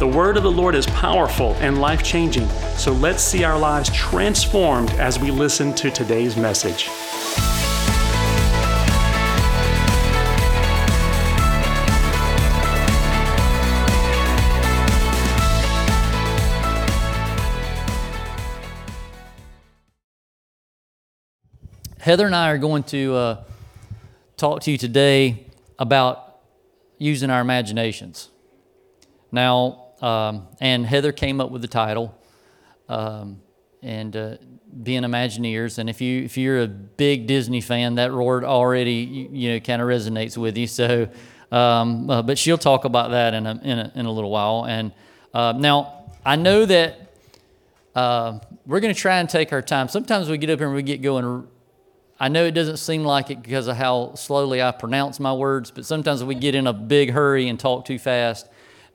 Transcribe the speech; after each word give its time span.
The 0.00 0.08
word 0.08 0.38
of 0.38 0.44
the 0.44 0.50
Lord 0.50 0.74
is 0.74 0.86
powerful 0.86 1.52
and 1.60 1.78
life 1.78 2.02
changing, 2.02 2.48
so 2.78 2.90
let's 2.90 3.22
see 3.22 3.44
our 3.44 3.58
lives 3.58 3.90
transformed 3.90 4.88
as 4.92 5.18
we 5.18 5.30
listen 5.30 5.74
to 5.74 5.90
today's 5.90 6.38
message. 6.38 6.88
Heather 21.98 22.24
and 22.24 22.34
I 22.34 22.48
are 22.48 22.56
going 22.56 22.84
to 22.84 23.14
uh, 23.14 23.44
talk 24.38 24.62
to 24.62 24.70
you 24.70 24.78
today 24.78 25.44
about 25.78 26.40
using 26.96 27.28
our 27.28 27.42
imaginations. 27.42 28.30
Now, 29.30 29.79
um, 30.00 30.48
and 30.60 30.86
Heather 30.86 31.12
came 31.12 31.40
up 31.40 31.50
with 31.50 31.62
the 31.62 31.68
title, 31.68 32.14
um, 32.88 33.40
and 33.82 34.16
uh, 34.16 34.36
being 34.82 35.02
Imagineers. 35.02 35.78
And 35.78 35.90
if 35.90 36.00
you 36.00 36.22
if 36.22 36.36
you're 36.36 36.62
a 36.62 36.68
big 36.68 37.26
Disney 37.26 37.60
fan, 37.60 37.96
that 37.96 38.12
word 38.12 38.44
already 38.44 38.94
you, 38.94 39.28
you 39.30 39.52
know 39.52 39.60
kind 39.60 39.82
of 39.82 39.88
resonates 39.88 40.36
with 40.36 40.56
you. 40.56 40.66
So, 40.66 41.08
um, 41.52 42.08
uh, 42.08 42.22
but 42.22 42.38
she'll 42.38 42.58
talk 42.58 42.84
about 42.84 43.10
that 43.10 43.34
in 43.34 43.46
a 43.46 43.60
in 43.62 43.78
a, 43.78 43.92
in 43.94 44.06
a 44.06 44.12
little 44.12 44.30
while. 44.30 44.66
And 44.66 44.92
uh, 45.34 45.52
now 45.56 46.06
I 46.24 46.36
know 46.36 46.64
that 46.64 47.12
uh, 47.94 48.38
we're 48.66 48.80
going 48.80 48.94
to 48.94 49.00
try 49.00 49.18
and 49.18 49.28
take 49.28 49.52
our 49.52 49.62
time. 49.62 49.88
Sometimes 49.88 50.28
we 50.28 50.38
get 50.38 50.50
up 50.50 50.58
here 50.58 50.68
and 50.68 50.76
we 50.76 50.82
get 50.82 51.02
going. 51.02 51.46
I 52.22 52.28
know 52.28 52.44
it 52.44 52.52
doesn't 52.52 52.76
seem 52.76 53.02
like 53.02 53.30
it 53.30 53.42
because 53.42 53.66
of 53.66 53.76
how 53.76 54.14
slowly 54.14 54.62
I 54.62 54.72
pronounce 54.72 55.18
my 55.18 55.32
words, 55.32 55.70
but 55.70 55.86
sometimes 55.86 56.22
we 56.22 56.34
get 56.34 56.54
in 56.54 56.66
a 56.66 56.72
big 56.72 57.10
hurry 57.10 57.48
and 57.48 57.58
talk 57.58 57.86
too 57.86 57.98
fast 57.98 58.46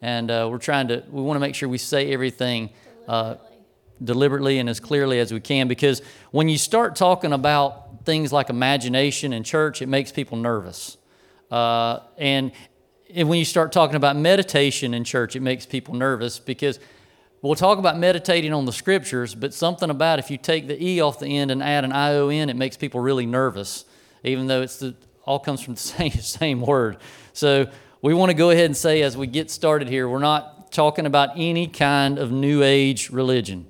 and 0.05 0.29
uh, 0.29 0.47
we're 0.51 0.59
trying 0.59 0.87
to 0.87 1.03
we 1.09 1.19
want 1.23 1.35
to 1.35 1.39
make 1.39 1.55
sure 1.55 1.67
we 1.67 1.79
say 1.79 2.13
everything 2.13 2.69
uh, 3.07 3.35
deliberately 4.03 4.59
and 4.59 4.69
as 4.69 4.79
clearly 4.79 5.17
as 5.17 5.33
we 5.33 5.39
can 5.39 5.67
because 5.67 6.03
when 6.29 6.47
you 6.47 6.59
start 6.59 6.95
talking 6.95 7.33
about 7.33 8.05
things 8.05 8.31
like 8.31 8.51
imagination 8.51 9.33
in 9.33 9.43
church 9.43 9.81
it 9.81 9.87
makes 9.87 10.11
people 10.11 10.37
nervous. 10.37 10.97
Uh, 11.49 12.01
and, 12.19 12.51
and 13.13 13.29
when 13.29 13.39
you 13.39 13.45
start 13.45 13.71
talking 13.71 13.95
about 13.95 14.15
meditation 14.15 14.93
in 14.93 15.03
church 15.03 15.35
it 15.35 15.41
makes 15.41 15.65
people 15.65 15.95
nervous 15.95 16.37
because 16.37 16.79
we'll 17.41 17.55
talk 17.55 17.79
about 17.79 17.97
meditating 17.97 18.53
on 18.53 18.65
the 18.65 18.73
scriptures 18.73 19.33
but 19.33 19.55
something 19.55 19.89
about 19.89 20.19
if 20.19 20.29
you 20.29 20.37
take 20.37 20.67
the 20.67 20.77
e 20.83 21.01
off 21.01 21.17
the 21.17 21.27
end 21.27 21.49
and 21.49 21.63
add 21.63 21.83
an 21.83 21.91
ion 21.91 22.51
it 22.51 22.55
makes 22.55 22.77
people 22.77 22.99
really 22.99 23.25
nervous 23.25 23.85
even 24.23 24.45
though 24.45 24.61
it's 24.61 24.77
the 24.77 24.95
all 25.25 25.39
comes 25.39 25.61
from 25.61 25.73
the 25.73 25.79
same 25.95 26.11
same 26.11 26.61
word. 26.61 26.97
So 27.33 27.67
we 28.05 28.13
want 28.13 28.29
to 28.29 28.35
go 28.35 28.51
ahead 28.51 28.65
and 28.65 28.77
say 28.77 29.01
as 29.01 29.17
we 29.17 29.25
get 29.25 29.49
started 29.49 29.89
here, 29.89 30.07
we're 30.07 30.19
not 30.19 30.71
talking 30.71 31.07
about 31.07 31.31
any 31.37 31.65
kind 31.65 32.19
of 32.19 32.31
new 32.31 32.61
age 32.61 33.09
religion. 33.09 33.65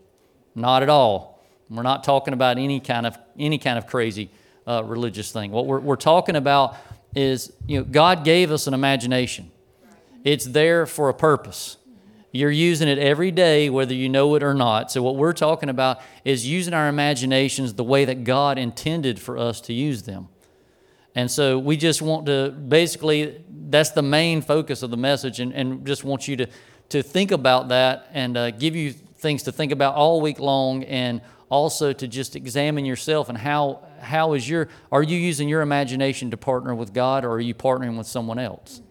Not 0.53 0.83
at 0.83 0.89
all. 0.89 1.42
We're 1.69 1.83
not 1.83 2.03
talking 2.03 2.33
about 2.33 2.58
any 2.58 2.81
kind 2.81 3.08
of 3.08 3.17
any 3.39 3.58
kind 3.58 3.77
of 3.77 3.88
crazy 3.88 4.30
uh, 4.67 4.83
religious 4.83 5.31
thing. 5.31 5.52
What 5.52 5.67
we're, 5.67 5.80
we're 5.80 5.95
talking 5.95 6.36
about 6.36 6.75
is, 7.16 7.53
you 7.65 7.77
know, 7.77 7.86
God 7.86 8.26
gave 8.26 8.52
us 8.52 8.67
an 8.67 8.73
imagination. 8.73 9.52
It's 10.26 10.43
there 10.43 10.86
for 10.86 11.08
a 11.08 11.14
purpose. 11.14 11.77
You're 12.33 12.52
using 12.52 12.89
it 12.89 12.98
every 12.98 13.32
day, 13.32 13.70
whether 13.70 13.93
you 13.93 14.09
know 14.09 14.36
it 14.36 14.43
or 14.43 14.54
not. 14.54 14.92
So, 14.92 15.02
what 15.02 15.15
we're 15.15 15.32
talking 15.32 15.70
about 15.70 16.02
is 16.26 16.45
using 16.45 16.73
our 16.73 16.89
imaginations 16.89 17.76
the 17.76 17.86
way 17.86 18.04
that 18.04 18.26
God 18.26 18.58
intended 18.58 19.17
for 19.17 19.38
us 19.38 19.61
to 19.61 19.73
use 19.73 20.04
them. 20.04 20.27
And 21.15 21.31
so 21.31 21.58
we 21.58 21.77
just 21.77 22.02
want 22.02 22.26
to 22.26 22.52
basically, 22.52 23.42
that's 23.70 23.92
the 23.92 24.02
main 24.02 24.42
focus 24.42 24.83
of 24.83 24.92
the 24.92 24.98
message, 24.98 25.39
and, 25.39 25.53
and 25.53 25.87
just 25.87 26.03
want 26.03 26.27
you 26.27 26.36
to, 26.36 26.48
to 26.89 27.02
think 27.02 27.31
about 27.31 27.70
that 27.70 28.09
and 28.11 28.37
uh, 28.37 28.52
give 28.52 28.76
you 28.76 28.92
things 28.92 29.43
to 29.43 29.52
think 29.52 29.71
about 29.71 29.95
all 29.95 30.20
week 30.21 30.39
long, 30.39 30.83
and 30.83 31.21
also 31.49 31.93
to 31.93 32.08
just 32.08 32.36
examine 32.36 32.86
yourself 32.86 33.30
and 33.30 33.37
how, 33.37 33.81
how 34.02 34.33
is 34.33 34.48
your, 34.49 34.67
are 34.92 35.03
you 35.03 35.17
using 35.17 35.48
your 35.48 35.61
imagination 35.61 36.31
to 36.31 36.37
partner 36.37 36.76
with 36.76 36.93
God, 36.93 37.23
or 37.23 37.32
are 37.32 37.39
you 37.39 37.55
partnering 37.55 37.97
with 37.97 38.08
someone 38.08 38.37
else? 38.37 38.82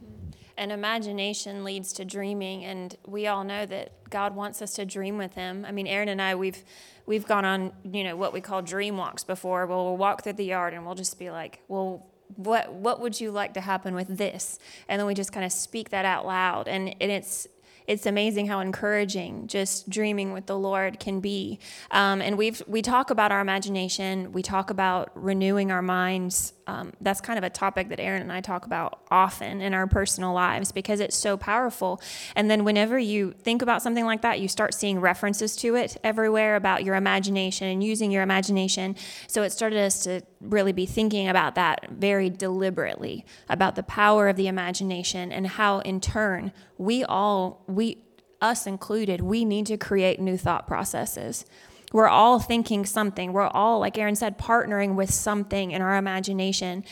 And 0.56 0.73
imagination 0.73 1.65
leads 1.65 1.93
to 1.95 2.05
dreaming, 2.05 2.65
and 2.65 2.97
we 3.06 3.27
all 3.27 3.45
know 3.45 3.67
that 3.67 3.93
God 4.09 4.35
wants 4.35 4.62
us 4.62 4.75
to 4.75 4.87
dream 4.87 5.19
with 5.19 5.35
Him. 5.35 5.65
I 5.69 5.73
mean, 5.73 5.89
Aaron 5.89 6.09
and 6.09 6.23
I, 6.23 6.37
we've 6.37 6.65
we've 7.06 7.27
gone 7.27 7.45
on, 7.45 7.73
you 7.93 8.05
know, 8.05 8.17
what 8.17 8.33
we 8.33 8.41
call 8.41 8.62
dream 8.62 8.97
walks 8.97 9.25
before. 9.25 9.67
Well, 9.67 9.85
we'll 9.85 9.97
walk 9.97 10.23
through 10.23 10.35
the 10.35 10.45
yard 10.45 10.73
and 10.73 10.87
we'll 10.87 10.95
just 10.95 11.19
be 11.19 11.31
like, 11.31 11.61
well, 11.69 12.06
what 12.37 12.72
what 12.72 13.00
would 13.00 13.21
you 13.21 13.31
like 13.31 13.55
to 13.55 13.61
happen 13.61 13.95
with 13.95 14.17
this 14.17 14.59
and 14.89 14.99
then 14.99 15.06
we 15.06 15.15
just 15.15 15.33
kind 15.33 15.45
of 15.45 15.53
speak 15.53 15.91
that 15.91 16.05
out 16.05 16.27
loud 16.27 16.69
and, 16.69 16.95
and 17.00 17.11
it's 17.11 17.49
it's 17.87 18.06
amazing 18.06 18.47
how 18.47 18.61
encouraging 18.61 19.47
just 19.47 19.89
dreaming 19.91 20.33
with 20.33 20.47
the 20.47 20.56
Lord 20.56 20.99
can 20.99 21.21
be. 21.21 21.59
Um, 21.91 22.23
and 22.23 22.39
we've 22.39 22.62
we 22.67 22.83
talk 22.83 23.11
about 23.11 23.31
our 23.31 23.41
imagination. 23.41 24.33
We 24.33 24.43
talk 24.43 24.71
about 24.71 25.11
renewing 25.15 25.71
our 25.71 25.83
minds. 25.83 26.55
Um, 26.67 26.93
that's 27.01 27.21
kind 27.21 27.39
of 27.39 27.45
a 27.45 27.51
topic 27.51 27.89
that 27.91 28.01
Aaron 28.01 28.23
and 28.23 28.33
I 28.33 28.41
talk 28.41 28.65
about 28.65 29.01
often 29.11 29.61
in 29.61 29.75
our 29.75 29.87
personal 29.87 30.33
lives 30.33 30.73
because 30.73 31.01
it's 31.01 31.17
so 31.17 31.37
powerful. 31.37 32.01
And 32.35 32.51
then 32.51 32.65
whenever 32.65 32.99
you 32.99 33.33
think 33.33 33.61
about 33.61 33.83
something 33.83 34.05
like 34.05 34.23
that, 34.23 34.41
you 34.41 34.49
start 34.49 34.73
seeing 34.73 35.01
references 35.01 35.57
to 35.57 35.75
it 35.75 35.97
everywhere 36.03 36.57
about 36.57 36.85
your 36.85 36.95
imagination 36.95 37.69
and 37.69 37.85
using 37.85 38.11
your 38.11 38.23
imagination. 38.23 38.97
So 39.27 39.43
it 39.43 39.51
started 39.51 39.79
us 39.79 40.03
to 40.05 40.23
really 40.41 40.73
be 40.73 40.87
thinking 40.87 41.29
about 41.29 41.55
that 41.57 41.91
very 41.91 42.31
deliberately 42.31 43.27
about 43.49 43.75
the 43.77 43.83
power 43.83 44.29
of 44.29 44.37
the 44.37 44.49
imagination 44.49 45.33
and 45.33 45.47
how 45.47 45.81
in 45.81 46.01
turn 46.01 46.53
we 46.79 47.05
all 47.05 47.63
we 47.67 47.99
us 48.41 48.67
included 48.67 49.21
we 49.23 49.45
need 49.45 49.65
to 49.67 49.77
create 49.77 50.21
new 50.21 50.37
thought 50.37 50.67
processes 50.67 51.47
we're 51.94 52.09
all 52.09 52.38
thinking 52.41 52.84
something 52.84 53.32
we're 53.32 53.47
all 53.47 53.78
like 53.78 53.97
aaron 53.97 54.16
said 54.16 54.37
partnering 54.37 54.97
with 54.97 55.10
something 55.10 55.71
in 55.71 55.81
our 55.81 55.97
imagination 55.97 56.84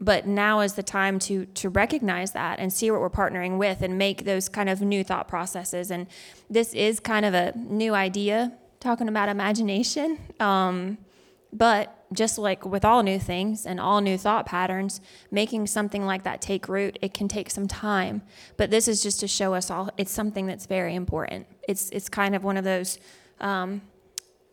but 0.00 0.26
now 0.26 0.60
is 0.60 0.74
the 0.74 0.82
time 0.82 1.18
to 1.18 1.46
to 1.46 1.68
recognize 1.70 2.32
that 2.32 2.58
and 2.58 2.72
see 2.72 2.90
what 2.90 3.00
we're 3.00 3.08
partnering 3.08 3.56
with 3.56 3.80
and 3.80 3.96
make 3.96 4.24
those 4.24 4.48
kind 4.48 4.68
of 4.68 4.82
new 4.82 5.02
thought 5.04 5.28
processes 5.28 5.90
and 5.90 6.06
this 6.50 6.74
is 6.74 7.00
kind 7.00 7.24
of 7.24 7.32
a 7.32 7.52
new 7.56 7.94
idea 7.94 8.52
talking 8.80 9.08
about 9.08 9.28
imagination 9.28 10.18
um, 10.40 10.98
but 11.52 12.02
just 12.12 12.38
like 12.38 12.64
with 12.64 12.84
all 12.84 13.02
new 13.02 13.18
things 13.18 13.66
and 13.66 13.78
all 13.80 14.00
new 14.00 14.18
thought 14.18 14.46
patterns, 14.46 15.00
making 15.30 15.66
something 15.66 16.04
like 16.04 16.24
that 16.24 16.40
take 16.40 16.68
root, 16.68 16.98
it 17.02 17.14
can 17.14 17.28
take 17.28 17.50
some 17.50 17.66
time. 17.66 18.22
But 18.56 18.70
this 18.70 18.88
is 18.88 19.02
just 19.02 19.20
to 19.20 19.28
show 19.28 19.54
us 19.54 19.70
all 19.70 19.90
it's 19.96 20.12
something 20.12 20.46
that's 20.46 20.66
very 20.66 20.94
important. 20.94 21.46
It's 21.68 21.90
it's 21.90 22.08
kind 22.08 22.34
of 22.34 22.44
one 22.44 22.56
of 22.56 22.64
those 22.64 22.98
um, 23.40 23.82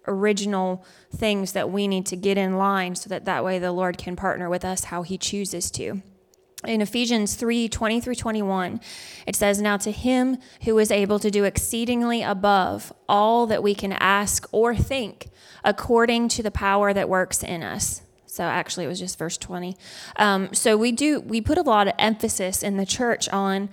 original 0.07 0.85
things 1.15 1.53
that 1.53 1.69
we 1.69 1.87
need 1.87 2.05
to 2.07 2.15
get 2.15 2.37
in 2.37 2.57
line 2.57 2.95
so 2.95 3.09
that 3.09 3.25
that 3.25 3.43
way 3.43 3.59
the 3.59 3.71
Lord 3.71 3.97
can 3.97 4.15
partner 4.15 4.49
with 4.49 4.65
us 4.65 4.85
how 4.85 5.03
He 5.03 5.17
chooses 5.17 5.69
to. 5.71 6.01
In 6.65 6.81
Ephesians 6.81 7.35
3 7.35 7.69
20 7.69 8.01
through 8.01 8.15
21, 8.15 8.81
it 9.25 9.35
says, 9.35 9.61
Now 9.61 9.77
to 9.77 9.91
him 9.91 10.37
who 10.63 10.77
is 10.77 10.91
able 10.91 11.17
to 11.19 11.31
do 11.31 11.45
exceedingly 11.45 12.21
above 12.21 12.91
all 13.07 13.47
that 13.47 13.63
we 13.63 13.73
can 13.73 13.93
ask 13.93 14.45
or 14.51 14.75
think, 14.75 15.29
according 15.63 16.27
to 16.29 16.43
the 16.43 16.51
power 16.51 16.93
that 16.93 17.07
works 17.07 17.43
in 17.43 17.63
us. 17.63 18.01
So 18.25 18.43
actually, 18.43 18.85
it 18.85 18.89
was 18.89 18.99
just 18.99 19.17
verse 19.17 19.37
20. 19.37 19.75
Um, 20.17 20.53
so 20.53 20.75
we 20.75 20.91
do, 20.91 21.21
we 21.21 21.39
put 21.39 21.57
a 21.57 21.61
lot 21.61 21.87
of 21.87 21.93
emphasis 21.97 22.61
in 22.61 22.75
the 22.75 22.85
church 22.85 23.29
on 23.29 23.69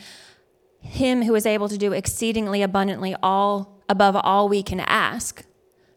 him 0.80 1.22
who 1.24 1.34
is 1.34 1.44
able 1.44 1.68
to 1.68 1.76
do 1.76 1.92
exceedingly 1.92 2.62
abundantly 2.62 3.16
all 3.20 3.82
above 3.88 4.16
all 4.16 4.48
we 4.48 4.62
can 4.62 4.80
ask. 4.80 5.44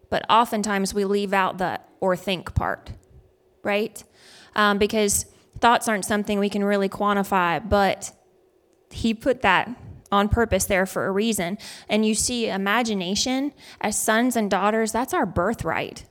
But 0.10 0.26
oftentimes 0.30 0.94
we 0.94 1.06
leave 1.06 1.34
out 1.34 1.58
the 1.58 1.80
or 2.00 2.16
think 2.16 2.56
part, 2.56 2.92
right? 3.64 4.04
Um, 4.56 4.78
because 4.78 5.26
thoughts 5.60 5.88
aren't 5.88 6.06
something 6.06 6.40
we 6.40 6.50
can 6.50 6.64
really 6.64 6.90
quantify, 6.90 7.68
but 7.68 8.12
he 8.92 9.14
put 9.14 9.42
that 9.42 9.70
on 10.12 10.30
purpose 10.30 10.66
there 10.66 10.86
for 10.86 11.06
a 11.06 11.12
reason. 11.12 11.58
And 11.88 12.06
you 12.06 12.16
see, 12.16 12.50
imagination 12.50 13.54
as 13.82 13.98
sons 13.98 14.36
and 14.36 14.50
daughters, 14.50 14.92
that's 14.92 15.14
our 15.14 15.26
birthright. 15.26 16.06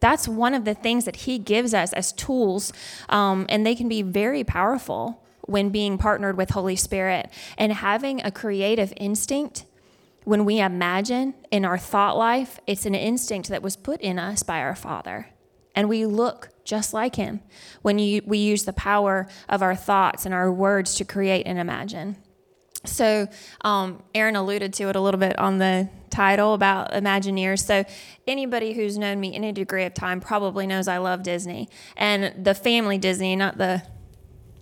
That's 0.00 0.26
one 0.26 0.54
of 0.54 0.64
the 0.64 0.74
things 0.74 1.04
that 1.04 1.16
he 1.16 1.38
gives 1.38 1.74
us 1.74 1.92
as 1.92 2.12
tools, 2.12 2.72
um, 3.08 3.46
and 3.48 3.64
they 3.64 3.74
can 3.74 3.88
be 3.88 4.02
very 4.02 4.42
powerful 4.42 5.24
when 5.42 5.70
being 5.70 5.98
partnered 5.98 6.36
with 6.36 6.50
Holy 6.50 6.76
Spirit. 6.76 7.30
And 7.56 7.72
having 7.72 8.20
a 8.24 8.30
creative 8.30 8.92
instinct 8.96 9.64
when 10.24 10.44
we 10.44 10.60
imagine 10.60 11.34
in 11.50 11.64
our 11.64 11.78
thought 11.78 12.16
life, 12.16 12.60
it's 12.66 12.86
an 12.86 12.94
instinct 12.94 13.48
that 13.48 13.62
was 13.62 13.76
put 13.76 14.00
in 14.00 14.18
us 14.18 14.42
by 14.42 14.60
our 14.60 14.76
Father. 14.76 15.28
and 15.74 15.88
we 15.88 16.04
look 16.04 16.50
just 16.64 16.92
like 16.92 17.16
him 17.16 17.40
when 17.80 17.98
you, 17.98 18.20
we 18.26 18.36
use 18.36 18.64
the 18.64 18.74
power 18.74 19.26
of 19.48 19.62
our 19.62 19.74
thoughts 19.74 20.26
and 20.26 20.34
our 20.34 20.52
words 20.52 20.94
to 20.96 21.04
create 21.04 21.46
and 21.46 21.58
imagine. 21.58 22.14
So, 22.84 23.26
um, 23.62 24.02
Aaron 24.14 24.36
alluded 24.36 24.72
to 24.74 24.88
it 24.88 24.96
a 24.96 25.00
little 25.00 25.20
bit 25.20 25.38
on 25.38 25.58
the 25.58 25.88
title 26.10 26.52
about 26.52 26.92
Imagineers. 26.92 27.64
So, 27.64 27.84
anybody 28.26 28.72
who's 28.72 28.98
known 28.98 29.20
me 29.20 29.34
any 29.34 29.52
degree 29.52 29.84
of 29.84 29.94
time 29.94 30.20
probably 30.20 30.66
knows 30.66 30.88
I 30.88 30.98
love 30.98 31.22
Disney 31.22 31.68
and 31.96 32.44
the 32.44 32.54
family 32.54 32.98
Disney, 32.98 33.36
not 33.36 33.56
the 33.56 33.82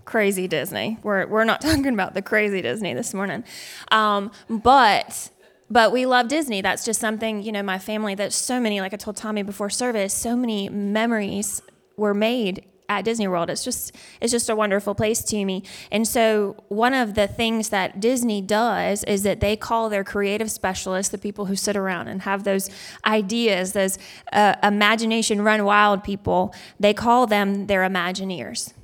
crazy 0.04 0.46
Disney. 0.48 0.98
We're, 1.02 1.26
we're 1.26 1.44
not 1.44 1.60
talking 1.62 1.94
about 1.94 2.14
the 2.14 2.22
crazy 2.22 2.60
Disney 2.60 2.94
this 2.94 3.14
morning. 3.14 3.42
Um, 3.90 4.32
but 4.48 5.30
but 5.70 5.92
we 5.92 6.04
love 6.04 6.28
Disney. 6.28 6.60
That's 6.60 6.84
just 6.84 7.00
something, 7.00 7.42
you 7.42 7.52
know, 7.52 7.62
my 7.62 7.78
family, 7.78 8.14
that's 8.14 8.36
so 8.36 8.58
many, 8.58 8.80
like 8.80 8.92
I 8.92 8.96
told 8.96 9.16
Tommy 9.16 9.42
before 9.42 9.70
service, 9.70 10.12
so 10.12 10.34
many 10.34 10.68
memories 10.68 11.62
were 11.96 12.14
made 12.14 12.64
at 12.88 13.04
Disney 13.04 13.28
World. 13.28 13.48
It's 13.48 13.62
just 13.62 13.94
it's 14.20 14.32
just 14.32 14.50
a 14.50 14.56
wonderful 14.56 14.96
place 14.96 15.22
to 15.22 15.44
me. 15.44 15.62
And 15.92 16.08
so 16.08 16.56
one 16.68 16.92
of 16.92 17.14
the 17.14 17.28
things 17.28 17.68
that 17.68 18.00
Disney 18.00 18.42
does 18.42 19.04
is 19.04 19.22
that 19.22 19.38
they 19.38 19.56
call 19.56 19.88
their 19.88 20.02
creative 20.02 20.50
specialists, 20.50 21.12
the 21.12 21.18
people 21.18 21.46
who 21.46 21.54
sit 21.54 21.76
around 21.76 22.08
and 22.08 22.22
have 22.22 22.42
those 22.42 22.68
ideas, 23.06 23.72
those 23.72 23.96
uh, 24.32 24.56
imagination 24.62 25.42
run 25.42 25.64
wild 25.64 26.02
people, 26.02 26.52
they 26.80 26.92
call 26.92 27.28
them 27.28 27.68
their 27.68 27.82
Imagineers. 27.82 28.74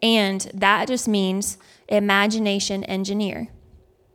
And 0.00 0.48
that 0.54 0.86
just 0.86 1.08
means 1.08 1.58
imagination 1.88 2.84
engineer. 2.84 3.48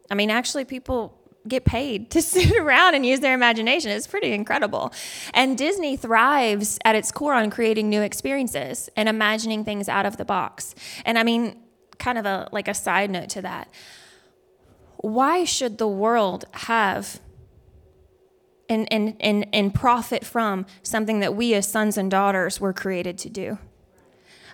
I 0.10 0.16
mean, 0.16 0.30
actually 0.30 0.64
people 0.64 1.21
get 1.48 1.66
paid 1.66 2.10
to 2.12 2.22
sit 2.22 2.52
around 2.58 2.96
and 2.96 3.06
use 3.06 3.20
their 3.20 3.34
imagination. 3.34 3.92
It's 3.92 4.08
pretty 4.08 4.34
incredible. 4.34 4.94
And 5.34 5.58
Disney 5.58 5.98
thrives 5.98 6.80
at 6.86 6.96
its 6.96 7.12
core 7.12 7.34
on 7.34 7.50
creating 7.50 7.90
new 7.90 8.02
experiences 8.02 8.90
and 8.96 9.10
imagining 9.10 9.64
things 9.66 9.90
out 9.90 10.06
of 10.06 10.18
the 10.18 10.26
box. 10.26 10.76
And 11.06 11.18
I 11.18 11.24
mean, 11.24 11.58
kind 12.00 12.18
of 12.18 12.26
a 12.26 12.50
like 12.52 12.68
a 12.68 12.74
side 12.74 13.12
note 13.12 13.30
to 13.30 13.42
that. 13.44 13.70
Why 14.98 15.46
should 15.46 15.78
the 15.78 15.88
world 15.88 16.46
have 16.52 17.20
and, 18.70 18.88
and, 18.92 19.16
and, 19.20 19.48
and 19.52 19.74
profit 19.74 20.24
from 20.24 20.66
something 20.84 21.20
that 21.20 21.36
we 21.36 21.54
as 21.56 21.68
sons 21.68 21.98
and 21.98 22.10
daughters 22.10 22.62
were 22.62 22.72
created 22.72 23.18
to 23.20 23.30
do? 23.30 23.58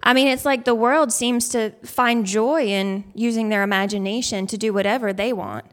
I 0.01 0.13
mean, 0.13 0.27
it's 0.27 0.45
like 0.45 0.63
the 0.63 0.75
world 0.75 1.11
seems 1.11 1.49
to 1.49 1.71
find 1.83 2.25
joy 2.25 2.65
in 2.65 3.11
using 3.13 3.49
their 3.49 3.61
imagination 3.61 4.47
to 4.47 4.57
do 4.57 4.73
whatever 4.73 5.11
they 5.11 5.33
want 5.33 5.65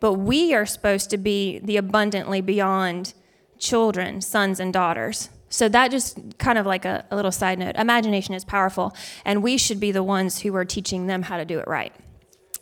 but 0.00 0.14
we 0.14 0.52
are 0.54 0.66
supposed 0.66 1.10
to 1.10 1.18
be 1.18 1.58
the 1.60 1.76
abundantly 1.76 2.40
beyond 2.40 3.14
children, 3.58 4.20
sons 4.20 4.58
and 4.58 4.72
daughters. 4.72 5.28
So 5.50 5.68
that 5.68 5.90
just 5.90 6.18
kind 6.38 6.58
of 6.58 6.66
like 6.66 6.84
a, 6.84 7.04
a, 7.10 7.16
little 7.16 7.32
side 7.32 7.58
note. 7.58 7.76
Imagination 7.76 8.34
is 8.34 8.44
powerful, 8.44 8.94
and 9.24 9.42
we 9.42 9.58
should 9.58 9.80
be 9.80 9.92
the 9.92 10.02
ones 10.02 10.40
who 10.40 10.54
are 10.54 10.64
teaching 10.64 11.06
them 11.06 11.22
how 11.22 11.36
to 11.36 11.44
do 11.44 11.58
it 11.58 11.66
right. 11.66 11.92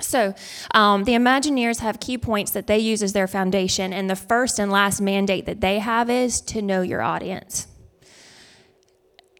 So, 0.00 0.34
um, 0.72 1.04
the 1.04 1.12
Imagineers 1.12 1.80
have 1.80 2.00
key 2.00 2.18
points 2.18 2.52
that 2.52 2.66
they 2.66 2.78
use 2.78 3.02
as 3.02 3.12
their 3.12 3.26
foundation, 3.26 3.92
and 3.92 4.08
the 4.08 4.16
first 4.16 4.58
and 4.58 4.70
last 4.70 5.00
mandate 5.00 5.44
that 5.46 5.60
they 5.60 5.80
have 5.80 6.08
is 6.08 6.40
to 6.42 6.62
know 6.62 6.82
your 6.82 7.02
audience. 7.02 7.66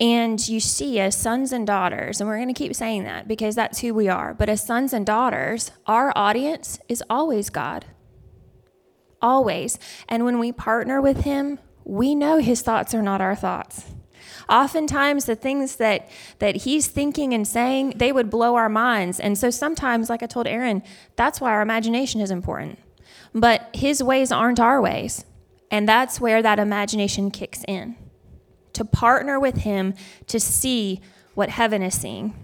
And 0.00 0.46
you 0.48 0.60
see, 0.60 1.00
as 1.00 1.16
sons 1.16 1.52
and 1.52 1.66
daughters, 1.66 2.20
and 2.20 2.28
we're 2.28 2.36
going 2.36 2.48
to 2.48 2.54
keep 2.54 2.74
saying 2.74 3.02
that 3.04 3.26
because 3.26 3.56
that's 3.56 3.80
who 3.80 3.92
we 3.92 4.08
are, 4.08 4.32
but 4.32 4.48
as 4.48 4.64
sons 4.64 4.92
and 4.92 5.04
daughters, 5.04 5.72
our 5.86 6.12
audience 6.14 6.78
is 6.88 7.02
always 7.10 7.50
God. 7.50 7.84
Always. 9.20 9.78
And 10.08 10.24
when 10.24 10.38
we 10.38 10.52
partner 10.52 11.00
with 11.00 11.22
Him, 11.22 11.58
we 11.84 12.14
know 12.14 12.38
His 12.38 12.62
thoughts 12.62 12.94
are 12.94 13.02
not 13.02 13.20
our 13.20 13.34
thoughts. 13.34 13.86
Oftentimes, 14.48 15.24
the 15.24 15.34
things 15.34 15.76
that, 15.76 16.08
that 16.38 16.56
He's 16.56 16.86
thinking 16.86 17.34
and 17.34 17.46
saying, 17.46 17.94
they 17.96 18.12
would 18.12 18.30
blow 18.30 18.54
our 18.54 18.68
minds. 18.68 19.18
And 19.18 19.36
so 19.36 19.50
sometimes, 19.50 20.08
like 20.08 20.22
I 20.22 20.26
told 20.26 20.46
Aaron, 20.46 20.84
that's 21.16 21.40
why 21.40 21.50
our 21.50 21.60
imagination 21.60 22.20
is 22.20 22.30
important. 22.30 22.78
But 23.34 23.68
His 23.74 24.00
ways 24.00 24.30
aren't 24.30 24.60
our 24.60 24.80
ways. 24.80 25.24
And 25.72 25.88
that's 25.88 26.20
where 26.20 26.40
that 26.40 26.60
imagination 26.60 27.32
kicks 27.32 27.64
in 27.66 27.96
to 28.74 28.84
partner 28.84 29.38
with 29.38 29.58
Him 29.58 29.94
to 30.26 30.38
see 30.40 31.00
what 31.34 31.50
heaven 31.50 31.82
is 31.82 31.98
seeing. 31.98 32.34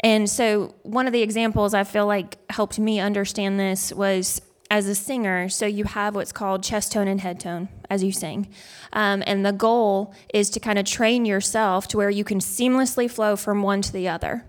And 0.00 0.28
so, 0.28 0.74
one 0.82 1.06
of 1.06 1.12
the 1.12 1.22
examples 1.22 1.74
I 1.74 1.84
feel 1.84 2.06
like 2.06 2.38
helped 2.50 2.78
me 2.78 3.00
understand 3.00 3.58
this 3.58 3.92
was 3.92 4.42
as 4.70 4.86
a 4.88 4.94
singer. 4.94 5.48
So, 5.48 5.66
you 5.66 5.84
have 5.84 6.14
what's 6.14 6.32
called 6.32 6.62
chest 6.62 6.92
tone 6.92 7.08
and 7.08 7.20
head 7.20 7.40
tone 7.40 7.68
as 7.88 8.02
you 8.02 8.12
sing. 8.12 8.48
Um, 8.92 9.22
and 9.26 9.44
the 9.44 9.52
goal 9.52 10.14
is 10.32 10.50
to 10.50 10.60
kind 10.60 10.78
of 10.78 10.84
train 10.84 11.24
yourself 11.24 11.88
to 11.88 11.96
where 11.96 12.10
you 12.10 12.24
can 12.24 12.38
seamlessly 12.38 13.10
flow 13.10 13.36
from 13.36 13.62
one 13.62 13.82
to 13.82 13.92
the 13.92 14.08
other. 14.08 14.44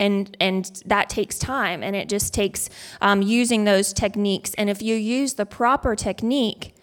And, 0.00 0.36
and 0.38 0.82
that 0.86 1.08
takes 1.08 1.38
time 1.38 1.82
and 1.82 1.96
it 1.96 2.08
just 2.08 2.32
takes 2.32 2.70
um, 3.00 3.20
using 3.20 3.64
those 3.64 3.92
techniques. 3.92 4.54
And 4.54 4.70
if 4.70 4.80
you 4.80 4.94
use 4.94 5.34
the 5.34 5.44
proper 5.44 5.96
technique, 5.96 6.76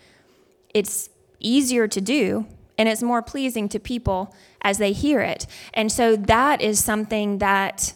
it's 0.74 1.10
easier 1.40 1.88
to 1.88 2.02
do 2.02 2.46
and 2.78 2.90
it's 2.90 3.02
more 3.02 3.22
pleasing 3.22 3.70
to 3.70 3.80
people 3.80 4.36
as 4.62 4.78
they 4.78 4.92
hear 4.92 5.22
it. 5.22 5.48
And 5.74 5.92
so 5.92 6.16
that 6.16 6.62
is 6.62 6.84
something 6.84 7.40
that 7.40 7.94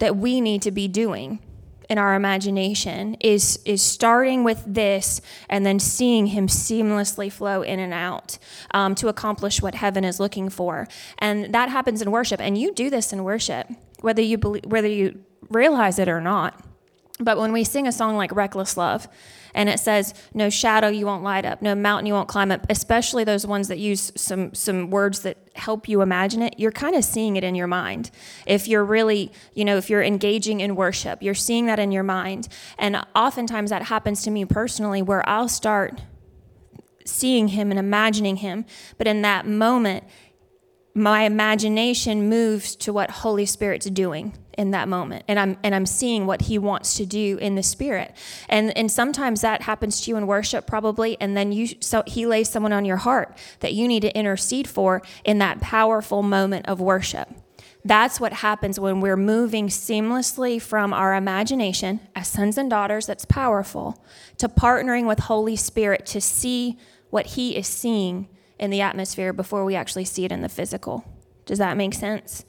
that 0.00 0.16
we 0.16 0.40
need 0.40 0.62
to 0.62 0.70
be 0.70 0.86
doing 0.86 1.40
in 1.88 1.98
our 1.98 2.14
imagination 2.14 3.14
is 3.14 3.58
is 3.64 3.82
starting 3.82 4.44
with 4.44 4.62
this 4.66 5.20
and 5.48 5.64
then 5.64 5.78
seeing 5.78 6.28
him 6.28 6.46
seamlessly 6.46 7.32
flow 7.32 7.62
in 7.62 7.80
and 7.80 7.94
out 7.94 8.38
um, 8.72 8.94
to 8.94 9.08
accomplish 9.08 9.62
what 9.62 9.74
heaven 9.74 10.04
is 10.04 10.20
looking 10.20 10.48
for. 10.48 10.86
And 11.18 11.52
that 11.54 11.68
happens 11.68 12.02
in 12.02 12.10
worship. 12.10 12.40
And 12.40 12.58
you 12.58 12.72
do 12.72 12.90
this 12.90 13.12
in 13.12 13.24
worship 13.24 13.68
whether 14.00 14.22
you 14.22 14.38
believe, 14.38 14.64
whether 14.66 14.88
you 14.88 15.24
realize 15.48 15.98
it 15.98 16.08
or 16.08 16.20
not 16.20 16.62
but 17.20 17.38
when 17.38 17.52
we 17.52 17.64
sing 17.64 17.86
a 17.86 17.92
song 17.92 18.16
like 18.16 18.34
reckless 18.34 18.76
love 18.76 19.08
and 19.54 19.68
it 19.68 19.80
says 19.80 20.14
no 20.34 20.48
shadow 20.48 20.88
you 20.88 21.06
won't 21.06 21.22
light 21.22 21.44
up 21.44 21.60
no 21.62 21.74
mountain 21.74 22.06
you 22.06 22.12
won't 22.12 22.28
climb 22.28 22.50
up 22.50 22.64
especially 22.70 23.24
those 23.24 23.46
ones 23.46 23.68
that 23.68 23.78
use 23.78 24.12
some 24.14 24.54
some 24.54 24.90
words 24.90 25.20
that 25.20 25.36
help 25.54 25.88
you 25.88 26.00
imagine 26.00 26.42
it 26.42 26.54
you're 26.58 26.72
kind 26.72 26.94
of 26.94 27.04
seeing 27.04 27.36
it 27.36 27.44
in 27.44 27.54
your 27.54 27.66
mind. 27.66 28.10
If 28.46 28.68
you're 28.68 28.84
really 28.84 29.32
you 29.54 29.64
know 29.64 29.76
if 29.76 29.90
you're 29.90 30.02
engaging 30.02 30.60
in 30.60 30.76
worship 30.76 31.22
you're 31.22 31.34
seeing 31.34 31.66
that 31.66 31.78
in 31.78 31.92
your 31.92 32.04
mind. 32.04 32.48
And 32.78 33.04
oftentimes 33.14 33.70
that 33.70 33.84
happens 33.84 34.22
to 34.22 34.30
me 34.30 34.44
personally 34.44 35.02
where 35.02 35.28
i'll 35.28 35.48
start 35.48 36.00
seeing 37.04 37.48
him 37.48 37.70
and 37.70 37.78
imagining 37.78 38.36
him 38.36 38.64
but 38.98 39.06
in 39.06 39.22
that 39.22 39.46
moment 39.46 40.04
my 40.94 41.22
imagination 41.22 42.28
moves 42.28 42.76
to 42.76 42.92
what 42.92 43.10
holy 43.10 43.46
spirit's 43.46 43.86
doing 43.86 44.36
in 44.58 44.72
that 44.72 44.88
moment. 44.88 45.24
And 45.28 45.38
i'm 45.38 45.56
and 45.62 45.74
i'm 45.74 45.86
seeing 45.86 46.26
what 46.26 46.42
he 46.42 46.58
wants 46.58 46.94
to 46.96 47.06
do 47.06 47.38
in 47.38 47.54
the 47.54 47.62
spirit. 47.62 48.14
And 48.48 48.76
and 48.76 48.90
sometimes 48.92 49.40
that 49.40 49.62
happens 49.62 50.02
to 50.02 50.10
you 50.10 50.16
in 50.18 50.26
worship 50.26 50.66
probably 50.66 51.16
and 51.20 51.36
then 51.36 51.52
you 51.52 51.68
so 51.80 52.02
he 52.06 52.26
lays 52.26 52.50
someone 52.50 52.72
on 52.72 52.84
your 52.84 52.98
heart 52.98 53.38
that 53.60 53.72
you 53.72 53.88
need 53.88 54.00
to 54.00 54.14
intercede 54.18 54.68
for 54.68 55.00
in 55.24 55.38
that 55.38 55.60
powerful 55.60 56.22
moment 56.22 56.66
of 56.66 56.80
worship. 56.80 57.28
That's 57.84 58.20
what 58.20 58.32
happens 58.34 58.78
when 58.78 59.00
we're 59.00 59.16
moving 59.16 59.68
seamlessly 59.68 60.60
from 60.60 60.92
our 60.92 61.14
imagination 61.14 62.00
as 62.14 62.26
sons 62.26 62.58
and 62.58 62.68
daughters 62.68 63.06
that's 63.06 63.24
powerful 63.24 64.04
to 64.38 64.48
partnering 64.48 65.06
with 65.06 65.20
holy 65.20 65.56
spirit 65.56 66.04
to 66.06 66.20
see 66.20 66.76
what 67.10 67.26
he 67.26 67.56
is 67.56 67.68
seeing 67.68 68.28
in 68.58 68.70
the 68.70 68.80
atmosphere 68.80 69.32
before 69.32 69.64
we 69.64 69.76
actually 69.76 70.04
see 70.04 70.24
it 70.24 70.32
in 70.32 70.42
the 70.42 70.48
physical. 70.48 71.04
Does 71.46 71.58
that 71.58 71.76
make 71.76 71.94
sense? 71.94 72.44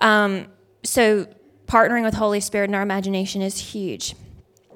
Um, 0.00 0.46
so 0.84 1.26
partnering 1.66 2.04
with 2.04 2.14
Holy 2.14 2.40
Spirit 2.40 2.70
in 2.70 2.74
our 2.74 2.82
imagination 2.82 3.42
is 3.42 3.72
huge. 3.72 4.14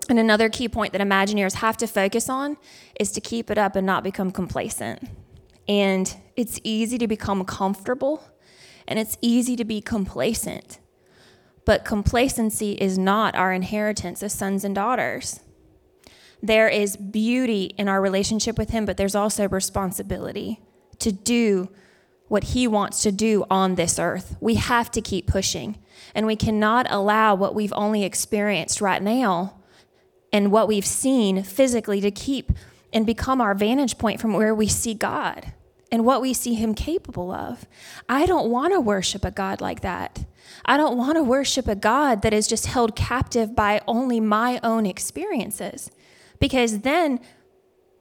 And 0.09 0.19
another 0.19 0.49
key 0.49 0.69
point 0.69 0.93
that 0.93 1.01
Imagineers 1.01 1.55
have 1.55 1.77
to 1.79 1.87
focus 1.87 2.29
on 2.29 2.57
is 2.99 3.13
to 3.13 3.21
keep 3.21 3.51
it 3.51 3.59
up 3.59 3.77
and 3.77 3.87
not 3.87 4.05
become 4.05 4.31
complacent. 4.31 5.09
And 5.69 6.15
it's 6.37 6.61
easy 6.65 6.99
to 6.99 7.07
become 7.07 7.45
comfortable 7.45 8.25
and 8.87 8.99
it's 8.99 9.17
easy 9.21 9.57
to 9.57 9.65
be 9.65 9.81
complacent. 9.81 10.81
But 11.65 11.85
complacency 11.85 12.73
is 12.73 12.99
not 12.99 13.37
our 13.37 13.53
inheritance 13.53 14.23
as 14.23 14.33
sons 14.33 14.65
and 14.65 14.75
daughters. 14.75 15.41
There 16.43 16.69
is 16.69 16.97
beauty 16.97 17.75
in 17.79 17.89
our 17.89 18.03
relationship 18.03 18.59
with 18.59 18.71
Him, 18.71 18.85
but 18.85 18.97
there's 18.97 19.15
also 19.15 19.49
responsibility 19.49 20.61
to 20.99 21.13
do 21.13 21.71
what 22.33 22.45
He 22.45 22.67
wants 22.67 23.03
to 23.03 23.13
do 23.13 23.45
on 23.51 23.75
this 23.75 23.99
earth. 23.99 24.37
We 24.41 24.55
have 24.55 24.91
to 24.93 25.03
keep 25.03 25.27
pushing. 25.27 25.77
And 26.15 26.27
we 26.27 26.35
cannot 26.35 26.87
allow 26.89 27.35
what 27.35 27.55
we've 27.55 27.75
only 27.77 28.05
experienced 28.05 28.81
right 28.81 29.03
now 29.03 29.61
and 30.33 30.51
what 30.51 30.67
we've 30.67 30.87
seen 30.87 31.43
physically 31.43 32.01
to 32.01 32.11
keep 32.11 32.53
and 32.91 33.05
become 33.05 33.43
our 33.43 33.55
vantage 33.55 33.99
point 33.99 34.19
from 34.19 34.33
where 34.33 34.55
we 34.55 34.67
see 34.67 34.95
God 34.95 35.53
and 35.91 36.07
what 36.07 36.23
we 36.23 36.33
see 36.33 36.55
Him 36.55 36.75
capable 36.75 37.31
of. 37.31 37.67
I 38.09 38.25
don't 38.25 38.51
want 38.51 38.73
to 38.73 38.81
worship 38.81 39.27
a 39.27 39.31
God 39.31 39.61
like 39.61 39.83
that. 39.83 40.25
I 40.65 40.79
don't 40.79 40.97
want 40.97 41.17
to 41.17 41.23
worship 41.23 41.69
a 41.69 41.77
God 41.77 42.23
that 42.23 42.33
is 42.33 42.47
just 42.47 42.65
held 42.65 42.97
captive 42.97 43.55
by 43.55 43.83
only 43.87 44.21
my 44.21 44.59
own 44.63 44.87
experiences. 44.87 45.91
Because 46.41 46.79
then, 46.79 47.21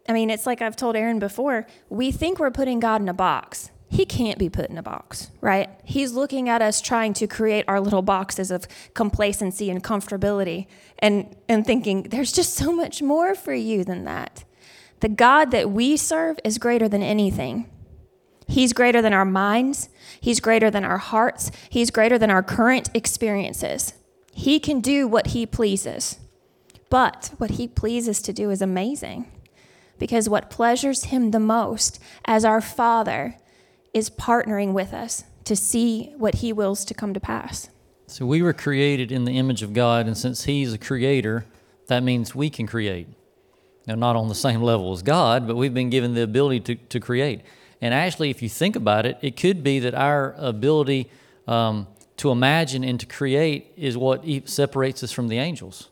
I 0.08 0.14
mean, 0.14 0.30
it's 0.30 0.46
like 0.46 0.62
I've 0.62 0.78
told 0.78 0.96
Aaron 0.96 1.20
before, 1.20 1.68
we 1.90 2.14
think 2.14 2.40
we're 2.40 2.50
putting 2.50 2.80
God 2.80 3.02
in 3.02 3.10
a 3.10 3.14
box 3.14 3.72
he 3.92 4.06
can't 4.06 4.40
be 4.40 4.50
put 4.50 4.70
in 4.70 4.78
a 4.78 4.84
box, 4.84 5.32
right? 5.42 5.70
He's 5.84 6.14
looking 6.14 6.48
at 6.48 6.62
us 6.62 6.80
trying 6.80 7.12
to 7.16 7.28
create 7.28 7.66
our 7.68 7.82
little 7.82 8.02
boxes 8.02 8.50
of 8.50 8.66
complacency 8.94 9.70
and 9.70 9.84
comfortability 9.84 10.68
and, 11.00 11.36
and 11.50 11.66
thinking, 11.66 12.04
there's 12.04 12.32
just 12.32 12.54
so 12.54 12.72
much 12.72 13.02
more 13.02 13.36
for 13.36 13.54
you 13.54 13.84
than 13.84 14.06
that. 14.06 14.46
The 15.02 15.10
God 15.10 15.52
that 15.52 15.72
we 15.72 15.98
serve 15.98 16.40
is 16.46 16.58
greater 16.58 16.88
than 16.88 17.04
anything. 17.04 17.70
He's 18.48 18.72
greater 18.72 19.02
than 19.02 19.14
our 19.14 19.26
minds, 19.26 19.90
He's 20.22 20.40
greater 20.40 20.72
than 20.72 20.86
our 20.86 20.98
hearts, 20.98 21.52
He's 21.70 21.92
greater 21.92 22.18
than 22.18 22.32
our 22.32 22.44
current 22.44 22.90
experiences. 22.94 23.94
He 24.34 24.62
can 24.62 24.80
do 24.80 25.06
what 25.06 25.28
He 25.28 25.46
pleases. 25.46 26.18
But 26.90 27.32
what 27.40 27.52
He 27.52 27.68
pleases 27.68 28.22
to 28.22 28.32
do 28.32 28.52
is 28.52 28.62
amazing 28.62 29.30
because 30.00 30.30
what 30.30 30.50
pleasures 30.50 31.06
Him 31.06 31.32
the 31.32 31.40
most 31.42 32.02
as 32.24 32.46
our 32.46 32.62
Father 32.62 33.36
is 33.94 34.10
partnering 34.10 34.74
with 34.74 34.94
us 34.94 35.24
to 35.46 35.56
see 35.56 36.14
what 36.18 36.36
He 36.36 36.54
wills 36.54 36.86
to 36.86 36.94
come 36.94 37.14
to 37.14 37.20
pass. 37.20 37.70
So 38.08 38.26
we 38.26 38.42
were 38.42 38.54
created 38.54 39.12
in 39.12 39.26
the 39.26 39.38
image 39.38 39.64
of 39.64 39.74
God, 39.74 40.08
and 40.08 40.18
since 40.18 40.44
He's 40.44 40.74
a 40.74 40.78
creator, 40.78 41.46
that 41.88 42.04
means 42.04 42.36
we 42.36 42.50
can 42.50 42.68
create. 42.68 43.08
Now, 43.88 43.96
not 43.96 44.16
on 44.16 44.28
the 44.28 44.36
same 44.36 44.62
level 44.62 44.94
as 44.94 45.02
God, 45.02 45.48
but 45.48 45.56
we've 45.56 45.74
been 45.74 45.90
given 45.90 46.14
the 46.14 46.22
ability 46.22 46.60
to, 46.62 46.76
to 46.76 47.00
create. 47.00 47.42
And 47.82 47.94
actually, 47.94 48.30
if 48.30 48.42
you 48.42 48.50
think 48.50 48.76
about 48.76 49.06
it, 49.06 49.18
it 49.22 49.36
could 49.36 49.64
be 49.64 49.80
that 49.80 49.96
our 49.96 50.36
ability 50.38 51.10
um, 51.48 51.88
to 52.18 52.30
imagine 52.30 52.84
and 52.84 53.00
to 53.00 53.06
create 53.08 53.74
is 53.76 53.98
what 53.98 54.24
separates 54.46 55.04
us 55.04 55.12
from 55.12 55.28
the 55.28 55.40
angels. 55.40 55.90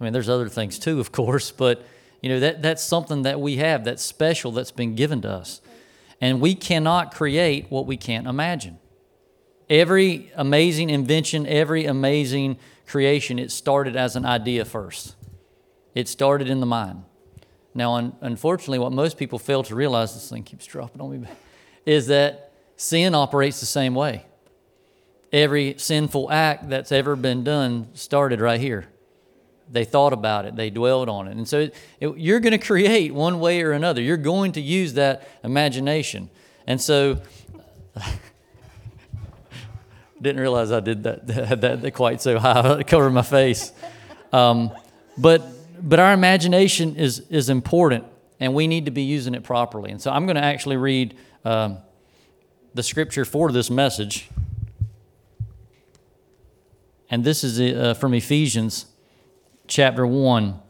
I 0.00 0.04
mean, 0.04 0.12
there's 0.12 0.28
other 0.28 0.48
things 0.48 0.78
too, 0.78 0.98
of 0.98 1.12
course, 1.12 1.50
but 1.64 1.84
you 2.20 2.28
know 2.28 2.40
that 2.40 2.62
that's 2.62 2.82
something 2.82 3.22
that 3.22 3.40
we 3.40 3.56
have 3.58 3.84
that's 3.84 4.02
special 4.02 4.50
that's 4.50 4.72
been 4.72 4.96
given 4.96 5.22
to 5.22 5.30
us. 5.30 5.60
And 6.20 6.40
we 6.40 6.54
cannot 6.54 7.14
create 7.14 7.70
what 7.70 7.86
we 7.86 7.96
can't 7.96 8.26
imagine. 8.26 8.78
Every 9.70 10.32
amazing 10.34 10.90
invention, 10.90 11.46
every 11.46 11.84
amazing 11.84 12.58
creation, 12.86 13.38
it 13.38 13.52
started 13.52 13.96
as 13.96 14.16
an 14.16 14.24
idea 14.24 14.64
first. 14.64 15.14
It 15.94 16.08
started 16.08 16.48
in 16.48 16.60
the 16.60 16.66
mind. 16.66 17.04
Now, 17.74 17.94
un- 17.94 18.16
unfortunately, 18.20 18.78
what 18.78 18.92
most 18.92 19.18
people 19.18 19.38
fail 19.38 19.62
to 19.64 19.74
realize, 19.74 20.14
this 20.14 20.30
thing 20.30 20.42
keeps 20.42 20.66
dropping 20.66 21.00
on 21.00 21.20
me, 21.20 21.28
is 21.86 22.06
that 22.08 22.52
sin 22.76 23.14
operates 23.14 23.60
the 23.60 23.66
same 23.66 23.94
way. 23.94 24.24
Every 25.32 25.74
sinful 25.76 26.30
act 26.30 26.70
that's 26.70 26.90
ever 26.90 27.14
been 27.14 27.44
done 27.44 27.88
started 27.94 28.40
right 28.40 28.60
here. 28.60 28.88
They 29.70 29.84
thought 29.84 30.12
about 30.12 30.44
it, 30.46 30.56
they 30.56 30.70
dwelled 30.70 31.08
on 31.08 31.28
it. 31.28 31.36
And 31.36 31.46
so 31.46 31.60
it, 31.60 31.74
it, 32.00 32.16
you're 32.16 32.40
going 32.40 32.52
to 32.52 32.58
create 32.58 33.12
one 33.12 33.40
way 33.40 33.62
or 33.62 33.72
another. 33.72 34.00
You're 34.00 34.16
going 34.16 34.52
to 34.52 34.60
use 34.60 34.94
that 34.94 35.28
imagination. 35.44 36.30
And 36.66 36.80
so, 36.80 37.20
didn't 40.20 40.40
realize 40.40 40.72
I 40.72 40.80
did 40.80 41.04
that, 41.04 41.28
had 41.48 41.60
that 41.60 41.94
quite 41.94 42.20
so 42.20 42.38
high, 42.38 42.82
cover 42.86 43.10
my 43.10 43.22
face. 43.22 43.72
Um, 44.32 44.72
but, 45.16 45.42
but 45.80 45.98
our 45.98 46.12
imagination 46.12 46.96
is, 46.96 47.20
is 47.30 47.48
important, 47.48 48.04
and 48.40 48.54
we 48.54 48.66
need 48.66 48.86
to 48.86 48.90
be 48.90 49.02
using 49.02 49.34
it 49.34 49.44
properly. 49.44 49.90
And 49.90 50.00
so 50.00 50.10
I'm 50.10 50.26
going 50.26 50.36
to 50.36 50.44
actually 50.44 50.76
read 50.76 51.16
um, 51.44 51.78
the 52.74 52.82
scripture 52.82 53.24
for 53.24 53.52
this 53.52 53.70
message. 53.70 54.28
And 57.10 57.24
this 57.24 57.42
is 57.42 57.58
uh, 57.60 57.94
from 57.94 58.14
Ephesians 58.14 58.86
chapter 59.68 60.06
1. 60.06 60.60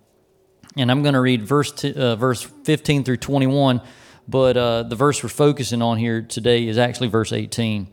And 0.77 0.91
I'm 0.91 1.03
going 1.03 1.15
to 1.15 1.21
read 1.21 1.43
verse, 1.43 1.73
t- 1.73 1.95
uh, 1.95 2.17
verse 2.17 2.43
15 2.43 3.05
through 3.05 3.17
21, 3.17 3.81
but 4.29 4.57
uh, 4.57 4.83
the 4.83 4.97
verse 4.97 5.23
we're 5.23 5.31
focusing 5.31 5.81
on 5.81 5.97
here 5.97 6.21
today 6.21 6.69
is 6.69 6.77
actually 6.77 7.09
verse 7.09 7.33
18. 7.33 7.89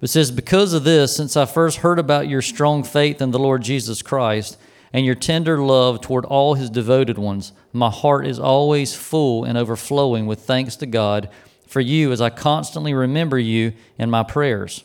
It 0.00 0.06
says, 0.08 0.30
Because 0.30 0.72
of 0.72 0.84
this, 0.84 1.16
since 1.16 1.36
I 1.36 1.46
first 1.46 1.78
heard 1.78 1.98
about 1.98 2.28
your 2.28 2.42
strong 2.42 2.84
faith 2.84 3.20
in 3.20 3.32
the 3.32 3.38
Lord 3.38 3.62
Jesus 3.62 4.02
Christ 4.02 4.58
and 4.92 5.04
your 5.04 5.14
tender 5.14 5.58
love 5.58 6.00
toward 6.00 6.24
all 6.24 6.54
his 6.54 6.70
devoted 6.70 7.18
ones, 7.18 7.52
my 7.72 7.90
heart 7.90 8.26
is 8.26 8.38
always 8.38 8.94
full 8.94 9.44
and 9.44 9.58
overflowing 9.58 10.26
with 10.26 10.40
thanks 10.40 10.76
to 10.76 10.86
God 10.86 11.28
for 11.66 11.80
you 11.80 12.12
as 12.12 12.20
I 12.20 12.30
constantly 12.30 12.94
remember 12.94 13.38
you 13.38 13.72
in 13.98 14.10
my 14.10 14.22
prayers. 14.22 14.84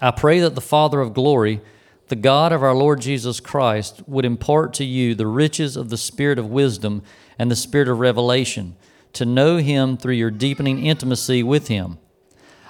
I 0.00 0.12
pray 0.12 0.40
that 0.40 0.54
the 0.54 0.60
Father 0.60 1.00
of 1.00 1.12
glory, 1.12 1.60
the 2.10 2.16
God 2.16 2.52
of 2.52 2.62
our 2.62 2.74
Lord 2.74 3.00
Jesus 3.00 3.40
Christ 3.40 4.02
would 4.06 4.24
impart 4.24 4.74
to 4.74 4.84
you 4.84 5.14
the 5.14 5.28
riches 5.28 5.76
of 5.76 5.88
the 5.88 5.96
Spirit 5.96 6.38
of 6.38 6.50
wisdom 6.50 7.02
and 7.38 7.50
the 7.50 7.56
Spirit 7.56 7.88
of 7.88 8.00
revelation, 8.00 8.76
to 9.14 9.24
know 9.24 9.56
Him 9.56 9.96
through 9.96 10.14
your 10.14 10.30
deepening 10.30 10.84
intimacy 10.84 11.42
with 11.42 11.68
Him. 11.68 11.98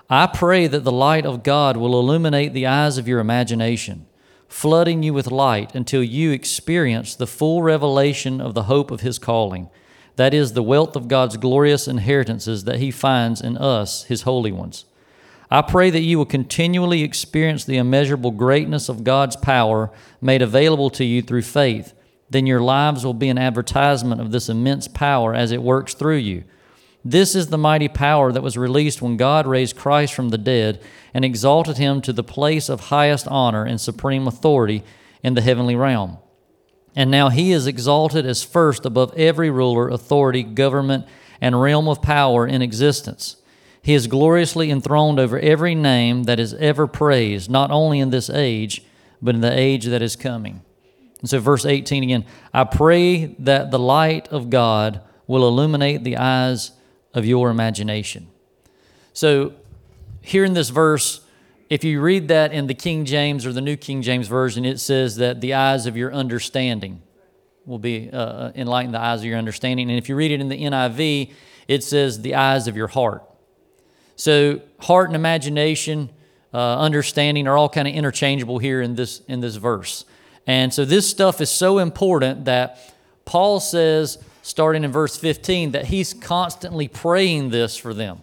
I 0.08 0.26
pray 0.26 0.66
that 0.66 0.84
the 0.84 0.92
light 0.92 1.24
of 1.24 1.42
God 1.42 1.76
will 1.76 1.98
illuminate 1.98 2.52
the 2.52 2.66
eyes 2.66 2.98
of 2.98 3.08
your 3.08 3.18
imagination, 3.18 4.06
flooding 4.46 5.02
you 5.02 5.14
with 5.14 5.30
light 5.30 5.74
until 5.74 6.02
you 6.02 6.32
experience 6.32 7.14
the 7.14 7.26
full 7.26 7.62
revelation 7.62 8.40
of 8.40 8.54
the 8.54 8.64
hope 8.64 8.90
of 8.90 9.00
His 9.00 9.18
calling. 9.18 9.70
That 10.16 10.34
is, 10.34 10.52
the 10.52 10.62
wealth 10.62 10.96
of 10.96 11.08
God's 11.08 11.38
glorious 11.38 11.88
inheritances 11.88 12.64
that 12.64 12.78
He 12.78 12.90
finds 12.90 13.40
in 13.40 13.56
us, 13.56 14.04
His 14.04 14.22
holy 14.22 14.52
ones. 14.52 14.84
I 15.50 15.62
pray 15.62 15.90
that 15.90 16.00
you 16.00 16.16
will 16.16 16.26
continually 16.26 17.02
experience 17.02 17.64
the 17.64 17.76
immeasurable 17.76 18.30
greatness 18.30 18.88
of 18.88 19.02
God's 19.02 19.34
power 19.36 19.90
made 20.20 20.42
available 20.42 20.90
to 20.90 21.04
you 21.04 21.22
through 21.22 21.42
faith. 21.42 21.92
Then 22.30 22.46
your 22.46 22.60
lives 22.60 23.04
will 23.04 23.14
be 23.14 23.28
an 23.28 23.38
advertisement 23.38 24.20
of 24.20 24.30
this 24.30 24.48
immense 24.48 24.86
power 24.86 25.34
as 25.34 25.50
it 25.50 25.62
works 25.62 25.94
through 25.94 26.18
you. 26.18 26.44
This 27.04 27.34
is 27.34 27.48
the 27.48 27.58
mighty 27.58 27.88
power 27.88 28.30
that 28.30 28.42
was 28.42 28.56
released 28.56 29.02
when 29.02 29.16
God 29.16 29.46
raised 29.46 29.76
Christ 29.76 30.14
from 30.14 30.28
the 30.28 30.38
dead 30.38 30.80
and 31.12 31.24
exalted 31.24 31.78
him 31.78 32.00
to 32.02 32.12
the 32.12 32.22
place 32.22 32.68
of 32.68 32.80
highest 32.80 33.26
honor 33.26 33.64
and 33.64 33.80
supreme 33.80 34.28
authority 34.28 34.84
in 35.22 35.34
the 35.34 35.40
heavenly 35.40 35.74
realm. 35.74 36.18
And 36.94 37.10
now 37.10 37.28
he 37.30 37.52
is 37.52 37.66
exalted 37.66 38.26
as 38.26 38.44
first 38.44 38.84
above 38.84 39.12
every 39.16 39.50
ruler, 39.50 39.88
authority, 39.88 40.42
government, 40.42 41.06
and 41.40 41.60
realm 41.60 41.88
of 41.88 42.02
power 42.02 42.46
in 42.46 42.62
existence. 42.62 43.36
He 43.82 43.94
is 43.94 44.06
gloriously 44.06 44.70
enthroned 44.70 45.18
over 45.18 45.38
every 45.38 45.74
name 45.74 46.24
that 46.24 46.38
is 46.38 46.54
ever 46.54 46.86
praised, 46.86 47.50
not 47.50 47.70
only 47.70 47.98
in 47.98 48.10
this 48.10 48.28
age, 48.28 48.84
but 49.22 49.34
in 49.34 49.40
the 49.40 49.58
age 49.58 49.86
that 49.86 50.02
is 50.02 50.16
coming. 50.16 50.62
And 51.20 51.28
so, 51.28 51.38
verse 51.38 51.64
18 51.64 52.02
again 52.02 52.24
I 52.52 52.64
pray 52.64 53.26
that 53.38 53.70
the 53.70 53.78
light 53.78 54.28
of 54.28 54.50
God 54.50 55.02
will 55.26 55.46
illuminate 55.46 56.04
the 56.04 56.16
eyes 56.16 56.72
of 57.14 57.24
your 57.24 57.50
imagination. 57.50 58.28
So, 59.12 59.54
here 60.22 60.44
in 60.44 60.52
this 60.52 60.68
verse, 60.68 61.22
if 61.70 61.84
you 61.84 62.00
read 62.00 62.28
that 62.28 62.52
in 62.52 62.66
the 62.66 62.74
King 62.74 63.04
James 63.04 63.46
or 63.46 63.52
the 63.52 63.60
New 63.60 63.76
King 63.76 64.02
James 64.02 64.28
Version, 64.28 64.64
it 64.64 64.80
says 64.80 65.16
that 65.16 65.40
the 65.40 65.54
eyes 65.54 65.86
of 65.86 65.96
your 65.96 66.12
understanding 66.12 67.00
will 67.64 67.78
be 67.78 68.10
uh, 68.10 68.50
enlighten 68.54 68.92
the 68.92 69.00
eyes 69.00 69.20
of 69.20 69.26
your 69.26 69.38
understanding. 69.38 69.88
And 69.88 69.98
if 69.98 70.08
you 70.08 70.16
read 70.16 70.32
it 70.32 70.40
in 70.40 70.48
the 70.48 70.60
NIV, 70.60 71.32
it 71.68 71.84
says 71.84 72.22
the 72.22 72.34
eyes 72.34 72.66
of 72.66 72.76
your 72.76 72.88
heart. 72.88 73.22
So 74.20 74.60
heart 74.80 75.08
and 75.08 75.16
imagination, 75.16 76.10
uh, 76.52 76.78
understanding 76.78 77.48
are 77.48 77.56
all 77.56 77.70
kind 77.70 77.88
of 77.88 77.94
interchangeable 77.94 78.58
here 78.58 78.82
in 78.82 78.94
this 78.94 79.22
in 79.28 79.40
this 79.40 79.56
verse. 79.56 80.04
And 80.46 80.74
so 80.74 80.84
this 80.84 81.08
stuff 81.08 81.40
is 81.40 81.48
so 81.48 81.78
important 81.78 82.44
that 82.44 82.78
Paul 83.24 83.60
says, 83.60 84.18
starting 84.42 84.84
in 84.84 84.92
verse 84.92 85.16
15, 85.16 85.70
that 85.70 85.86
he's 85.86 86.12
constantly 86.12 86.86
praying 86.86 87.48
this 87.48 87.78
for 87.78 87.94
them. 87.94 88.20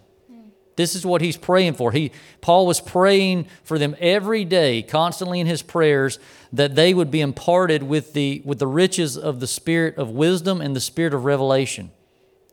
This 0.76 0.94
is 0.94 1.04
what 1.04 1.20
he's 1.20 1.36
praying 1.36 1.74
for. 1.74 1.90
He 1.90 2.12
Paul 2.42 2.64
was 2.64 2.80
praying 2.80 3.48
for 3.64 3.76
them 3.76 3.96
every 3.98 4.44
day, 4.44 4.82
constantly 4.82 5.40
in 5.40 5.48
his 5.48 5.62
prayers, 5.62 6.20
that 6.52 6.76
they 6.76 6.94
would 6.94 7.10
be 7.10 7.20
imparted 7.20 7.82
with 7.82 8.12
the 8.12 8.40
with 8.44 8.60
the 8.60 8.68
riches 8.68 9.18
of 9.18 9.40
the 9.40 9.48
spirit 9.48 9.96
of 9.96 10.10
wisdom 10.10 10.60
and 10.60 10.76
the 10.76 10.80
spirit 10.80 11.12
of 11.12 11.24
revelation 11.24 11.90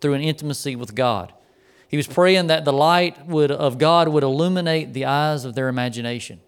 through 0.02 0.16
an 0.16 0.22
intimacy 0.22 0.76
with 0.76 0.96
God. 0.96 1.32
He 1.88 1.98
was 1.98 2.08
praying 2.08 2.48
that 2.48 2.66
the 2.66 2.74
light 2.74 3.28
would, 3.28 3.52
of 3.52 3.78
God 3.78 4.08
would 4.08 4.24
illuminate 4.24 4.94
the 4.94 5.06
eyes 5.06 5.46
of 5.46 5.56
their 5.56 5.68
imagination. 5.68 6.42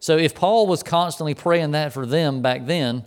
So 0.00 0.16
if 0.16 0.34
Paul 0.34 0.66
was 0.66 0.82
constantly 0.82 1.34
praying 1.34 1.72
that 1.72 1.92
for 1.92 2.06
them 2.06 2.42
back 2.42 2.66
then, 2.66 3.04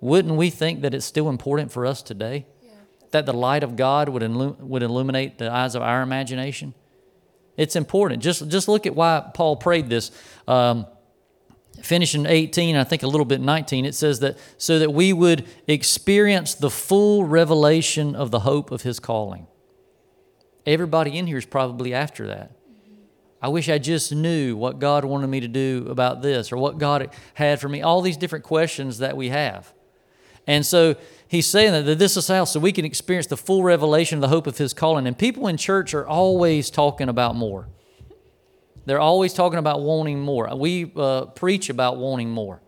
wouldn't 0.00 0.34
we 0.34 0.50
think 0.50 0.82
that 0.82 0.94
it's 0.94 1.06
still 1.06 1.28
important 1.28 1.70
for 1.70 1.86
us 1.86 2.02
today? 2.02 2.46
Yeah. 2.62 2.70
That 3.12 3.26
the 3.26 3.32
light 3.32 3.62
of 3.62 3.76
God 3.76 4.08
would, 4.08 4.22
illu- 4.22 4.58
would 4.58 4.82
illuminate 4.82 5.38
the 5.38 5.50
eyes 5.50 5.74
of 5.74 5.82
our 5.82 6.02
imagination? 6.02 6.74
It's 7.56 7.76
important. 7.76 8.22
Just, 8.22 8.48
just 8.48 8.66
look 8.66 8.86
at 8.86 8.94
why 8.94 9.30
Paul 9.32 9.56
prayed 9.56 9.88
this. 9.88 10.10
Um, 10.48 10.86
finishing 11.82 12.26
18, 12.26 12.76
I 12.76 12.84
think 12.84 13.02
a 13.02 13.06
little 13.06 13.24
bit 13.24 13.40
19, 13.40 13.84
it 13.84 13.94
says 13.94 14.20
that 14.20 14.36
so 14.58 14.78
that 14.78 14.92
we 14.92 15.12
would 15.12 15.46
experience 15.66 16.54
the 16.54 16.70
full 16.70 17.24
revelation 17.24 18.14
of 18.16 18.30
the 18.30 18.40
hope 18.40 18.70
of 18.70 18.82
his 18.82 18.98
calling. 18.98 19.46
Everybody 20.66 21.18
in 21.18 21.26
here 21.26 21.38
is 21.38 21.46
probably 21.46 21.92
after 21.94 22.26
that. 22.28 22.52
I 23.42 23.48
wish 23.48 23.68
I 23.68 23.76
just 23.76 24.10
knew 24.10 24.56
what 24.56 24.78
God 24.78 25.04
wanted 25.04 25.26
me 25.26 25.40
to 25.40 25.48
do 25.48 25.86
about 25.90 26.22
this 26.22 26.50
or 26.50 26.56
what 26.56 26.78
God 26.78 27.10
had 27.34 27.60
for 27.60 27.68
me. 27.68 27.82
All 27.82 28.00
these 28.00 28.16
different 28.16 28.44
questions 28.44 28.98
that 28.98 29.18
we 29.18 29.28
have. 29.28 29.72
And 30.46 30.64
so 30.64 30.96
he's 31.28 31.46
saying 31.46 31.84
that 31.84 31.98
this 31.98 32.16
is 32.16 32.26
how 32.26 32.44
so 32.44 32.58
we 32.58 32.72
can 32.72 32.86
experience 32.86 33.26
the 33.26 33.36
full 33.36 33.62
revelation 33.62 34.16
of 34.16 34.22
the 34.22 34.28
hope 34.28 34.46
of 34.46 34.56
his 34.56 34.72
calling. 34.72 35.06
And 35.06 35.18
people 35.18 35.46
in 35.46 35.58
church 35.58 35.92
are 35.92 36.06
always 36.06 36.70
talking 36.70 37.10
about 37.10 37.36
more. 37.36 37.68
They're 38.86 39.00
always 39.00 39.34
talking 39.34 39.58
about 39.58 39.82
wanting 39.82 40.20
more. 40.20 40.54
We 40.56 40.90
uh, 40.96 41.26
preach 41.26 41.68
about 41.68 41.98
wanting 41.98 42.30
more, 42.30 42.62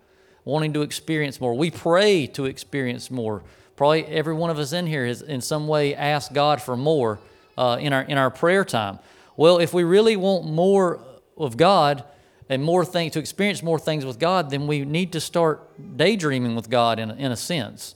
wanting 0.45 0.73
to 0.75 0.83
experience 0.83 1.41
more. 1.41 1.55
We 1.55 1.71
pray 1.71 2.27
to 2.29 2.47
experience 2.47 3.11
more. 3.11 3.45
Probably 3.77 4.05
every 4.07 4.35
one 4.35 4.51
of 4.51 4.59
us 4.59 4.73
in 4.73 4.87
here 4.87 5.07
has, 5.07 5.21
in 5.21 5.41
some 5.43 5.69
way, 5.69 5.95
asked 5.95 6.33
God 6.33 6.63
for 6.63 6.77
more 6.77 7.19
uh, 7.57 7.79
in 7.81 7.93
our 7.93 8.03
in 8.03 8.19
our 8.19 8.31
prayer 8.31 8.65
time. 8.65 8.99
Well, 9.37 9.59
if 9.59 9.75
we 9.75 9.85
really 9.85 10.17
want 10.17 10.47
more 10.47 11.01
of 11.37 11.57
God 11.57 12.05
and 12.49 12.63
more 12.63 12.85
things 12.85 13.13
to 13.13 13.19
experience 13.19 13.63
more 13.63 13.79
things 13.79 14.05
with 14.05 14.19
God, 14.19 14.51
then 14.51 14.67
we 14.67 14.85
need 14.85 15.13
to 15.13 15.21
start 15.21 15.97
daydreaming 15.97 16.55
with 16.55 16.71
God 16.71 16.99
in 16.99 17.11
a, 17.11 17.15
in 17.15 17.33
a 17.33 17.37
sense. 17.37 17.95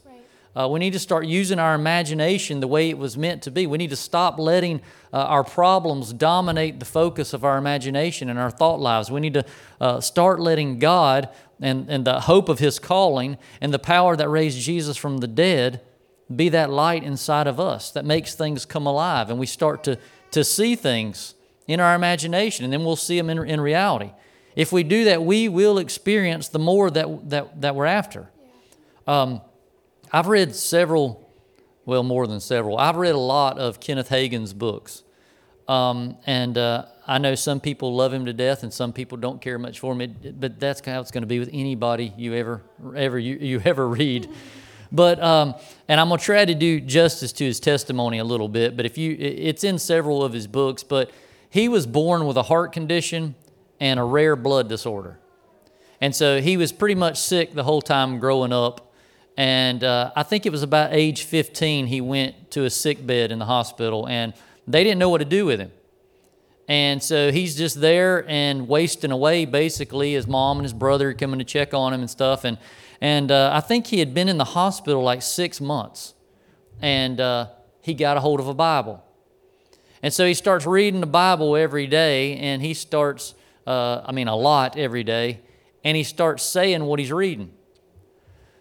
Uh, 0.53 0.67
we 0.67 0.79
need 0.79 0.91
to 0.91 0.99
start 0.99 1.25
using 1.25 1.59
our 1.59 1.73
imagination 1.75 2.59
the 2.59 2.67
way 2.67 2.89
it 2.89 2.97
was 2.97 3.17
meant 3.17 3.41
to 3.43 3.51
be. 3.51 3.65
We 3.65 3.77
need 3.77 3.91
to 3.91 3.95
stop 3.95 4.37
letting 4.37 4.81
uh, 5.13 5.17
our 5.17 5.45
problems 5.45 6.11
dominate 6.11 6.79
the 6.79 6.85
focus 6.85 7.33
of 7.33 7.45
our 7.45 7.57
imagination 7.57 8.29
and 8.29 8.37
our 8.37 8.51
thought 8.51 8.81
lives. 8.81 9.09
We 9.09 9.21
need 9.21 9.35
to 9.35 9.45
uh, 9.79 10.01
start 10.01 10.41
letting 10.41 10.77
God 10.77 11.29
and, 11.61 11.89
and 11.89 12.03
the 12.05 12.21
hope 12.21 12.49
of 12.49 12.59
His 12.59 12.79
calling 12.79 13.37
and 13.61 13.73
the 13.73 13.79
power 13.79 14.17
that 14.17 14.27
raised 14.27 14.59
Jesus 14.59 14.97
from 14.97 15.19
the 15.19 15.27
dead 15.27 15.79
be 16.35 16.49
that 16.49 16.69
light 16.69 17.03
inside 17.03 17.47
of 17.47 17.59
us 17.59 17.91
that 17.91 18.05
makes 18.05 18.35
things 18.35 18.65
come 18.65 18.85
alive. 18.85 19.29
And 19.29 19.39
we 19.39 19.45
start 19.45 19.83
to, 19.85 19.97
to 20.31 20.43
see 20.43 20.75
things 20.75 21.35
in 21.67 21.79
our 21.79 21.95
imagination, 21.95 22.65
and 22.65 22.73
then 22.73 22.83
we'll 22.83 22.95
see 22.95 23.17
them 23.17 23.29
in, 23.29 23.47
in 23.47 23.61
reality. 23.61 24.11
If 24.55 24.71
we 24.71 24.83
do 24.83 25.05
that, 25.05 25.23
we 25.23 25.47
will 25.47 25.77
experience 25.77 26.49
the 26.49 26.59
more 26.59 26.89
that, 26.91 27.29
that, 27.29 27.61
that 27.61 27.75
we're 27.75 27.85
after. 27.85 28.29
Um, 29.07 29.41
I've 30.11 30.27
read 30.27 30.55
several, 30.55 31.29
well, 31.85 32.03
more 32.03 32.27
than 32.27 32.39
several. 32.39 32.77
I've 32.77 32.97
read 32.97 33.15
a 33.15 33.19
lot 33.19 33.57
of 33.57 33.79
Kenneth 33.79 34.09
Hagin's 34.09 34.53
books. 34.53 35.03
Um, 35.67 36.17
and 36.25 36.57
uh, 36.57 36.85
I 37.07 37.17
know 37.17 37.35
some 37.35 37.61
people 37.61 37.95
love 37.95 38.11
him 38.11 38.25
to 38.25 38.33
death, 38.33 38.63
and 38.63 38.73
some 38.73 38.91
people 38.91 39.17
don't 39.17 39.41
care 39.41 39.57
much 39.57 39.79
for 39.79 39.93
him. 39.93 40.01
It, 40.01 40.39
but 40.39 40.59
that's 40.59 40.81
how 40.85 40.99
it's 40.99 41.11
going 41.11 41.21
to 41.21 41.27
be 41.27 41.39
with 41.39 41.49
anybody 41.53 42.13
you 42.17 42.33
ever, 42.33 42.61
ever 42.95 43.17
you, 43.17 43.37
you 43.37 43.61
ever 43.63 43.87
read. 43.87 44.29
But 44.91 45.21
um, 45.23 45.55
and 45.87 45.99
I'm 45.99 46.09
gonna 46.09 46.21
try 46.21 46.43
to 46.43 46.55
do 46.55 46.79
justice 46.79 47.31
to 47.33 47.45
his 47.45 47.59
testimony 47.59 48.17
a 48.17 48.23
little 48.23 48.49
bit. 48.49 48.75
But 48.75 48.85
if 48.85 48.97
you, 48.97 49.15
it's 49.19 49.63
in 49.63 49.79
several 49.79 50.23
of 50.23 50.33
his 50.33 50.47
books. 50.47 50.83
But 50.83 51.11
he 51.49 51.69
was 51.69 51.87
born 51.87 52.25
with 52.25 52.37
a 52.37 52.43
heart 52.43 52.73
condition 52.73 53.35
and 53.79 53.99
a 53.99 54.03
rare 54.03 54.35
blood 54.35 54.67
disorder, 54.67 55.19
and 56.01 56.15
so 56.15 56.41
he 56.41 56.57
was 56.57 56.71
pretty 56.71 56.95
much 56.95 57.17
sick 57.17 57.53
the 57.53 57.63
whole 57.63 57.81
time 57.81 58.19
growing 58.19 58.51
up. 58.51 58.91
And 59.37 59.83
uh, 59.83 60.11
I 60.15 60.23
think 60.23 60.45
it 60.45 60.51
was 60.51 60.61
about 60.61 60.93
age 60.93 61.23
15 61.23 61.87
he 61.87 62.01
went 62.01 62.51
to 62.51 62.65
a 62.65 62.69
sick 62.69 63.05
bed 63.05 63.31
in 63.31 63.39
the 63.39 63.45
hospital, 63.45 64.07
and 64.07 64.33
they 64.67 64.83
didn't 64.83 64.99
know 64.99 65.09
what 65.09 65.19
to 65.19 65.25
do 65.25 65.45
with 65.45 65.59
him. 65.59 65.71
And 66.67 67.01
so 67.01 67.31
he's 67.31 67.55
just 67.55 67.81
there 67.81 68.25
and 68.29 68.67
wasting 68.67 69.11
away, 69.11 69.45
basically. 69.45 70.13
His 70.13 70.27
mom 70.27 70.57
and 70.57 70.63
his 70.63 70.73
brother 70.73 71.09
are 71.09 71.13
coming 71.13 71.39
to 71.39 71.45
check 71.45 71.73
on 71.73 71.93
him 71.93 72.01
and 72.01 72.09
stuff. 72.09 72.43
And, 72.45 72.57
and 73.01 73.31
uh, 73.31 73.49
I 73.51 73.59
think 73.59 73.87
he 73.87 73.97
had 73.97 74.13
been 74.13 74.29
in 74.29 74.37
the 74.37 74.45
hospital 74.45 75.01
like 75.01 75.23
six 75.23 75.59
months. 75.59 76.13
And 76.81 77.19
uh, 77.19 77.47
he 77.81 77.95
got 77.95 78.15
a 78.15 78.19
hold 78.19 78.39
of 78.39 78.47
a 78.47 78.53
Bible. 78.53 79.03
And 80.03 80.13
so 80.13 80.25
he 80.25 80.35
starts 80.35 80.65
reading 80.65 80.99
the 80.99 81.07
Bible 81.07 81.55
every 81.55 81.87
day, 81.87 82.37
and 82.37 82.61
he 82.61 82.73
starts, 82.73 83.35
uh, 83.67 84.01
I 84.05 84.11
mean, 84.11 84.27
a 84.27 84.35
lot 84.35 84.77
every 84.77 85.03
day, 85.03 85.41
and 85.83 85.95
he 85.97 86.03
starts 86.03 86.43
saying 86.43 86.83
what 86.83 86.99
he's 86.99 87.11
reading. 87.11 87.53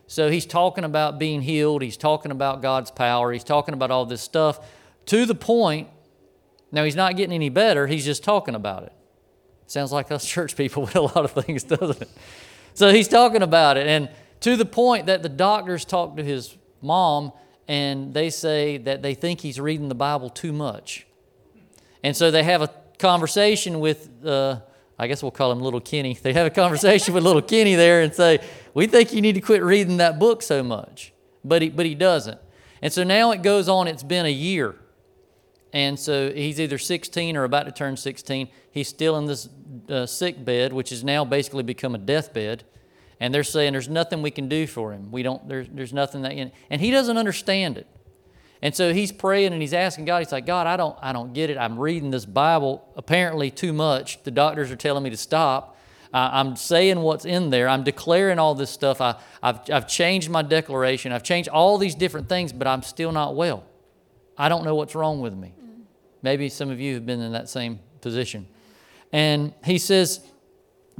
So 0.06 0.28
he's 0.28 0.44
talking 0.44 0.84
about 0.84 1.18
being 1.18 1.40
healed, 1.40 1.82
he's 1.82 1.96
talking 1.96 2.30
about 2.30 2.60
God's 2.60 2.90
power, 2.90 3.32
he's 3.32 3.44
talking 3.44 3.72
about 3.72 3.90
all 3.90 4.04
this 4.04 4.20
stuff 4.20 4.66
to 5.06 5.24
the 5.24 5.34
point. 5.34 5.88
Now, 6.72 6.84
he's 6.84 6.96
not 6.96 7.16
getting 7.16 7.34
any 7.34 7.48
better, 7.48 7.86
he's 7.86 8.04
just 8.04 8.22
talking 8.22 8.54
about 8.54 8.82
it. 8.82 8.92
Sounds 9.66 9.92
like 9.92 10.10
us 10.10 10.26
church 10.28 10.56
people 10.56 10.82
with 10.82 10.96
a 10.96 11.00
lot 11.00 11.24
of 11.24 11.30
things, 11.30 11.62
doesn't 11.62 12.02
it? 12.02 12.10
So 12.74 12.92
he's 12.92 13.08
talking 13.08 13.42
about 13.42 13.78
it, 13.78 13.86
and 13.86 14.10
to 14.40 14.56
the 14.56 14.64
point 14.64 15.06
that 15.06 15.22
the 15.22 15.28
doctors 15.28 15.84
talk 15.84 16.16
to 16.16 16.24
his 16.24 16.56
mom 16.80 17.32
and 17.68 18.14
they 18.14 18.30
say 18.30 18.78
that 18.78 19.02
they 19.02 19.14
think 19.14 19.40
he's 19.40 19.60
reading 19.60 19.88
the 19.88 19.94
Bible 19.94 20.28
too 20.28 20.52
much. 20.52 21.06
And 22.02 22.16
so 22.16 22.30
they 22.30 22.42
have 22.42 22.62
a 22.62 22.70
conversation 22.98 23.80
with, 23.80 24.08
uh, 24.24 24.60
I 24.98 25.06
guess 25.06 25.22
we'll 25.22 25.30
call 25.30 25.52
him 25.52 25.60
Little 25.60 25.80
Kenny. 25.80 26.14
They 26.22 26.32
have 26.32 26.46
a 26.46 26.50
conversation 26.50 27.14
with 27.14 27.22
Little 27.24 27.42
Kenny 27.42 27.74
there 27.74 28.02
and 28.02 28.14
say, 28.14 28.40
We 28.74 28.86
think 28.86 29.12
you 29.12 29.20
need 29.20 29.34
to 29.34 29.40
quit 29.40 29.62
reading 29.62 29.98
that 29.98 30.18
book 30.18 30.42
so 30.42 30.62
much. 30.62 31.12
But 31.44 31.62
he, 31.62 31.68
but 31.68 31.86
he 31.86 31.94
doesn't. 31.94 32.38
And 32.82 32.92
so 32.92 33.04
now 33.04 33.30
it 33.30 33.42
goes 33.42 33.68
on, 33.68 33.86
it's 33.88 34.02
been 34.02 34.26
a 34.26 34.32
year. 34.32 34.74
And 35.72 35.98
so 35.98 36.32
he's 36.32 36.60
either 36.60 36.78
16 36.78 37.36
or 37.36 37.44
about 37.44 37.64
to 37.64 37.72
turn 37.72 37.96
16. 37.96 38.48
He's 38.72 38.88
still 38.88 39.16
in 39.16 39.26
this 39.26 39.48
uh, 39.88 40.06
sick 40.06 40.44
bed, 40.44 40.72
which 40.72 40.90
has 40.90 41.04
now 41.04 41.24
basically 41.24 41.62
become 41.62 41.94
a 41.94 41.98
deathbed. 41.98 42.64
And 43.20 43.34
they're 43.34 43.44
saying 43.44 43.72
there's 43.72 43.88
nothing 43.88 44.22
we 44.22 44.30
can 44.30 44.48
do 44.48 44.66
for 44.66 44.92
him. 44.92 45.12
We 45.12 45.22
don't, 45.22 45.46
there's, 45.46 45.68
there's 45.70 45.92
nothing 45.92 46.22
that, 46.22 46.32
and 46.32 46.80
he 46.80 46.90
doesn't 46.90 47.18
understand 47.18 47.76
it. 47.76 47.86
And 48.62 48.74
so 48.74 48.92
he's 48.92 49.12
praying 49.12 49.52
and 49.52 49.60
he's 49.60 49.72
asking 49.72 50.06
God, 50.06 50.18
he's 50.18 50.32
like, 50.32 50.46
God, 50.46 50.66
I 50.66 50.76
don't, 50.76 50.96
I 51.00 51.12
don't 51.12 51.32
get 51.32 51.50
it. 51.50 51.56
I'm 51.56 51.78
reading 51.78 52.10
this 52.10 52.26
Bible 52.26 52.86
apparently 52.96 53.50
too 53.50 53.72
much. 53.72 54.22
The 54.22 54.30
doctors 54.30 54.70
are 54.70 54.76
telling 54.76 55.02
me 55.02 55.10
to 55.10 55.16
stop. 55.16 55.78
Uh, 56.12 56.28
I'm 56.32 56.56
saying 56.56 57.00
what's 57.00 57.24
in 57.24 57.50
there. 57.50 57.68
I'm 57.68 57.84
declaring 57.84 58.38
all 58.38 58.54
this 58.54 58.70
stuff. 58.70 59.00
I, 59.00 59.14
I've, 59.42 59.60
I've 59.72 59.88
changed 59.88 60.28
my 60.28 60.42
declaration. 60.42 61.12
I've 61.12 61.22
changed 61.22 61.48
all 61.48 61.78
these 61.78 61.94
different 61.94 62.28
things, 62.28 62.52
but 62.52 62.66
I'm 62.66 62.82
still 62.82 63.12
not 63.12 63.36
well. 63.36 63.64
I 64.36 64.48
don't 64.48 64.64
know 64.64 64.74
what's 64.74 64.94
wrong 64.94 65.20
with 65.20 65.34
me. 65.34 65.54
Maybe 66.22 66.48
some 66.48 66.70
of 66.70 66.80
you 66.80 66.94
have 66.94 67.06
been 67.06 67.20
in 67.20 67.32
that 67.32 67.48
same 67.48 67.78
position. 68.00 68.46
And 69.12 69.54
he 69.64 69.78
says 69.78 70.20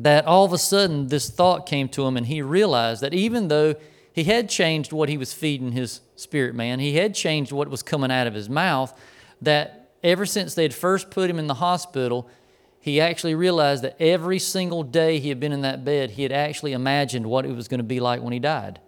that 0.02 0.26
all 0.26 0.44
of 0.44 0.52
a 0.52 0.58
sudden 0.58 1.08
this 1.08 1.30
thought 1.30 1.66
came 1.66 1.88
to 1.90 2.06
him, 2.06 2.16
and 2.16 2.26
he 2.26 2.42
realized 2.42 3.02
that 3.02 3.14
even 3.14 3.48
though 3.48 3.74
he 4.12 4.24
had 4.24 4.48
changed 4.48 4.92
what 4.92 5.08
he 5.08 5.16
was 5.16 5.32
feeding 5.32 5.72
his 5.72 6.00
spirit 6.16 6.54
man. 6.54 6.80
He 6.80 6.96
had 6.96 7.14
changed 7.14 7.52
what 7.52 7.68
was 7.68 7.82
coming 7.82 8.10
out 8.10 8.26
of 8.26 8.34
his 8.34 8.48
mouth. 8.48 8.92
That 9.40 9.90
ever 10.02 10.26
since 10.26 10.54
they 10.54 10.62
had 10.62 10.74
first 10.74 11.10
put 11.10 11.30
him 11.30 11.38
in 11.38 11.46
the 11.46 11.54
hospital, 11.54 12.28
he 12.80 13.00
actually 13.00 13.34
realized 13.34 13.82
that 13.84 13.96
every 14.00 14.38
single 14.38 14.82
day 14.82 15.18
he 15.18 15.28
had 15.28 15.40
been 15.40 15.52
in 15.52 15.62
that 15.62 15.84
bed, 15.84 16.12
he 16.12 16.22
had 16.22 16.32
actually 16.32 16.72
imagined 16.72 17.26
what 17.26 17.46
it 17.46 17.54
was 17.54 17.68
going 17.68 17.78
to 17.78 17.84
be 17.84 18.00
like 18.00 18.22
when 18.22 18.32
he 18.32 18.38
died. 18.38 18.80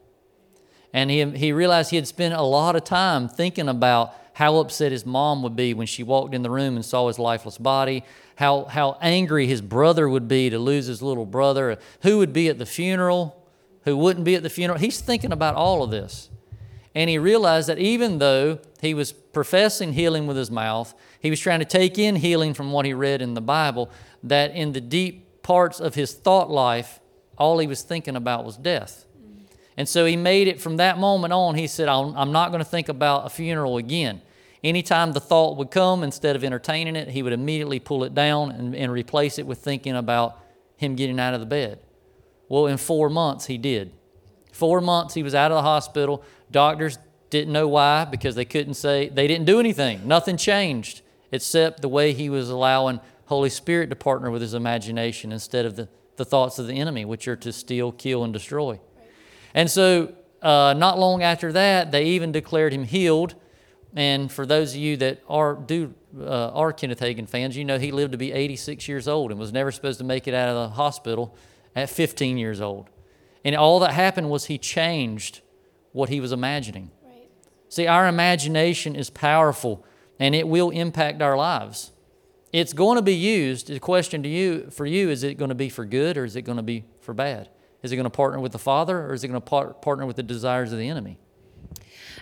And 0.93 1.11
he, 1.11 1.25
he 1.31 1.53
realized 1.53 1.91
he 1.91 1.97
had 1.97 2.09
spent 2.09 2.35
a 2.35 2.43
lot 2.43 2.77
of 2.77 2.85
time 2.85 3.29
thinking 3.29 3.69
about 3.69 4.15
how 4.35 4.57
upset 4.57 4.93
his 4.93 5.07
mom 5.07 5.43
would 5.43 5.57
be 5.57 5.75
when 5.75 5.87
she 5.87 6.03
walked 6.03 6.35
in 6.35 6.43
the 6.43 6.51
room 6.51 6.75
and 6.75 6.85
saw 6.85 7.07
his 7.09 7.19
lifeless 7.19 7.59
body, 7.59 8.03
how, 8.43 8.65
how 8.65 8.99
angry 9.01 9.47
his 9.47 9.61
brother 9.61 10.09
would 10.09 10.27
be 10.27 10.51
to 10.51 10.59
lose 10.59 10.87
his 10.87 11.01
little 11.01 11.25
brother, 11.25 11.79
who 12.01 12.19
would 12.19 12.33
be 12.33 12.49
at 12.49 12.59
the 12.59 12.67
funeral, 12.67 13.41
who 13.85 13.97
wouldn't 13.97 14.25
be 14.25 14.35
at 14.35 14.43
the 14.43 14.51
funeral. 14.51 14.81
He's 14.81 15.01
thinking 15.01 15.31
about 15.31 15.55
all 15.55 15.85
of 15.85 15.93
this. 15.93 16.29
And 16.93 17.09
he 17.09 17.19
realized 17.19 17.69
that 17.69 17.79
even 17.79 18.19
though 18.19 18.59
he 18.81 18.95
was 18.95 19.13
professing 19.13 19.93
healing 19.93 20.27
with 20.27 20.37
his 20.37 20.51
mouth, 20.51 20.93
he 21.21 21.31
was 21.31 21.39
trying 21.39 21.61
to 21.61 21.65
take 21.65 22.01
in 22.01 22.17
healing 22.17 22.53
from 22.53 22.73
what 22.73 22.85
he 22.85 22.93
read 22.93 23.23
in 23.23 23.35
the 23.35 23.41
Bible, 23.41 23.89
that 24.25 24.51
in 24.57 24.73
the 24.73 24.81
deep 24.81 25.45
parts 25.45 25.79
of 25.79 25.95
his 25.95 26.13
thought 26.13 26.51
life, 26.51 26.99
all 27.39 27.61
he 27.61 27.69
was 27.69 27.83
thinking 27.83 28.17
about 28.17 28.45
was 28.45 28.57
death. 28.57 29.07
And 29.77 29.89
so 29.89 30.05
he 30.05 30.17
made 30.17 30.49
it 30.49 30.61
from 30.61 30.79
that 30.79 30.99
moment 30.99 31.33
on, 31.33 31.55
he 31.55 31.69
said, 31.69 31.89
I'm 31.89 32.33
not 32.33 32.51
going 32.51 32.59
to 32.59 32.69
think 32.69 32.89
about 32.89 33.25
a 33.25 33.31
funeral 33.31 33.77
again. 33.77 34.21
Anytime 34.65 35.13
the 35.13 35.21
thought 35.21 35.57
would 35.57 35.71
come, 35.71 36.05
instead 36.05 36.37
of 36.37 36.45
entertaining 36.45 36.95
it, 36.95 37.09
he 37.09 37.23
would 37.23 37.33
immediately 37.33 37.81
pull 37.81 38.05
it 38.05 38.15
down 38.15 38.53
and, 38.53 38.77
and 38.77 38.93
replace 38.93 39.39
it 39.39 39.47
with 39.47 39.59
thinking 39.59 39.97
about 39.97 40.39
him 40.77 40.95
getting 40.95 41.19
out 41.19 41.35
of 41.35 41.41
the 41.41 41.47
bed. 41.47 41.81
Well, 42.49 42.67
in 42.67 42.77
four 42.77 43.11
months, 43.11 43.47
he 43.47 43.59
did. 43.59 43.93
Four 44.53 44.81
months, 44.81 45.15
he 45.15 45.23
was 45.23 45.35
out 45.35 45.51
of 45.51 45.57
the 45.57 45.63
hospital. 45.63 46.23
Doctors 46.51 46.99
didn't 47.31 47.53
know 47.53 47.67
why 47.67 48.05
because 48.05 48.35
they 48.35 48.45
couldn't 48.45 48.75
say, 48.75 49.09
they 49.09 49.27
didn't 49.27 49.47
do 49.47 49.59
anything. 49.59 50.07
Nothing 50.07 50.37
changed 50.37 51.03
except 51.33 51.81
the 51.81 51.89
way 51.89 52.13
he 52.13 52.29
was 52.29 52.51
allowing 52.51 53.01
Holy 53.27 53.49
Spirit 53.49 53.89
to 53.91 53.97
partner 53.97 54.31
with 54.31 54.43
his 54.43 54.55
imagination 54.55 55.33
instead 55.33 55.65
of 55.65 55.75
the, 55.75 55.89
the 56.17 56.25
thoughts 56.25 56.59
of 56.59 56.67
the 56.67 56.79
enemy, 56.79 57.05
which 57.05 57.27
are 57.27 57.37
to 57.37 57.53
steal, 57.53 57.91
kill, 57.91 58.23
and 58.23 58.33
destroy. 58.33 58.79
And 59.55 59.71
so, 59.71 60.15
uh, 60.43 60.75
not 60.77 60.99
long 60.99 61.23
after 61.23 61.53
that, 61.53 61.91
they 61.91 62.05
even 62.05 62.33
declared 62.33 62.73
him 62.75 62.85
healed. 62.85 63.35
And 63.95 64.33
for 64.33 64.47
those 64.47 64.73
of 64.73 64.81
you 64.81 64.97
that 64.99 65.23
are 65.29 65.55
do 65.55 65.95
uh, 66.19 66.49
are 66.49 66.73
Kenneth 66.73 67.01
Hagin 67.01 67.29
fans, 67.29 67.57
you 67.57 67.65
know 67.65 67.79
he 67.79 67.93
lived 67.93 68.13
to 68.13 68.19
be 68.19 68.33
86 68.33 68.89
years 68.89 69.07
old 69.07 69.31
and 69.31 69.39
was 69.39 69.53
never 69.53 69.71
supposed 69.71 69.99
to 69.99 70.05
make 70.05 70.27
it 70.27 70.35
out 70.35 70.49
of 70.49 70.55
the 70.55 70.75
hospital 70.75 71.37
at 71.77 71.91
15 71.91 72.39
years 72.39 72.61
old. 72.61 72.89
And 73.45 73.55
all 73.55 73.81
that 73.81 73.93
happened 73.93 74.31
was 74.31 74.47
he 74.47 74.59
changed 74.59 75.41
what 75.93 76.09
he 76.09 76.21
was 76.21 76.33
imagining. 76.33 76.91
Right. 77.05 77.29
See, 77.69 77.87
our 77.87 78.07
imagination 78.07 78.97
is 78.97 79.11
powerful 79.11 79.85
and 80.19 80.35
it 80.35 80.49
will 80.49 80.71
impact 80.71 81.21
our 81.21 81.37
lives. 81.37 81.93
It's 82.53 82.73
going 82.73 82.97
to 82.97 83.03
be 83.03 83.15
used. 83.15 83.69
The 83.69 83.81
question 83.81 84.23
to 84.23 84.29
you 84.29 84.71
for 84.71 84.87
you 84.87 85.11
is 85.11 85.23
it 85.23 85.39
going 85.39 85.49
to 85.49 85.55
be 85.55 85.69
for 85.69 85.85
good 85.85 86.17
or 86.17 86.25
is 86.25 86.37
it 86.37 86.43
going 86.43 86.57
to 86.57 86.63
be 86.63 86.85
for 87.01 87.15
bad? 87.15 87.49
Is 87.83 87.93
it 87.93 87.97
going 87.97 88.05
to 88.05 88.11
partner 88.11 88.39
with 88.39 88.53
the 88.53 88.59
Father 88.59 89.07
or 89.07 89.13
is 89.13 89.25
it 89.25 89.29
going 89.29 89.41
to 89.41 89.45
par- 89.45 89.75
partner 89.75 90.07
with 90.07 90.17
the 90.17 90.23
desires 90.23 90.73
of 90.73 90.79
the 90.79 90.89
enemy? 90.89 91.19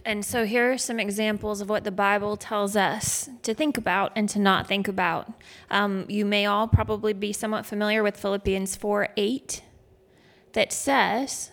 And 0.04 0.24
so 0.24 0.44
here 0.44 0.72
are 0.72 0.78
some 0.78 0.98
examples 0.98 1.60
of 1.60 1.68
what 1.68 1.84
the 1.84 1.90
Bible 1.90 2.36
tells 2.36 2.76
us 2.76 3.28
to 3.42 3.54
think 3.54 3.76
about 3.76 4.12
and 4.16 4.28
to 4.30 4.38
not 4.38 4.66
think 4.66 4.88
about. 4.88 5.32
Um, 5.70 6.06
you 6.08 6.24
may 6.24 6.46
all 6.46 6.68
probably 6.68 7.12
be 7.12 7.32
somewhat 7.32 7.66
familiar 7.66 8.02
with 8.02 8.16
Philippians 8.16 8.76
4 8.76 9.08
8, 9.16 9.62
that 10.52 10.72
says, 10.72 11.50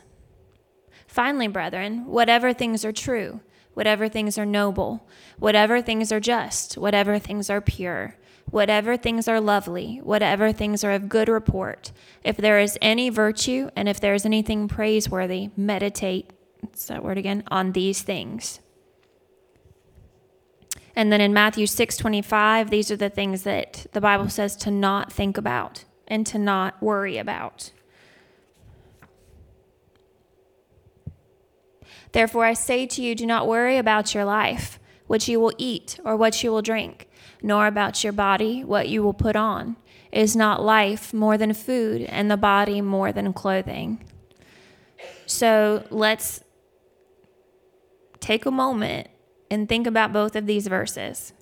Finally, 1.08 1.48
brethren, 1.48 2.06
whatever 2.06 2.54
things 2.54 2.84
are 2.86 2.92
true, 2.92 3.42
whatever 3.74 4.08
things 4.08 4.38
are 4.38 4.46
noble, 4.46 5.08
whatever 5.38 5.82
things 5.82 6.12
are 6.12 6.20
just, 6.20 6.78
whatever 6.78 7.20
things 7.20 7.50
are 7.50 7.62
pure, 7.62 8.16
whatever 8.50 8.98
things 8.98 9.28
are 9.28 9.40
lovely, 9.40 10.00
whatever 10.04 10.52
things 10.52 10.84
are 10.84 10.92
of 10.92 11.10
good 11.10 11.30
report, 11.30 11.92
if 12.24 12.38
there 12.38 12.60
is 12.60 12.78
any 12.82 13.10
virtue 13.10 13.70
and 13.76 13.88
if 13.90 14.00
there 14.00 14.14
is 14.14 14.26
anything 14.26 14.68
praiseworthy, 14.68 15.50
meditate 15.56 16.32
what's 16.70 16.86
that 16.88 17.04
word 17.04 17.18
again? 17.18 17.44
On 17.48 17.72
these 17.72 18.02
things. 18.02 18.60
And 20.96 21.12
then 21.12 21.22
in 21.22 21.34
Matthew 21.34 21.66
6:25, 21.66 22.70
these 22.70 22.90
are 22.92 22.98
the 22.98 23.10
things 23.10 23.44
that 23.44 23.86
the 23.94 24.02
Bible 24.02 24.30
says 24.30 24.56
to 24.58 24.72
not 24.72 25.12
think 25.12 25.38
about 25.38 25.86
and 26.08 26.26
to 26.28 26.38
not 26.38 26.82
worry 26.82 27.18
about. 27.18 27.72
Therefore 32.12 32.46
I 32.46 32.54
say 32.54 32.86
to 32.88 33.02
you, 33.02 33.16
do 33.16 33.26
not 33.26 33.48
worry 33.48 33.78
about 33.78 34.16
your 34.16 34.26
life, 34.26 34.80
what 35.08 35.28
you 35.28 35.40
will 35.40 35.54
eat 35.58 36.00
or 36.04 36.16
what 36.16 36.44
you 36.44 36.52
will 36.52 36.62
drink, 36.62 37.08
nor 37.42 37.68
about 37.68 38.04
your 38.04 38.14
body, 38.14 38.64
what 38.64 38.90
you 38.90 39.04
will 39.04 39.14
put 39.14 39.36
on. 39.36 39.78
Is 40.12 40.36
not 40.36 40.64
life 40.64 41.14
more 41.14 41.38
than 41.38 41.54
food, 41.54 42.02
and 42.04 42.32
the 42.32 42.38
body 42.38 42.82
more 42.82 43.12
than 43.12 43.34
clothing? 43.34 44.04
So 45.26 45.86
let's 45.92 46.42
take 48.20 48.46
a 48.46 48.52
moment 48.52 49.08
and 49.50 49.68
think 49.68 49.88
about 49.88 50.14
both 50.14 50.36
of 50.36 50.46
these 50.46 50.68
verses. 50.68 51.34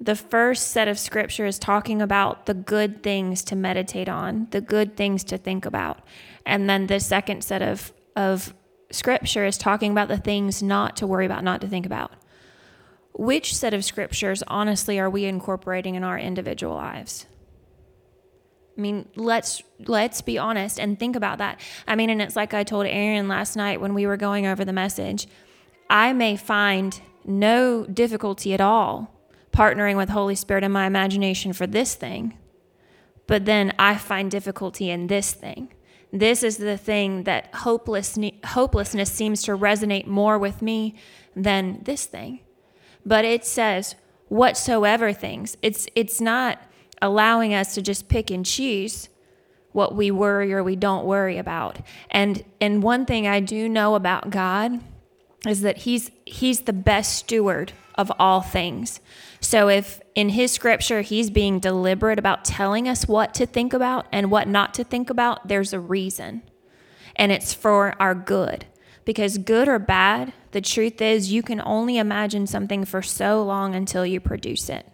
The 0.00 0.16
first 0.16 0.68
set 0.68 0.88
of 0.88 0.98
scripture 0.98 1.44
is 1.44 1.58
talking 1.58 2.00
about 2.00 2.46
the 2.46 2.54
good 2.54 3.02
things 3.02 3.42
to 3.44 3.56
meditate 3.56 4.08
on, 4.08 4.48
the 4.50 4.62
good 4.62 4.96
things 4.96 5.24
to 5.24 5.36
think 5.36 5.66
about. 5.66 6.00
And 6.46 6.70
then 6.70 6.86
the 6.86 7.00
second 7.00 7.44
set 7.44 7.60
of, 7.60 7.92
of 8.16 8.54
scripture 8.90 9.44
is 9.44 9.58
talking 9.58 9.92
about 9.92 10.08
the 10.08 10.16
things 10.16 10.62
not 10.62 10.96
to 10.96 11.06
worry 11.06 11.26
about, 11.26 11.44
not 11.44 11.60
to 11.60 11.68
think 11.68 11.84
about. 11.84 12.12
Which 13.12 13.54
set 13.54 13.74
of 13.74 13.84
scriptures, 13.84 14.42
honestly, 14.46 14.98
are 14.98 15.10
we 15.10 15.26
incorporating 15.26 15.96
in 15.96 16.04
our 16.04 16.18
individual 16.18 16.76
lives? 16.76 17.26
I 18.78 18.80
mean, 18.80 19.08
let's 19.14 19.62
let's 19.80 20.22
be 20.22 20.38
honest 20.38 20.80
and 20.80 20.98
think 20.98 21.14
about 21.14 21.36
that. 21.38 21.60
I 21.86 21.96
mean, 21.96 22.08
and 22.08 22.22
it's 22.22 22.36
like 22.36 22.54
I 22.54 22.64
told 22.64 22.86
Aaron 22.86 23.28
last 23.28 23.56
night 23.56 23.78
when 23.78 23.92
we 23.92 24.06
were 24.06 24.16
going 24.16 24.46
over 24.46 24.64
the 24.64 24.72
message. 24.72 25.26
I 25.90 26.12
may 26.12 26.36
find 26.36 26.98
no 27.24 27.84
difficulty 27.84 28.54
at 28.54 28.60
all 28.60 29.14
partnering 29.52 29.96
with 29.96 30.08
Holy 30.08 30.36
Spirit 30.36 30.62
in 30.62 30.70
my 30.70 30.86
imagination 30.86 31.52
for 31.52 31.66
this 31.66 31.96
thing, 31.96 32.38
but 33.26 33.44
then 33.44 33.74
I 33.78 33.96
find 33.96 34.30
difficulty 34.30 34.90
in 34.90 35.08
this 35.08 35.32
thing. 35.32 35.72
This 36.12 36.42
is 36.42 36.56
the 36.56 36.76
thing 36.76 37.24
that 37.24 37.54
hopeless, 37.56 38.16
hopelessness 38.44 39.10
seems 39.10 39.42
to 39.42 39.56
resonate 39.56 40.06
more 40.06 40.38
with 40.38 40.62
me 40.62 40.94
than 41.34 41.82
this 41.82 42.06
thing. 42.06 42.40
But 43.04 43.24
it 43.24 43.44
says 43.44 43.96
whatsoever 44.28 45.12
things. 45.12 45.56
It's 45.62 45.86
it's 45.94 46.20
not 46.20 46.60
allowing 47.02 47.54
us 47.54 47.74
to 47.74 47.82
just 47.82 48.08
pick 48.08 48.30
and 48.30 48.44
choose 48.44 49.08
what 49.72 49.94
we 49.94 50.10
worry 50.10 50.52
or 50.52 50.62
we 50.62 50.76
don't 50.76 51.04
worry 51.04 51.38
about. 51.38 51.78
And 52.10 52.44
and 52.60 52.82
one 52.82 53.06
thing 53.06 53.26
I 53.26 53.40
do 53.40 53.68
know 53.68 53.94
about 53.94 54.30
God 54.30 54.80
is 55.46 55.62
that 55.62 55.78
he's 55.78 56.10
he's 56.26 56.60
the 56.62 56.72
best 56.72 57.16
steward 57.16 57.72
of 57.94 58.12
all 58.18 58.40
things. 58.40 59.00
So 59.40 59.68
if 59.68 60.00
in 60.14 60.30
his 60.30 60.52
scripture 60.52 61.00
he's 61.02 61.30
being 61.30 61.58
deliberate 61.58 62.18
about 62.18 62.44
telling 62.44 62.88
us 62.88 63.08
what 63.08 63.34
to 63.34 63.46
think 63.46 63.72
about 63.72 64.06
and 64.12 64.30
what 64.30 64.48
not 64.48 64.74
to 64.74 64.84
think 64.84 65.10
about, 65.10 65.48
there's 65.48 65.72
a 65.72 65.80
reason. 65.80 66.42
And 67.16 67.32
it's 67.32 67.52
for 67.52 67.94
our 68.00 68.14
good. 68.14 68.66
Because 69.04 69.38
good 69.38 69.66
or 69.66 69.78
bad, 69.78 70.32
the 70.52 70.60
truth 70.60 71.00
is 71.00 71.32
you 71.32 71.42
can 71.42 71.60
only 71.64 71.98
imagine 71.98 72.46
something 72.46 72.84
for 72.84 73.02
so 73.02 73.42
long 73.42 73.74
until 73.74 74.04
you 74.04 74.20
produce 74.20 74.68
it. 74.68 74.86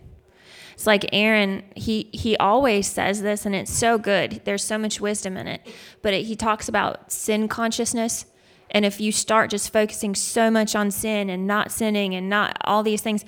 It's 0.75 0.87
like 0.87 1.07
Aaron, 1.13 1.65
he 1.75 2.09
he 2.13 2.37
always 2.37 2.87
says 2.87 3.23
this 3.23 3.47
and 3.47 3.55
it's 3.55 3.73
so 3.73 3.99
good. 3.99 4.43
There's 4.45 4.65
so 4.65 4.79
much 4.79 5.01
wisdom 5.01 5.37
in 5.37 5.49
it. 5.49 5.67
But 6.03 6.15
it, 6.15 6.27
he 6.27 6.37
talks 6.37 6.69
about 6.69 7.11
sin 7.11 7.49
consciousness 7.49 8.27
and 8.71 8.85
if 8.85 9.01
you 9.01 9.13
start 9.13 9.51
just 9.51 9.73
focusing 9.73 10.15
so 10.15 10.51
much 10.51 10.75
on 10.75 10.91
sin 10.91 11.31
and 11.31 11.47
not 11.47 11.71
sinning 11.71 12.15
and 12.15 12.29
not 12.29 12.57
all 12.63 12.83
these 12.83 13.03
things, 13.03 13.25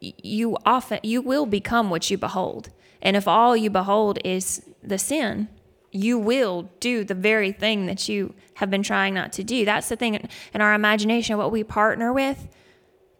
you 0.00 0.56
often 0.66 1.00
you 1.02 1.22
will 1.22 1.46
become 1.46 1.90
what 1.90 2.10
you 2.10 2.18
behold. 2.18 2.70
And 3.00 3.16
if 3.16 3.26
all 3.26 3.56
you 3.56 3.70
behold 3.70 4.18
is 4.24 4.62
the 4.82 4.98
sin, 4.98 5.48
you 5.90 6.18
will 6.18 6.70
do 6.80 7.04
the 7.04 7.14
very 7.14 7.52
thing 7.52 7.86
that 7.86 8.08
you 8.08 8.34
have 8.54 8.70
been 8.70 8.82
trying 8.82 9.14
not 9.14 9.32
to 9.34 9.44
do. 9.44 9.64
That's 9.64 9.88
the 9.88 9.96
thing 9.96 10.28
in 10.54 10.60
our 10.60 10.74
imagination, 10.74 11.36
what 11.36 11.52
we 11.52 11.64
partner 11.64 12.12
with. 12.12 12.48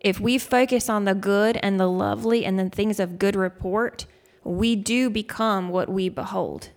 If 0.00 0.18
we 0.18 0.38
focus 0.38 0.88
on 0.88 1.04
the 1.04 1.14
good 1.14 1.58
and 1.62 1.78
the 1.78 1.88
lovely 1.88 2.44
and 2.44 2.58
the 2.58 2.70
things 2.70 2.98
of 2.98 3.18
good 3.18 3.37
report, 3.37 4.06
we 4.42 4.74
do 4.74 5.11
become 5.11 5.68
what 5.68 5.88
we 5.88 6.08
behold. 6.08 6.70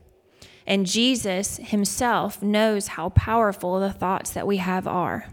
And 0.68 0.86
Jesus 0.86 1.58
himself 1.58 2.42
knows 2.42 2.90
how 2.90 3.10
powerful 3.10 3.80
the 3.80 3.92
thoughts 3.94 4.32
that 4.32 4.48
we 4.48 4.58
have 4.58 4.88
are. 4.88 5.28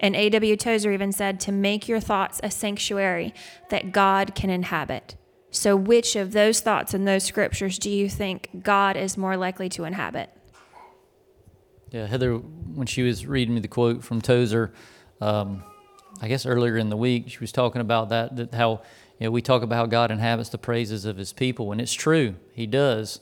And 0.00 0.14
A.W. 0.14 0.56
Tozer 0.56 0.92
even 0.92 1.10
said 1.10 1.40
to 1.40 1.52
make 1.52 1.88
your 1.88 1.98
thoughts 1.98 2.40
a 2.42 2.50
sanctuary 2.50 3.34
that 3.70 3.90
God 3.90 4.34
can 4.36 4.50
inhabit. 4.50 5.16
So, 5.50 5.74
which 5.74 6.14
of 6.14 6.32
those 6.32 6.60
thoughts 6.60 6.94
and 6.94 7.08
those 7.08 7.24
scriptures 7.24 7.78
do 7.78 7.90
you 7.90 8.08
think 8.08 8.62
God 8.62 8.96
is 8.96 9.16
more 9.16 9.36
likely 9.36 9.68
to 9.70 9.84
inhabit? 9.84 10.30
Yeah, 11.90 12.06
Heather, 12.06 12.34
when 12.34 12.86
she 12.86 13.02
was 13.02 13.26
reading 13.26 13.54
me 13.54 13.60
the 13.60 13.68
quote 13.68 14.04
from 14.04 14.20
Tozer, 14.20 14.72
um, 15.20 15.64
I 16.20 16.28
guess 16.28 16.46
earlier 16.46 16.76
in 16.76 16.90
the 16.90 16.96
week, 16.96 17.30
she 17.30 17.38
was 17.38 17.50
talking 17.50 17.80
about 17.80 18.10
that, 18.10 18.36
that 18.36 18.54
how 18.54 18.82
you 19.18 19.26
know, 19.26 19.30
we 19.30 19.42
talk 19.42 19.62
about 19.62 19.76
how 19.76 19.86
God 19.86 20.10
inhabits 20.10 20.50
the 20.50 20.58
praises 20.58 21.04
of 21.06 21.16
his 21.16 21.32
people, 21.32 21.72
and 21.72 21.80
it's 21.80 21.94
true, 21.94 22.36
he 22.52 22.66
does 22.66 23.20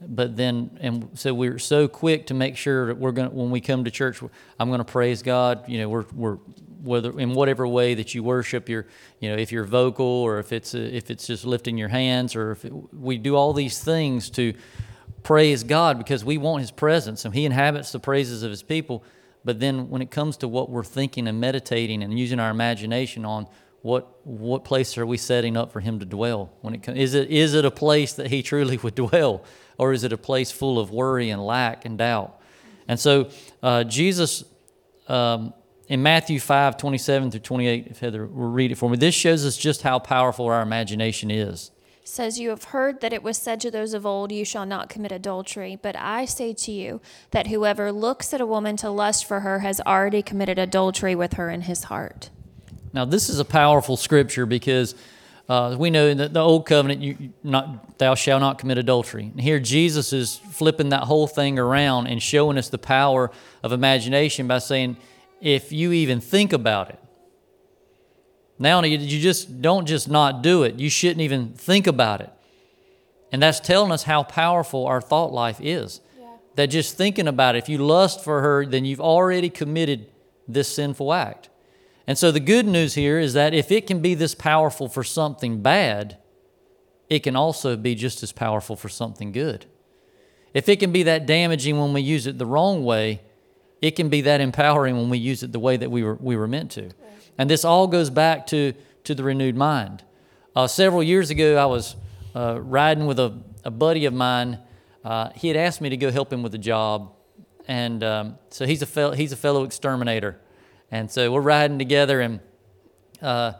but 0.00 0.36
then 0.36 0.76
and 0.80 1.08
so 1.14 1.32
we're 1.32 1.58
so 1.58 1.88
quick 1.88 2.26
to 2.26 2.34
make 2.34 2.56
sure 2.56 2.86
that 2.86 2.98
we're 2.98 3.12
going 3.12 3.30
to 3.30 3.34
when 3.34 3.50
we 3.50 3.60
come 3.62 3.84
to 3.84 3.90
church 3.90 4.20
i'm 4.60 4.68
going 4.68 4.78
to 4.78 4.84
praise 4.84 5.22
god 5.22 5.66
you 5.68 5.78
know 5.78 5.88
we're 5.88 6.04
we're 6.14 6.36
whether 6.82 7.18
in 7.18 7.32
whatever 7.32 7.66
way 7.66 7.94
that 7.94 8.14
you 8.14 8.22
worship 8.22 8.68
your 8.68 8.86
you 9.20 9.30
know 9.30 9.36
if 9.36 9.50
you're 9.50 9.64
vocal 9.64 10.04
or 10.04 10.38
if 10.38 10.52
it's 10.52 10.74
a, 10.74 10.94
if 10.94 11.10
it's 11.10 11.26
just 11.26 11.46
lifting 11.46 11.78
your 11.78 11.88
hands 11.88 12.36
or 12.36 12.52
if 12.52 12.64
it, 12.64 12.72
we 12.94 13.16
do 13.16 13.34
all 13.34 13.54
these 13.54 13.82
things 13.82 14.28
to 14.28 14.52
praise 15.26 15.64
god 15.64 15.98
because 15.98 16.24
we 16.24 16.38
want 16.38 16.60
his 16.60 16.70
presence 16.70 17.24
and 17.24 17.34
he 17.34 17.44
inhabits 17.44 17.90
the 17.90 17.98
praises 17.98 18.44
of 18.44 18.50
his 18.50 18.62
people. 18.62 19.02
But 19.44 19.58
then 19.58 19.90
when 19.90 20.00
it 20.00 20.10
comes 20.10 20.36
to 20.38 20.48
what 20.48 20.70
we're 20.70 20.84
thinking 20.84 21.26
and 21.26 21.40
meditating 21.40 22.02
and 22.04 22.16
using 22.16 22.38
our 22.38 22.50
imagination 22.50 23.24
on 23.24 23.48
what 23.82 24.24
what 24.24 24.64
place 24.64 24.96
are 24.98 25.06
we 25.06 25.16
setting 25.16 25.56
up 25.56 25.72
for 25.72 25.80
him 25.80 25.98
to 25.98 26.04
dwell? 26.04 26.52
When 26.60 26.74
it 26.76 26.88
is 26.88 27.14
it 27.14 27.28
is 27.28 27.54
it 27.54 27.64
a 27.64 27.72
place 27.72 28.12
that 28.12 28.28
he 28.28 28.40
truly 28.40 28.76
would 28.82 28.94
dwell 28.94 29.44
or 29.78 29.92
is 29.92 30.04
it 30.04 30.12
a 30.12 30.18
place 30.18 30.50
full 30.50 30.78
of 30.78 30.90
worry 30.90 31.30
and 31.30 31.44
lack 31.44 31.84
and 31.84 31.98
doubt? 31.98 32.40
And 32.88 32.98
so 32.98 33.30
uh, 33.62 33.84
Jesus, 33.84 34.44
um, 35.08 35.52
in 35.88 36.02
Matthew 36.02 36.40
5, 36.40 36.76
27 36.76 37.30
through 37.30 37.40
28, 37.40 37.86
if 37.88 38.00
Heather 38.00 38.26
will 38.26 38.50
read 38.50 38.72
it 38.72 38.76
for 38.76 38.90
me, 38.90 38.96
this 38.96 39.14
shows 39.14 39.44
us 39.44 39.56
just 39.56 39.82
how 39.82 39.98
powerful 39.98 40.46
our 40.46 40.62
imagination 40.62 41.30
is. 41.30 41.70
Says, 42.04 42.38
You 42.38 42.50
have 42.50 42.64
heard 42.64 43.00
that 43.00 43.12
it 43.12 43.24
was 43.24 43.36
said 43.36 43.60
to 43.62 43.70
those 43.70 43.92
of 43.92 44.06
old, 44.06 44.30
You 44.30 44.44
shall 44.44 44.64
not 44.64 44.88
commit 44.88 45.10
adultery. 45.10 45.76
But 45.80 45.96
I 45.96 46.24
say 46.24 46.52
to 46.54 46.70
you 46.70 47.00
that 47.32 47.48
whoever 47.48 47.90
looks 47.90 48.32
at 48.32 48.40
a 48.40 48.46
woman 48.46 48.76
to 48.76 48.90
lust 48.90 49.24
for 49.24 49.40
her 49.40 49.58
has 49.58 49.80
already 49.80 50.22
committed 50.22 50.56
adultery 50.56 51.16
with 51.16 51.32
her 51.34 51.50
in 51.50 51.62
his 51.62 51.84
heart. 51.84 52.30
Now, 52.92 53.04
this 53.04 53.28
is 53.28 53.40
a 53.40 53.44
powerful 53.44 53.96
scripture 53.96 54.46
because 54.46 54.94
uh, 55.48 55.76
we 55.78 55.90
know 55.90 56.08
in 56.08 56.18
the, 56.18 56.28
the 56.28 56.40
old 56.40 56.66
covenant, 56.66 57.02
you 57.02 57.32
not 57.44 57.98
thou 57.98 58.14
shalt 58.14 58.40
not 58.40 58.58
commit 58.58 58.78
adultery. 58.78 59.24
And 59.24 59.40
here 59.40 59.60
Jesus 59.60 60.12
is 60.12 60.36
flipping 60.36 60.88
that 60.88 61.04
whole 61.04 61.26
thing 61.26 61.58
around 61.58 62.08
and 62.08 62.20
showing 62.20 62.58
us 62.58 62.68
the 62.68 62.78
power 62.78 63.30
of 63.62 63.72
imagination 63.72 64.48
by 64.48 64.58
saying, 64.58 64.96
if 65.40 65.70
you 65.70 65.92
even 65.92 66.20
think 66.20 66.52
about 66.52 66.90
it, 66.90 66.98
now 68.58 68.82
you 68.82 69.20
just 69.20 69.60
don't 69.60 69.86
just 69.86 70.08
not 70.08 70.42
do 70.42 70.62
it. 70.62 70.80
You 70.80 70.88
shouldn't 70.88 71.20
even 71.20 71.52
think 71.52 71.86
about 71.86 72.20
it. 72.22 72.30
And 73.30 73.42
that's 73.42 73.60
telling 73.60 73.92
us 73.92 74.04
how 74.04 74.22
powerful 74.22 74.86
our 74.86 75.00
thought 75.00 75.32
life 75.32 75.60
is. 75.60 76.00
Yeah. 76.18 76.26
That 76.54 76.66
just 76.68 76.96
thinking 76.96 77.28
about 77.28 77.54
it, 77.54 77.58
if 77.58 77.68
you 77.68 77.78
lust 77.78 78.24
for 78.24 78.40
her, 78.40 78.64
then 78.64 78.84
you've 78.84 79.00
already 79.00 79.50
committed 79.50 80.06
this 80.48 80.68
sinful 80.68 81.12
act. 81.12 81.50
And 82.06 82.16
so 82.16 82.30
the 82.30 82.40
good 82.40 82.66
news 82.66 82.94
here 82.94 83.18
is 83.18 83.32
that 83.34 83.52
if 83.52 83.72
it 83.72 83.86
can 83.86 84.00
be 84.00 84.14
this 84.14 84.34
powerful 84.34 84.88
for 84.88 85.02
something 85.02 85.60
bad, 85.60 86.18
it 87.08 87.20
can 87.20 87.36
also 87.36 87.76
be 87.76 87.94
just 87.94 88.22
as 88.22 88.32
powerful 88.32 88.76
for 88.76 88.88
something 88.88 89.32
good. 89.32 89.66
If 90.54 90.68
it 90.68 90.80
can 90.80 90.92
be 90.92 91.02
that 91.04 91.26
damaging 91.26 91.78
when 91.78 91.92
we 91.92 92.00
use 92.00 92.26
it 92.26 92.38
the 92.38 92.46
wrong 92.46 92.84
way, 92.84 93.22
it 93.82 93.92
can 93.92 94.08
be 94.08 94.22
that 94.22 94.40
empowering 94.40 94.96
when 94.96 95.10
we 95.10 95.18
use 95.18 95.42
it 95.42 95.52
the 95.52 95.58
way 95.58 95.76
that 95.76 95.90
we 95.90 96.02
were, 96.02 96.14
we 96.14 96.36
were 96.36 96.48
meant 96.48 96.70
to. 96.72 96.90
And 97.38 97.50
this 97.50 97.64
all 97.64 97.86
goes 97.86 98.08
back 98.08 98.46
to, 98.48 98.72
to 99.04 99.14
the 99.14 99.22
renewed 99.22 99.56
mind. 99.56 100.02
Uh, 100.54 100.66
several 100.66 101.02
years 101.02 101.30
ago, 101.30 101.56
I 101.56 101.66
was 101.66 101.96
uh, 102.34 102.58
riding 102.60 103.06
with 103.06 103.18
a, 103.18 103.38
a 103.64 103.70
buddy 103.70 104.06
of 104.06 104.14
mine. 104.14 104.58
Uh, 105.04 105.30
he 105.34 105.48
had 105.48 105.56
asked 105.56 105.80
me 105.80 105.90
to 105.90 105.96
go 105.96 106.10
help 106.10 106.32
him 106.32 106.42
with 106.42 106.54
a 106.54 106.58
job. 106.58 107.12
And 107.68 108.02
um, 108.02 108.38
so 108.48 108.64
he's 108.64 108.80
a, 108.80 108.86
fel- 108.86 109.12
he's 109.12 109.32
a 109.32 109.36
fellow 109.36 109.64
exterminator. 109.64 110.40
And 110.90 111.10
so 111.10 111.32
we're 111.32 111.40
riding 111.40 111.78
together, 111.78 112.20
and 112.20 112.40
uh, 113.20 113.54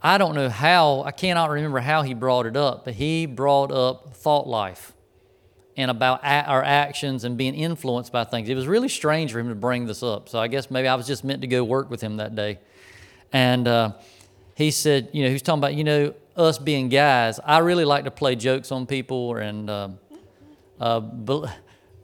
I 0.00 0.16
don't 0.18 0.34
know 0.34 0.48
how, 0.48 1.02
I 1.02 1.10
cannot 1.10 1.50
remember 1.50 1.80
how 1.80 2.02
he 2.02 2.14
brought 2.14 2.46
it 2.46 2.56
up, 2.56 2.84
but 2.84 2.94
he 2.94 3.26
brought 3.26 3.72
up 3.72 4.14
thought 4.14 4.46
life 4.46 4.92
and 5.76 5.90
about 5.90 6.20
our 6.24 6.62
actions 6.62 7.24
and 7.24 7.36
being 7.36 7.54
influenced 7.54 8.12
by 8.12 8.24
things. 8.24 8.48
It 8.48 8.54
was 8.54 8.66
really 8.66 8.88
strange 8.88 9.32
for 9.32 9.38
him 9.38 9.48
to 9.48 9.54
bring 9.54 9.86
this 9.86 10.02
up. 10.02 10.28
So 10.28 10.38
I 10.38 10.48
guess 10.48 10.70
maybe 10.70 10.88
I 10.88 10.94
was 10.94 11.06
just 11.06 11.24
meant 11.24 11.40
to 11.42 11.46
go 11.46 11.62
work 11.62 11.90
with 11.90 12.00
him 12.00 12.16
that 12.16 12.34
day. 12.34 12.58
And 13.32 13.66
uh, 13.68 13.92
he 14.56 14.70
said, 14.70 15.10
you 15.12 15.22
know, 15.22 15.28
he 15.28 15.34
was 15.34 15.42
talking 15.42 15.60
about, 15.60 15.74
you 15.74 15.84
know, 15.84 16.14
us 16.36 16.58
being 16.58 16.88
guys. 16.88 17.38
I 17.44 17.58
really 17.58 17.84
like 17.84 18.04
to 18.04 18.10
play 18.10 18.36
jokes 18.36 18.70
on 18.70 18.86
people, 18.86 19.36
and 19.36 19.68
uh, 19.68 19.88
uh, 20.80 21.00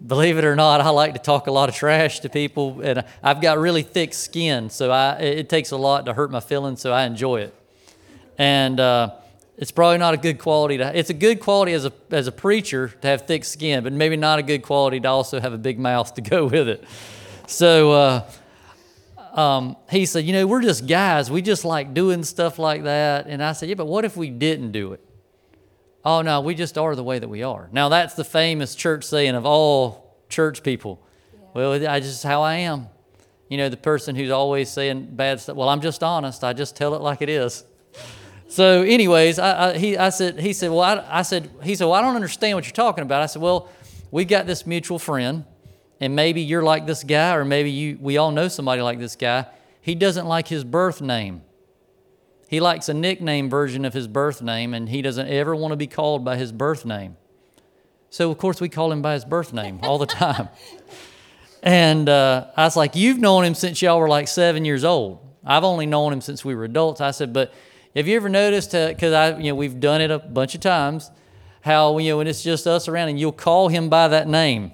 believe 0.06 0.38
it 0.38 0.44
or 0.44 0.56
not, 0.56 0.80
I 0.80 0.90
like 0.90 1.14
to 1.14 1.20
talk 1.20 1.46
a 1.46 1.50
lot 1.50 1.68
of 1.68 1.74
trash 1.74 2.20
to 2.20 2.28
people. 2.28 2.80
And 2.82 3.04
I've 3.22 3.40
got 3.40 3.58
really 3.58 3.82
thick 3.82 4.14
skin, 4.14 4.70
so 4.70 4.90
I, 4.90 5.14
it 5.14 5.48
takes 5.48 5.70
a 5.70 5.76
lot 5.76 6.06
to 6.06 6.14
hurt 6.14 6.30
my 6.30 6.40
feelings, 6.40 6.80
so 6.80 6.92
I 6.92 7.04
enjoy 7.04 7.42
it. 7.42 7.54
And 8.36 8.80
uh, 8.80 9.14
it's 9.56 9.70
probably 9.70 9.98
not 9.98 10.14
a 10.14 10.16
good 10.16 10.38
quality 10.38 10.78
to. 10.78 10.96
It's 10.96 11.10
a 11.10 11.14
good 11.14 11.40
quality 11.40 11.72
as 11.72 11.84
a 11.84 11.92
as 12.10 12.26
a 12.26 12.32
preacher 12.32 12.88
to 12.88 13.08
have 13.08 13.26
thick 13.26 13.44
skin, 13.44 13.84
but 13.84 13.92
maybe 13.92 14.16
not 14.16 14.38
a 14.38 14.42
good 14.42 14.62
quality 14.62 14.98
to 15.00 15.08
also 15.08 15.40
have 15.40 15.52
a 15.52 15.58
big 15.58 15.78
mouth 15.78 16.14
to 16.14 16.20
go 16.22 16.46
with 16.46 16.68
it. 16.68 16.84
So 17.46 17.92
uh, 17.92 18.30
um, 19.38 19.76
he 19.90 20.06
said, 20.06 20.24
you 20.24 20.32
know, 20.32 20.46
we're 20.46 20.62
just 20.62 20.86
guys. 20.86 21.30
We 21.30 21.42
just 21.42 21.64
like 21.64 21.94
doing 21.94 22.24
stuff 22.24 22.58
like 22.58 22.84
that. 22.84 23.26
And 23.26 23.42
I 23.42 23.52
said, 23.52 23.68
yeah, 23.68 23.74
but 23.76 23.86
what 23.86 24.04
if 24.04 24.16
we 24.16 24.30
didn't 24.30 24.72
do 24.72 24.92
it? 24.92 25.03
Oh 26.04 26.22
no, 26.22 26.40
we 26.40 26.54
just 26.54 26.76
are 26.76 26.94
the 26.94 27.04
way 27.04 27.18
that 27.18 27.28
we 27.28 27.42
are. 27.42 27.68
Now 27.72 27.88
that's 27.88 28.14
the 28.14 28.24
famous 28.24 28.74
church 28.74 29.04
saying 29.04 29.34
of 29.34 29.46
all 29.46 30.16
church 30.28 30.62
people. 30.62 31.00
Well, 31.54 31.72
I 31.88 32.00
just 32.00 32.22
how 32.24 32.42
I 32.42 32.56
am. 32.56 32.88
You 33.48 33.58
know, 33.58 33.68
the 33.68 33.76
person 33.76 34.16
who's 34.16 34.30
always 34.30 34.68
saying 34.68 35.10
bad 35.12 35.40
stuff. 35.40 35.56
Well, 35.56 35.68
I'm 35.68 35.80
just 35.80 36.02
honest. 36.02 36.42
I 36.42 36.52
just 36.52 36.76
tell 36.76 36.94
it 36.94 37.00
like 37.00 37.22
it 37.22 37.28
is. 37.28 37.64
So, 38.48 38.82
anyways, 38.82 39.38
I, 39.38 39.70
I, 39.70 39.78
he, 39.78 39.96
I 39.96 40.10
said, 40.10 40.40
he 40.40 40.52
said, 40.52 40.70
well, 40.70 40.80
I, 40.80 41.04
I 41.08 41.22
said, 41.22 41.50
he 41.62 41.74
said, 41.74 41.84
well, 41.84 41.94
I 41.94 42.00
don't 42.00 42.16
understand 42.16 42.56
what 42.56 42.64
you're 42.64 42.72
talking 42.72 43.02
about. 43.02 43.22
I 43.22 43.26
said, 43.26 43.40
well, 43.42 43.68
we 44.10 44.24
got 44.24 44.46
this 44.46 44.66
mutual 44.66 44.98
friend, 44.98 45.44
and 46.00 46.16
maybe 46.16 46.40
you're 46.40 46.62
like 46.62 46.86
this 46.86 47.04
guy, 47.04 47.34
or 47.34 47.44
maybe 47.44 47.70
you, 47.70 47.98
we 48.00 48.16
all 48.16 48.30
know 48.32 48.48
somebody 48.48 48.82
like 48.82 48.98
this 48.98 49.16
guy. 49.16 49.46
He 49.80 49.94
doesn't 49.94 50.26
like 50.26 50.48
his 50.48 50.64
birth 50.64 51.00
name. 51.00 51.42
He 52.48 52.60
likes 52.60 52.88
a 52.88 52.94
nickname 52.94 53.48
version 53.48 53.84
of 53.84 53.94
his 53.94 54.06
birth 54.06 54.42
name, 54.42 54.74
and 54.74 54.88
he 54.88 55.02
doesn't 55.02 55.28
ever 55.28 55.56
want 55.56 55.72
to 55.72 55.76
be 55.76 55.86
called 55.86 56.24
by 56.24 56.36
his 56.36 56.52
birth 56.52 56.84
name. 56.84 57.16
So, 58.10 58.30
of 58.30 58.38
course, 58.38 58.60
we 58.60 58.68
call 58.68 58.92
him 58.92 59.02
by 59.02 59.14
his 59.14 59.24
birth 59.24 59.52
name 59.52 59.80
all 59.82 59.98
the 59.98 60.06
time. 60.06 60.48
and 61.62 62.08
uh, 62.08 62.46
I 62.56 62.64
was 62.64 62.76
like, 62.76 62.94
You've 62.94 63.18
known 63.18 63.44
him 63.44 63.54
since 63.54 63.82
y'all 63.82 63.98
were 63.98 64.08
like 64.08 64.28
seven 64.28 64.64
years 64.64 64.84
old. 64.84 65.20
I've 65.44 65.64
only 65.64 65.86
known 65.86 66.12
him 66.12 66.20
since 66.20 66.44
we 66.44 66.54
were 66.54 66.64
adults. 66.64 67.00
I 67.00 67.10
said, 67.10 67.32
But 67.32 67.52
have 67.96 68.06
you 68.06 68.16
ever 68.16 68.28
noticed, 68.28 68.72
because 68.72 69.12
I, 69.12 69.36
you 69.38 69.50
know, 69.50 69.54
we've 69.54 69.80
done 69.80 70.00
it 70.00 70.10
a 70.10 70.18
bunch 70.18 70.54
of 70.54 70.60
times, 70.60 71.10
how, 71.62 71.98
you 71.98 72.10
know, 72.10 72.18
when 72.18 72.26
it's 72.26 72.42
just 72.42 72.66
us 72.66 72.88
around 72.88 73.08
and 73.08 73.18
you'll 73.18 73.32
call 73.32 73.68
him 73.68 73.88
by 73.88 74.08
that 74.08 74.28
name 74.28 74.72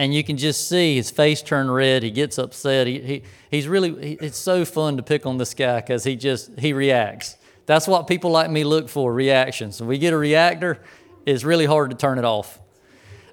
and 0.00 0.14
you 0.14 0.24
can 0.24 0.38
just 0.38 0.66
see 0.66 0.96
his 0.96 1.10
face 1.10 1.42
turn 1.42 1.70
red. 1.70 2.02
He 2.02 2.10
gets 2.10 2.38
upset. 2.38 2.86
He, 2.86 3.00
he, 3.00 3.22
he's 3.50 3.68
really, 3.68 3.90
he, 4.02 4.12
it's 4.14 4.38
so 4.38 4.64
fun 4.64 4.96
to 4.96 5.02
pick 5.02 5.26
on 5.26 5.36
this 5.36 5.52
guy 5.52 5.82
because 5.82 6.04
he 6.04 6.16
just, 6.16 6.58
he 6.58 6.72
reacts. 6.72 7.36
That's 7.66 7.86
what 7.86 8.06
people 8.06 8.30
like 8.30 8.50
me 8.50 8.64
look 8.64 8.88
for, 8.88 9.12
reactions. 9.12 9.78
When 9.78 9.90
we 9.90 9.98
get 9.98 10.14
a 10.14 10.16
reactor, 10.16 10.80
it's 11.26 11.44
really 11.44 11.66
hard 11.66 11.90
to 11.90 11.96
turn 11.98 12.18
it 12.18 12.24
off. 12.24 12.58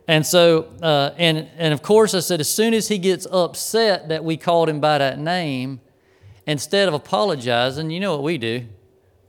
And 0.10 0.25
so, 0.25 0.67
uh, 0.82 1.12
and, 1.17 1.47
and 1.58 1.73
of 1.73 1.82
course, 1.82 2.13
I 2.13 2.19
said, 2.19 2.41
as 2.41 2.49
soon 2.49 2.73
as 2.73 2.89
he 2.89 2.97
gets 2.97 3.25
upset 3.32 4.10
that 4.10 4.25
we 4.25 4.36
called 4.36 4.67
him 4.67 4.82
by 4.82 4.97
that 4.97 5.19
name, 5.19 5.80
instead 6.45 6.89
of 6.89 6.93
apologizing, 6.93 7.91
you 7.91 8.01
know 8.01 8.12
what 8.12 8.23
we 8.23 8.38
do? 8.38 8.65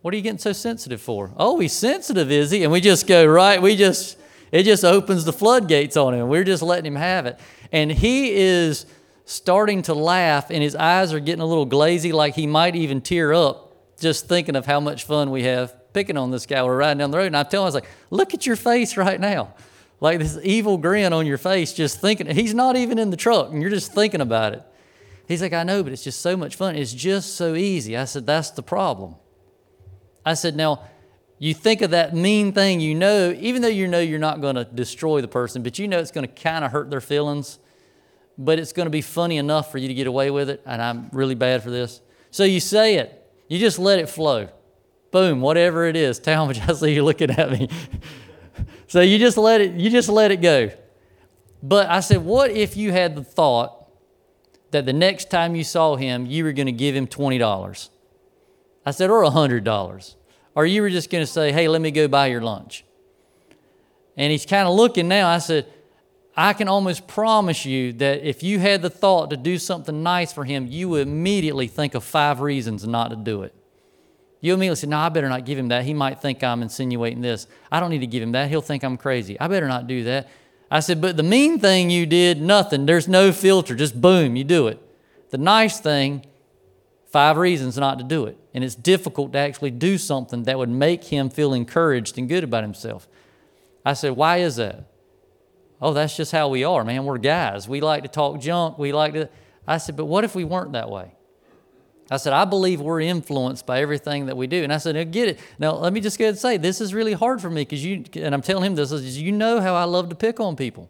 What 0.03 0.13
are 0.13 0.17
you 0.17 0.25
getting 0.25 0.39
so 0.39 0.53
sensitive 0.53 1.01
for? 1.01 1.31
Oh, 1.37 1.61
he's 1.61 1.73
sensitive, 1.73 2.33
is 2.33 2.51
he? 2.51 2.65
And 2.65 2.73
we 2.73 2.81
just 2.81 3.07
go, 3.07 3.25
right? 3.25 3.63
We 3.63 3.77
just, 3.77 4.18
it 4.53 4.63
just 4.65 4.85
opens 4.85 5.25
the 5.25 5.33
floodgates 5.33 5.97
on 5.97 6.15
him. 6.15 6.29
We're 6.29 6.45
just 6.45 6.63
letting 6.63 6.87
him 6.87 6.97
have 6.97 7.27
it. 7.27 7.39
And 7.73 7.91
he 7.91 8.33
is 8.33 8.87
starting 9.25 9.83
to 9.83 9.95
laugh, 9.95 10.51
and 10.51 10.63
his 10.63 10.75
eyes 10.75 11.13
are 11.13 11.21
getting 11.21 11.43
a 11.43 11.47
little 11.47 11.67
glazy, 11.67 12.13
like 12.13 12.35
he 12.35 12.47
might 12.47 12.75
even 12.75 13.01
tear 13.01 13.35
up 13.35 13.99
just 14.01 14.27
thinking 14.27 14.57
of 14.57 14.65
how 14.65 14.81
much 14.81 15.05
fun 15.05 15.31
we 15.31 15.43
have 15.43 15.75
picking 15.93 16.17
on 16.17 16.31
this 16.31 16.47
guy. 16.47 16.63
We're 16.63 16.77
riding 16.77 16.99
down 16.99 17.11
the 17.11 17.19
road, 17.19 17.27
and 17.27 17.37
I 17.37 17.43
tell 17.43 17.63
him, 17.63 17.65
I 17.65 17.69
was 17.69 17.75
like, 17.75 17.89
look 18.11 18.35
at 18.35 18.47
your 18.47 18.57
face 18.57 18.97
right 18.97 19.21
now. 19.21 19.55
Like 20.01 20.21
this 20.21 20.39
evil 20.43 20.79
grin 20.79 21.13
on 21.13 21.27
your 21.27 21.39
face, 21.39 21.73
just 21.73 22.01
thinking. 22.01 22.29
He's 22.29 22.55
not 22.55 22.77
even 22.77 22.99
in 22.99 23.11
the 23.11 23.17
truck, 23.17 23.51
and 23.51 23.61
you're 23.61 23.71
just 23.71 23.93
thinking 23.93 24.21
about 24.21 24.53
it. 24.53 24.63
He's 25.27 25.43
like, 25.43 25.53
I 25.53 25.65
know, 25.65 25.83
but 25.83 25.93
it's 25.93 26.05
just 26.05 26.21
so 26.21 26.37
much 26.37 26.57
fun. 26.57 26.77
It's 26.77 26.93
just 26.93 27.35
so 27.35 27.55
easy. 27.55 27.97
I 27.97 28.05
said, 28.05 28.25
That's 28.25 28.51
the 28.51 28.63
problem. 28.63 29.17
I 30.25 30.35
said, 30.35 30.57
Now, 30.57 30.85
you 31.39 31.55
think 31.55 31.83
of 31.83 31.91
that 31.91 32.15
mean 32.15 32.53
thing 32.53 32.81
you 32.81 32.95
know, 32.95 33.35
even 33.39 33.63
though 33.63 33.69
you 33.69 33.87
know 33.87 34.01
you're 34.01 34.19
not 34.19 34.41
going 34.41 34.57
to 34.57 34.65
destroy 34.65 35.21
the 35.21 35.29
person, 35.29 35.63
but 35.63 35.79
you 35.79 35.87
know 35.87 35.99
it's 35.99 36.11
going 36.11 36.27
to 36.27 36.33
kind 36.33 36.65
of 36.65 36.73
hurt 36.73 36.91
their 36.91 37.01
feelings, 37.01 37.59
but 38.37 38.59
it's 38.59 38.73
going 38.73 38.87
to 38.87 38.91
be 38.91 39.03
funny 39.03 39.37
enough 39.37 39.71
for 39.71 39.79
you 39.79 39.89
to 39.89 39.95
get 39.95 40.07
away 40.07 40.31
with 40.31 40.51
it. 40.51 40.63
And 40.67 40.83
I'm 40.83 41.09
really 41.13 41.35
bad 41.35 41.63
for 41.63 41.71
this. 41.71 42.01
So 42.31 42.45
you 42.45 42.61
say 42.61 42.97
it, 42.97 43.31
you 43.49 43.59
just 43.59 43.79
let 43.79 43.99
it 43.99 44.09
flow. 44.09 44.49
Boom, 45.11 45.41
whatever 45.41 45.87
it 45.87 45.97
is. 45.97 46.19
Talmadge, 46.21 46.61
I 46.61 46.73
see 46.73 46.95
you 46.95 47.05
looking 47.05 47.31
at 47.31 47.51
me. 47.51 47.69
so 48.87 49.01
you 49.01 49.19
just 49.19 49.37
let 49.37 49.61
it, 49.61 49.75
you 49.75 49.91
just 49.91 50.09
let 50.09 50.31
it 50.31 50.41
go. 50.41 50.71
But 51.63 51.89
I 51.89 52.01
said, 52.01 52.19
what 52.19 52.51
if 52.51 52.77
you 52.77 52.93
had 52.93 53.17
the 53.17 53.25
thought 53.25 53.79
that 54.71 54.87
the 54.87 54.93
next 54.93 55.31
time 55.31 55.55
you 55.55 55.65
saw 55.65 55.97
him, 55.97 56.27
you 56.27 56.45
were 56.45 56.53
going 56.53 56.67
to 56.67 56.73
give 56.73 56.95
him 56.95 57.07
$20. 57.07 57.89
I 58.85 58.91
said, 58.91 59.11
or 59.11 59.23
$100. 59.23 60.15
Or 60.59 60.67
you 60.67 60.83
were 60.83 60.91
just 60.91 61.09
going 61.09 61.23
to 61.23 61.31
say, 61.31 61.53
hey, 61.53 61.69
let 61.69 61.81
me 61.81 61.93
go 61.93 62.09
buy 62.09 62.27
your 62.27 62.41
lunch. 62.41 62.85
And 64.17 64.33
he's 64.33 64.45
kind 64.45 64.67
of 64.67 64.75
looking 64.75 65.07
now. 65.07 65.29
I 65.29 65.39
said, 65.39 65.69
I 66.37 66.53
can 66.53 66.67
almost 66.67 67.07
promise 67.07 67.65
you 67.65 67.93
that 67.93 68.29
if 68.29 68.43
you 68.43 68.59
had 68.59 68.83
the 68.83 68.91
thought 68.91 69.31
to 69.31 69.37
do 69.37 69.57
something 69.57 70.03
nice 70.03 70.33
for 70.33 70.43
him, 70.45 70.67
you 70.67 70.89
would 70.89 71.07
immediately 71.07 71.69
think 71.69 71.95
of 71.95 72.03
five 72.03 72.41
reasons 72.41 72.85
not 72.85 73.11
to 73.11 73.17
do 73.17 73.43
it. 73.43 73.55
You 74.41 74.53
immediately 74.53 74.75
say, 74.75 74.89
No, 74.89 74.99
I 74.99 75.11
better 75.11 75.29
not 75.29 75.45
give 75.45 75.57
him 75.57 75.69
that. 75.69 75.85
He 75.85 75.95
might 75.95 76.21
think 76.21 76.43
I'm 76.43 76.61
insinuating 76.61 77.21
this. 77.21 77.47
I 77.71 77.79
don't 77.79 77.91
need 77.91 78.01
to 78.01 78.09
give 78.09 78.25
him 78.25 78.33
that. 78.33 78.49
He'll 78.49 78.61
think 78.61 78.83
I'm 78.83 78.97
crazy. 78.97 79.39
I 79.39 79.47
better 79.47 79.69
not 79.69 79.87
do 79.87 80.03
that. 80.05 80.29
I 80.73 80.81
said, 80.81 81.01
But 81.01 81.17
the 81.17 81.23
mean 81.23 81.61
thing 81.61 81.89
you 81.89 82.05
did, 82.05 82.43
nothing. 82.43 82.85
There's 82.85 83.07
no 83.07 83.31
filter. 83.31 83.77
Just 83.77 84.01
boom, 84.01 84.35
you 84.35 84.43
do 84.43 84.67
it. 84.67 84.83
The 85.31 85.39
nice 85.39 85.79
thing, 85.79 86.27
five 87.11 87.37
reasons 87.37 87.77
not 87.77 87.99
to 87.99 88.05
do 88.05 88.27
it. 88.27 88.39
And 88.55 88.63
it's 88.63 88.75
difficult 88.75 89.33
to 89.33 89.39
actually 89.39 89.71
do 89.71 89.99
something 89.99 90.45
that 90.45 90.59
would 90.59 90.69
make 90.69 91.05
him 91.05 91.31
feel 91.31 91.53
encouraged 91.53 92.19
and 92.19 92.29
good 92.29 92.45
about 92.45 92.63
himself. 92.63 93.09
I 93.85 93.95
said, 93.95 94.13
Why 94.13 94.39
is 94.39 94.57
that? 94.57 94.85
Oh, 95.81 95.93
that's 95.93 96.17
just 96.17 96.33
how 96.33 96.49
we 96.49 96.65
are, 96.65 96.85
man. 96.85 97.05
We're 97.05 97.19
guys. 97.19 97.69
We 97.69 97.81
like 97.81 98.03
to 98.03 98.09
talk 98.09 98.41
junk. 98.41 98.79
We 98.79 98.93
like 98.93 99.15
to. 99.15 99.29
I 99.67 99.79
said, 99.79 99.97
But 99.97 100.07
what 100.07 100.25
if 100.25 100.35
we 100.35 100.45
weren't 100.45 100.73
that 100.73 100.91
way? 100.91 101.15
I 102.11 102.17
said, 102.17 102.33
I 102.33 102.47
believe 102.47 102.81
we're 102.81 103.01
influenced 103.01 103.67
by 103.67 103.81
everything 103.81 104.27
that 104.27 104.37
we 104.37 104.47
do. 104.47 104.65
And 104.65 104.73
I 104.73 104.79
said, 104.79 104.95
now 104.95 105.05
get 105.05 105.29
it. 105.29 105.41
Now, 105.59 105.75
let 105.75 105.93
me 105.93 106.01
just 106.01 106.19
go 106.19 106.25
ahead 106.25 106.35
and 106.35 106.39
say, 106.39 106.57
this 106.57 106.81
is 106.81 106.95
really 106.95 107.13
hard 107.13 107.43
for 107.43 107.51
me 107.51 107.63
because 107.63 107.85
you, 107.85 108.03
and 108.15 108.35
I'm 108.35 108.41
telling 108.41 108.65
him 108.65 108.75
this, 108.77 108.93
is 108.93 109.21
you 109.21 109.31
know 109.31 109.61
how 109.61 109.75
I 109.75 109.85
love 109.85 110.09
to 110.09 110.15
pick 110.15 110.41
on 110.41 110.57
people. 110.57 110.89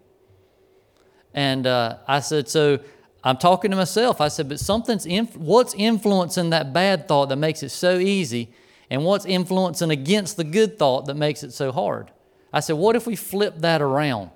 And 1.34 1.66
uh, 1.66 1.96
I 2.06 2.20
said, 2.20 2.48
so 2.48 2.78
I'm 3.24 3.36
talking 3.36 3.70
to 3.70 3.76
myself. 3.76 4.20
I 4.20 4.28
said, 4.28 4.48
but 4.48 4.60
something's, 4.60 5.06
what's 5.34 5.74
influencing 5.74 6.50
that 6.50 6.72
bad 6.72 7.08
thought 7.08 7.28
that 7.30 7.36
makes 7.36 7.62
it 7.62 7.70
so 7.70 7.98
easy? 7.98 8.50
And 8.90 9.04
what's 9.04 9.26
influencing 9.26 9.90
against 9.90 10.36
the 10.36 10.44
good 10.44 10.78
thought 10.78 11.06
that 11.06 11.14
makes 11.14 11.42
it 11.42 11.52
so 11.52 11.72
hard? 11.72 12.10
I 12.52 12.60
said, 12.60 12.76
what 12.76 12.96
if 12.96 13.06
we 13.06 13.16
flip 13.16 13.58
that 13.58 13.82
around? 13.82 14.30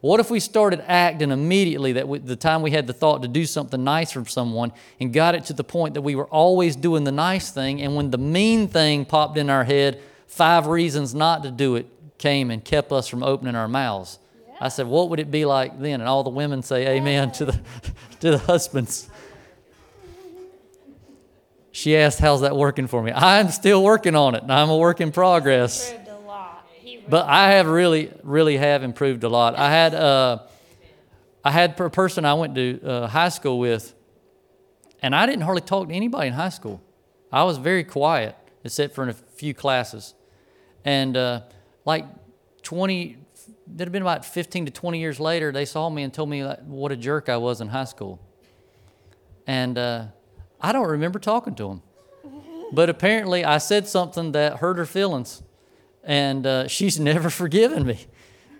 What 0.00 0.20
if 0.20 0.30
we 0.30 0.40
started 0.40 0.84
acting 0.86 1.30
immediately 1.30 1.92
that 1.92 2.06
we, 2.06 2.18
the 2.18 2.36
time 2.36 2.60
we 2.60 2.72
had 2.72 2.86
the 2.86 2.92
thought 2.92 3.22
to 3.22 3.28
do 3.28 3.46
something 3.46 3.82
nice 3.82 4.12
for 4.12 4.24
someone 4.26 4.72
and 5.00 5.14
got 5.14 5.34
it 5.34 5.46
to 5.46 5.54
the 5.54 5.64
point 5.64 5.94
that 5.94 6.02
we 6.02 6.14
were 6.14 6.26
always 6.26 6.76
doing 6.76 7.04
the 7.04 7.12
nice 7.12 7.50
thing, 7.50 7.80
and 7.80 7.96
when 7.96 8.10
the 8.10 8.18
mean 8.18 8.68
thing 8.68 9.06
popped 9.06 9.38
in 9.38 9.48
our 9.48 9.64
head, 9.64 10.02
five 10.26 10.66
reasons 10.66 11.14
not 11.14 11.42
to 11.42 11.50
do 11.50 11.76
it 11.76 11.86
came 12.18 12.50
and 12.50 12.62
kept 12.62 12.92
us 12.92 13.08
from 13.08 13.22
opening 13.22 13.54
our 13.54 13.68
mouths? 13.68 14.18
I 14.60 14.68
said, 14.68 14.86
what 14.86 15.10
would 15.10 15.20
it 15.20 15.30
be 15.30 15.44
like 15.44 15.78
then? 15.80 16.00
And 16.00 16.08
all 16.08 16.22
the 16.22 16.30
women 16.30 16.62
say 16.62 16.96
amen 16.96 17.32
to 17.32 17.46
the, 17.46 17.52
to 18.20 18.30
the 18.30 18.38
husbands. 18.38 19.08
She 21.72 21.96
asked, 21.96 22.20
How's 22.20 22.42
that 22.42 22.56
working 22.56 22.86
for 22.86 23.02
me? 23.02 23.10
I'm 23.10 23.48
still 23.48 23.82
working 23.82 24.14
on 24.14 24.36
it. 24.36 24.44
I'm 24.48 24.70
a 24.70 24.76
work 24.76 25.00
in 25.00 25.10
progress 25.10 25.92
but 27.08 27.26
I 27.28 27.52
have 27.52 27.66
really, 27.66 28.10
really 28.22 28.56
have 28.56 28.82
improved 28.82 29.24
a 29.24 29.28
lot. 29.28 29.58
I 29.58 29.70
had, 29.70 29.94
uh, 29.94 30.38
I 31.44 31.50
had 31.50 31.78
a 31.78 31.90
person 31.90 32.24
I 32.24 32.34
went 32.34 32.54
to 32.54 32.80
uh, 32.82 33.06
high 33.06 33.28
school 33.28 33.58
with, 33.58 33.94
and 35.02 35.14
I 35.14 35.26
didn't 35.26 35.42
hardly 35.42 35.62
talk 35.62 35.88
to 35.88 35.94
anybody 35.94 36.28
in 36.28 36.34
high 36.34 36.48
school. 36.48 36.80
I 37.30 37.44
was 37.44 37.58
very 37.58 37.84
quiet, 37.84 38.36
except 38.62 38.94
for 38.94 39.02
in 39.02 39.10
a 39.10 39.14
few 39.14 39.52
classes. 39.52 40.14
And 40.84 41.16
uh, 41.16 41.42
like 41.84 42.06
20, 42.62 43.18
that 43.66 43.84
had 43.84 43.92
been 43.92 44.02
about 44.02 44.24
15 44.24 44.66
to 44.66 44.70
20 44.70 44.98
years 44.98 45.18
later, 45.18 45.52
they 45.52 45.64
saw 45.64 45.88
me 45.88 46.02
and 46.02 46.12
told 46.12 46.28
me 46.28 46.42
what 46.42 46.92
a 46.92 46.96
jerk 46.96 47.28
I 47.28 47.36
was 47.36 47.60
in 47.60 47.68
high 47.68 47.84
school. 47.84 48.20
And 49.46 49.78
uh, 49.78 50.06
I 50.60 50.72
don't 50.72 50.88
remember 50.88 51.18
talking 51.18 51.54
to 51.56 51.68
them. 51.68 51.82
But 52.72 52.90
apparently, 52.90 53.44
I 53.44 53.58
said 53.58 53.86
something 53.86 54.32
that 54.32 54.56
hurt 54.56 54.78
her 54.78 54.86
feelings, 54.86 55.42
and 56.02 56.44
uh, 56.44 56.66
she's 56.66 56.98
never 56.98 57.30
forgiven 57.42 57.86
me. 57.86 58.06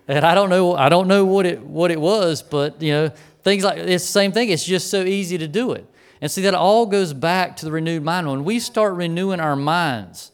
And 0.07 0.23
I 0.23 0.35
don't 0.35 0.49
know, 0.49 0.75
I 0.75 0.89
don't 0.89 1.07
know 1.07 1.25
what 1.25 1.45
it 1.45 1.61
what 1.61 1.91
it 1.91 1.99
was, 1.99 2.41
but 2.41 2.81
you 2.81 2.91
know, 2.91 3.09
things 3.43 3.63
like 3.63 3.79
it's 3.79 4.05
the 4.05 4.11
same 4.11 4.31
thing. 4.31 4.49
It's 4.49 4.63
just 4.63 4.89
so 4.89 5.03
easy 5.03 5.37
to 5.39 5.47
do 5.47 5.73
it. 5.73 5.85
And 6.21 6.31
see, 6.31 6.43
that 6.43 6.53
all 6.53 6.85
goes 6.85 7.13
back 7.13 7.57
to 7.57 7.65
the 7.65 7.71
renewed 7.71 8.03
mind. 8.03 8.27
When 8.27 8.45
we 8.45 8.59
start 8.59 8.93
renewing 8.93 9.39
our 9.39 9.55
minds, 9.55 10.31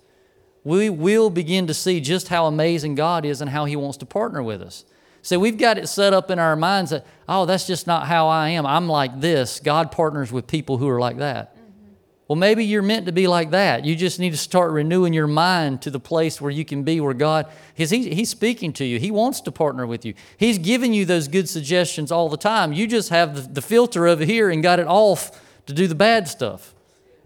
we 0.63 0.89
will 0.89 1.29
begin 1.29 1.67
to 1.67 1.73
see 1.73 1.99
just 1.99 2.27
how 2.27 2.45
amazing 2.45 2.95
God 2.95 3.25
is 3.25 3.41
and 3.41 3.49
how 3.49 3.65
He 3.65 3.75
wants 3.75 3.97
to 3.97 4.05
partner 4.05 4.43
with 4.43 4.61
us. 4.61 4.85
So 5.23 5.37
we've 5.37 5.57
got 5.57 5.77
it 5.77 5.87
set 5.87 6.13
up 6.13 6.31
in 6.31 6.39
our 6.39 6.55
minds 6.55 6.91
that, 6.91 7.05
oh, 7.29 7.45
that's 7.45 7.67
just 7.67 7.85
not 7.85 8.07
how 8.07 8.27
I 8.27 8.49
am. 8.49 8.65
I'm 8.65 8.87
like 8.87 9.21
this. 9.21 9.59
God 9.59 9.91
partners 9.91 10.31
with 10.31 10.47
people 10.47 10.77
who 10.77 10.89
are 10.89 10.99
like 10.99 11.17
that. 11.17 11.55
Mm-hmm. 11.55 11.93
Well, 12.27 12.35
maybe 12.37 12.65
you're 12.65 12.81
meant 12.81 13.05
to 13.05 13.11
be 13.11 13.27
like 13.27 13.51
that. 13.51 13.85
You 13.85 13.95
just 13.95 14.19
need 14.19 14.31
to 14.31 14.37
start 14.37 14.71
renewing 14.71 15.13
your 15.13 15.27
mind 15.27 15.83
to 15.83 15.91
the 15.91 15.99
place 15.99 16.41
where 16.41 16.49
you 16.49 16.65
can 16.65 16.83
be 16.83 16.99
where 16.99 17.13
God, 17.13 17.51
because 17.75 17.91
he, 17.91 18.13
He's 18.15 18.29
speaking 18.29 18.73
to 18.73 18.85
you. 18.85 18.99
He 18.99 19.11
wants 19.11 19.41
to 19.41 19.51
partner 19.51 19.85
with 19.85 20.05
you. 20.05 20.15
He's 20.37 20.57
giving 20.57 20.91
you 20.91 21.05
those 21.05 21.27
good 21.27 21.47
suggestions 21.47 22.11
all 22.11 22.27
the 22.27 22.37
time. 22.37 22.73
You 22.73 22.87
just 22.87 23.09
have 23.09 23.35
the, 23.35 23.41
the 23.41 23.61
filter 23.61 24.07
over 24.07 24.25
here 24.25 24.49
and 24.49 24.63
got 24.63 24.79
it 24.79 24.87
off 24.87 25.39
to 25.67 25.73
do 25.73 25.87
the 25.87 25.95
bad 25.95 26.27
stuff. 26.27 26.73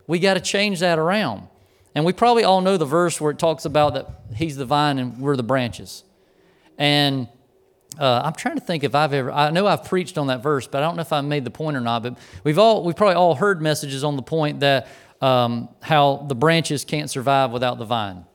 We 0.06 0.20
got 0.20 0.34
to 0.34 0.42
change 0.42 0.82
that 0.82 1.00
around. 1.00 1.48
And 1.96 2.06
we 2.06 2.14
probably 2.14 2.44
all 2.44 2.62
know 2.62 2.78
the 2.78 2.86
verse 2.86 3.20
where 3.20 3.32
it 3.32 3.40
talks 3.40 3.66
about 3.66 3.94
that 3.94 4.10
He's 4.36 4.58
the 4.58 4.66
vine 4.66 5.00
and 5.00 5.20
we're 5.20 5.38
the 5.38 5.44
branches. 5.44 6.04
And 6.78 7.30
uh, 8.00 8.22
I'm 8.26 8.34
trying 8.34 8.56
to 8.56 8.62
think 8.62 8.84
if 8.84 8.94
I've 8.96 9.14
ever. 9.14 9.32
I 9.32 9.50
know 9.52 9.68
I've 9.68 9.86
preached 9.86 10.18
on 10.18 10.28
that 10.28 10.44
verse, 10.44 10.68
but 10.68 10.84
I 10.84 10.86
don't 10.86 10.96
know 10.96 11.02
if 11.02 11.14
I 11.14 11.22
made 11.22 11.46
the 11.46 11.52
point 11.52 11.78
or 11.78 11.82
not. 11.82 12.04
But 12.04 12.18
we've 12.44 12.60
all 12.60 12.84
we've 12.84 12.96
probably 12.96 13.16
all 13.16 13.36
heard 13.36 13.62
messages 13.62 14.04
on 14.04 14.16
the 14.16 14.22
point 14.22 14.60
that 14.60 14.88
um, 15.22 15.70
how 15.82 16.26
the 16.28 16.36
branches 16.36 16.84
can't 16.84 17.10
survive 17.10 17.52
without 17.52 17.78
the 17.78 17.86
vine, 17.86 18.26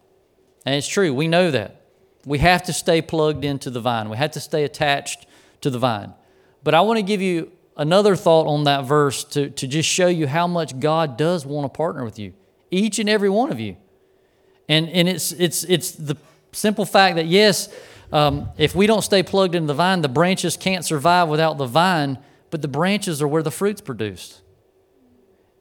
and 0.65 0.75
it's 0.75 0.89
true. 0.89 1.13
We 1.13 1.29
know 1.29 1.51
that 1.51 1.83
we 2.25 2.39
have 2.39 2.63
to 2.65 2.73
stay 2.73 3.03
plugged 3.03 3.45
into 3.45 3.71
the 3.71 3.81
vine. 3.81 4.09
We 4.09 4.17
have 4.17 4.31
to 4.33 4.41
stay 4.41 4.65
attached 4.65 5.27
to 5.61 5.71
the 5.71 5.79
vine. 5.79 6.15
But 6.63 6.75
I 6.75 6.81
want 6.81 6.99
to 6.99 7.03
give 7.03 7.21
you 7.21 7.53
another 7.77 8.17
thought 8.17 8.47
on 8.47 8.65
that 8.65 8.85
verse 8.85 9.25
to 9.25 9.51
to 9.51 9.67
just 9.67 9.89
show 9.89 10.09
you 10.09 10.27
how 10.27 10.47
much 10.47 10.81
God 10.81 11.19
does 11.19 11.45
want 11.45 11.71
to 11.71 11.77
partner 11.77 12.05
with 12.05 12.19
you, 12.19 12.33
each 12.71 12.99
and 12.99 13.09
every 13.09 13.31
one 13.31 13.51
of 13.51 13.61
you, 13.61 13.77
and 14.69 14.89
and 14.89 15.09
it's 15.09 15.33
it's 15.33 15.65
it's 15.65 15.93
the 15.93 16.17
simple 16.53 16.85
fact 16.85 17.17
that 17.17 17.27
yes 17.27 17.69
um, 18.13 18.49
if 18.59 18.75
we 18.75 18.87
don't 18.87 19.03
stay 19.03 19.23
plugged 19.23 19.55
into 19.55 19.69
the 19.69 19.75
vine, 19.75 20.03
the 20.03 20.09
branches 20.09 20.57
can't 20.57 20.85
survive 20.85 21.29
without 21.29 21.59
the 21.59 21.67
vine, 21.67 22.19
but 22.51 22.63
the 22.63 22.69
branches 22.69 23.23
are 23.23 23.29
where 23.29 23.43
the 23.43 23.51
fruit's 23.51 23.81
produced. 23.81 24.43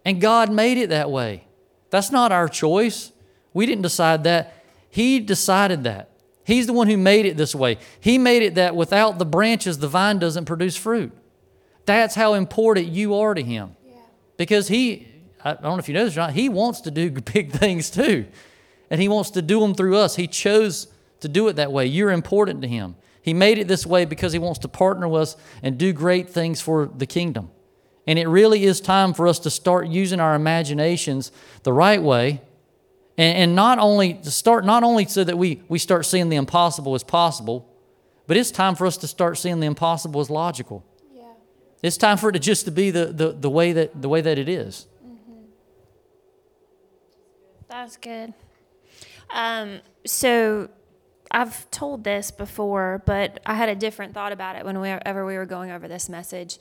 And 0.04 0.20
God 0.20 0.52
made 0.52 0.78
it 0.78 0.90
that 0.90 1.12
way. 1.12 1.46
That's 1.92 2.12
not 2.12 2.32
our 2.32 2.48
choice. 2.48 3.12
We 3.54 3.66
didn't 3.66 3.84
decide 3.84 4.24
that. 4.24 4.64
He 4.90 5.20
decided 5.20 5.84
that. 5.84 6.10
He's 6.44 6.66
the 6.66 6.74
one 6.74 6.88
who 6.88 6.98
made 6.98 7.28
it 7.28 7.38
this 7.38 7.54
way. 7.54 7.78
He 8.00 8.18
made 8.18 8.42
it 8.42 8.56
that 8.56 8.76
without 8.76 9.20
the 9.20 9.26
branches, 9.26 9.78
the 9.78 9.88
vine 9.88 10.18
doesn't 10.18 10.46
produce 10.46 10.76
fruit. 10.76 11.12
That's 11.86 12.16
how 12.16 12.34
important 12.34 12.88
you 12.88 13.14
are 13.16 13.36
to 13.36 13.44
Him. 13.44 13.76
Yeah. 13.86 13.98
Because 14.38 14.68
He, 14.68 15.08
I 15.44 15.54
don't 15.54 15.64
know 15.64 15.78
if 15.78 15.88
you 15.88 15.94
know 15.94 16.06
this 16.06 16.16
or 16.16 16.22
not, 16.22 16.34
He 16.34 16.50
wants 16.50 16.82
to 16.82 16.92
do 16.92 17.12
big 17.34 17.52
things 17.52 17.90
too. 17.90 18.26
And 18.90 19.02
He 19.02 19.08
wants 19.08 19.32
to 19.32 19.42
do 19.42 19.60
them 19.60 19.76
through 19.76 19.98
us. 19.98 20.16
He 20.16 20.28
chose 20.28 20.88
to 21.22 21.28
do 21.28 21.48
it 21.48 21.56
that 21.58 21.72
way. 21.72 21.86
You're 21.86 22.12
important 22.12 22.62
to 22.62 22.68
Him. 22.68 22.96
He 23.22 23.34
made 23.34 23.58
it 23.58 23.68
this 23.68 23.86
way 23.86 24.06
because 24.06 24.34
He 24.34 24.40
wants 24.40 24.60
to 24.60 24.68
partner 24.68 25.08
with 25.08 25.22
us 25.22 25.38
and 25.62 25.78
do 25.78 25.94
great 25.94 26.30
things 26.30 26.62
for 26.62 26.86
the 26.86 27.06
kingdom. 27.06 27.52
And 28.08 28.18
it 28.18 28.28
really 28.28 28.64
is 28.64 28.82
time 28.82 29.14
for 29.14 29.28
us 29.28 29.38
to 29.40 29.50
start 29.50 29.88
using 29.88 30.20
our 30.20 30.34
imaginations 30.34 31.32
the 31.64 31.74
right 31.74 32.02
way. 32.02 32.42
And, 33.18 33.38
and 33.38 33.56
not 33.56 33.78
only 33.78 34.16
to 34.16 34.32
start, 34.32 34.66
not 34.66 34.84
only 34.84 35.06
so 35.06 35.24
that 35.24 35.38
we, 35.38 35.62
we 35.68 35.78
start 35.78 36.06
seeing 36.06 36.30
the 36.30 36.38
impossible 36.38 36.96
as 36.96 37.04
possible, 37.04 37.70
but 38.26 38.38
it's 38.38 38.50
time 38.52 38.76
for 38.76 38.88
us 38.88 38.98
to 38.98 39.08
start 39.08 39.38
seeing 39.38 39.60
the 39.60 39.68
impossible 39.68 40.22
as 40.22 40.30
logical. 40.30 40.84
Yeah. 41.14 41.24
It's 41.84 41.98
time 41.98 42.18
for 42.18 42.30
it 42.30 42.34
to 42.34 42.40
just 42.40 42.66
to 42.66 42.72
be 42.72 42.90
the, 42.90 43.08
the, 43.08 43.32
the, 43.32 43.50
way, 43.50 43.74
that, 43.74 44.02
the 44.02 44.10
way 44.10 44.22
that 44.22 44.40
it 44.40 44.50
is. 44.50 44.88
That's 47.70 47.98
good. 47.98 48.34
Um, 49.30 49.82
so 50.06 50.70
I've 51.32 51.70
told 51.70 52.04
this 52.04 52.32
before, 52.32 53.04
but 53.06 53.40
I 53.46 53.54
had 53.54 53.70
a 53.70 53.76
different 53.76 54.14
thought 54.14 54.32
about 54.32 54.56
it 54.56 54.66
whenever 54.66 55.26
we 55.26 55.36
were 55.38 55.46
going 55.46 55.70
over 55.70 55.88
this 55.88 56.10
message. 56.10 56.58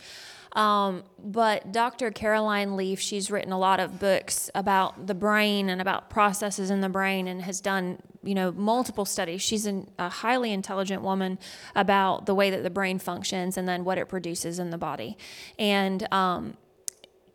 Um, 0.52 1.04
but 1.18 1.72
Dr. 1.72 2.10
Caroline 2.10 2.76
Leaf, 2.76 3.00
she's 3.00 3.30
written 3.30 3.52
a 3.52 3.58
lot 3.58 3.80
of 3.80 3.98
books 3.98 4.50
about 4.54 5.06
the 5.06 5.14
brain 5.14 5.68
and 5.70 5.80
about 5.80 6.10
processes 6.10 6.70
in 6.70 6.80
the 6.80 6.88
brain 6.88 7.28
and 7.28 7.42
has 7.42 7.60
done, 7.60 7.98
you 8.22 8.34
know, 8.34 8.52
multiple 8.52 9.04
studies. 9.04 9.40
She's 9.40 9.66
an, 9.66 9.90
a 9.98 10.08
highly 10.08 10.52
intelligent 10.52 11.02
woman 11.02 11.38
about 11.74 12.26
the 12.26 12.34
way 12.34 12.50
that 12.50 12.62
the 12.62 12.70
brain 12.70 12.98
functions 12.98 13.56
and 13.56 13.68
then 13.68 13.84
what 13.84 13.98
it 13.98 14.08
produces 14.08 14.58
in 14.58 14.70
the 14.70 14.78
body. 14.78 15.16
And 15.58 16.06
um, 16.12 16.56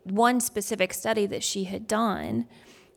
one 0.04 0.40
specific 0.40 0.92
study 0.92 1.26
that 1.26 1.42
she 1.42 1.64
had 1.64 1.88
done, 1.88 2.46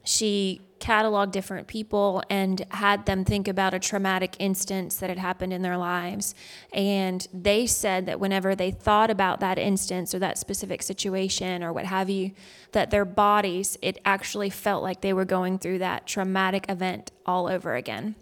she 0.08 0.62
cataloged 0.80 1.32
different 1.32 1.68
people 1.68 2.22
and 2.30 2.66
had 2.70 3.06
them 3.06 3.26
think 3.26 3.48
about 3.48 3.74
a 3.74 3.80
traumatic 3.80 4.36
instance 4.40 4.98
that 4.98 5.10
had 5.10 5.18
happened 5.18 5.52
in 5.52 5.62
their 5.62 5.78
lives. 5.78 6.36
And 6.72 7.28
they 7.34 7.66
said 7.66 8.06
that 8.06 8.20
whenever 8.20 8.56
they 8.56 8.72
thought 8.72 9.10
about 9.10 9.40
that 9.40 9.58
instance 9.58 10.14
or 10.14 10.20
that 10.20 10.38
specific 10.38 10.84
situation 10.84 11.64
or 11.64 11.74
what 11.74 11.86
have 11.86 12.10
you, 12.10 12.32
that 12.72 12.92
their 12.92 13.06
bodies, 13.06 13.78
it 13.82 14.00
actually 14.06 14.50
felt 14.50 14.84
like 14.84 15.02
they 15.02 15.14
were 15.14 15.26
going 15.26 15.58
through 15.58 15.80
that 15.80 16.06
traumatic 16.06 16.70
event 16.70 17.12
all 17.26 17.48
over 17.48 17.76
again. 17.76 18.16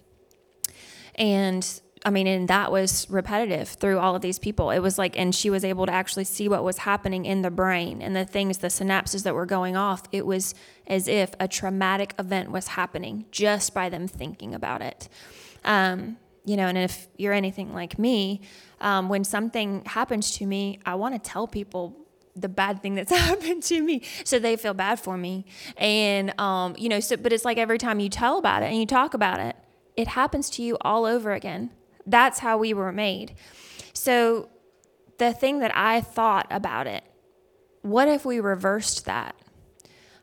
And 1.15 1.81
I 2.05 2.11
mean, 2.11 2.27
and 2.27 2.47
that 2.49 2.71
was 2.71 3.09
repetitive 3.09 3.67
through 3.67 3.97
all 3.97 4.15
of 4.15 4.21
these 4.21 4.37
people. 4.37 4.69
It 4.69 4.77
was 4.77 4.99
like, 4.99 5.17
and 5.17 5.33
she 5.33 5.49
was 5.49 5.65
able 5.65 5.87
to 5.87 5.91
actually 5.91 6.25
see 6.25 6.47
what 6.47 6.63
was 6.63 6.77
happening 6.77 7.25
in 7.25 7.41
the 7.41 7.49
brain 7.49 7.99
and 7.99 8.15
the 8.15 8.25
things, 8.25 8.59
the 8.59 8.67
synapses 8.67 9.23
that 9.23 9.33
were 9.33 9.47
going 9.47 9.75
off. 9.75 10.03
It 10.11 10.23
was 10.23 10.53
as 10.85 11.07
if 11.07 11.33
a 11.39 11.47
traumatic 11.47 12.13
event 12.19 12.51
was 12.51 12.67
happening 12.67 13.25
just 13.31 13.73
by 13.73 13.89
them 13.89 14.07
thinking 14.07 14.53
about 14.53 14.83
it. 14.83 15.09
Um, 15.63 16.17
you 16.45 16.55
know, 16.55 16.67
and 16.67 16.77
if 16.77 17.07
you're 17.17 17.33
anything 17.33 17.73
like 17.73 17.97
me, 17.97 18.41
um, 18.81 19.09
when 19.09 19.23
something 19.23 19.81
happens 19.87 20.29
to 20.37 20.45
me, 20.45 20.79
I 20.85 20.93
want 20.93 21.15
to 21.15 21.29
tell 21.29 21.47
people 21.47 22.05
the 22.35 22.49
bad 22.49 22.83
thing 22.83 22.93
that's 22.93 23.11
happened 23.17 23.63
to 23.63 23.81
me 23.81 24.03
so 24.23 24.37
they 24.37 24.57
feel 24.57 24.73
bad 24.73 24.99
for 24.99 25.17
me 25.17 25.45
and 25.77 26.37
um, 26.39 26.75
you 26.77 26.89
know 26.89 26.99
so 26.99 27.15
but 27.15 27.31
it's 27.31 27.45
like 27.45 27.57
every 27.57 27.77
time 27.77 27.97
you 28.01 28.09
tell 28.09 28.37
about 28.37 28.61
it 28.61 28.65
and 28.65 28.77
you 28.77 28.85
talk 28.85 29.13
about 29.13 29.39
it 29.39 29.55
it 29.95 30.09
happens 30.09 30.49
to 30.49 30.61
you 30.61 30.77
all 30.81 31.05
over 31.05 31.31
again 31.31 31.71
that's 32.05 32.39
how 32.39 32.57
we 32.57 32.73
were 32.73 32.91
made. 32.91 33.35
So, 33.93 34.49
the 35.17 35.33
thing 35.33 35.59
that 35.59 35.71
I 35.75 36.01
thought 36.01 36.47
about 36.51 36.87
it, 36.87 37.03
what 37.81 38.07
if 38.07 38.25
we 38.25 38.39
reversed 38.39 39.05
that? 39.05 39.35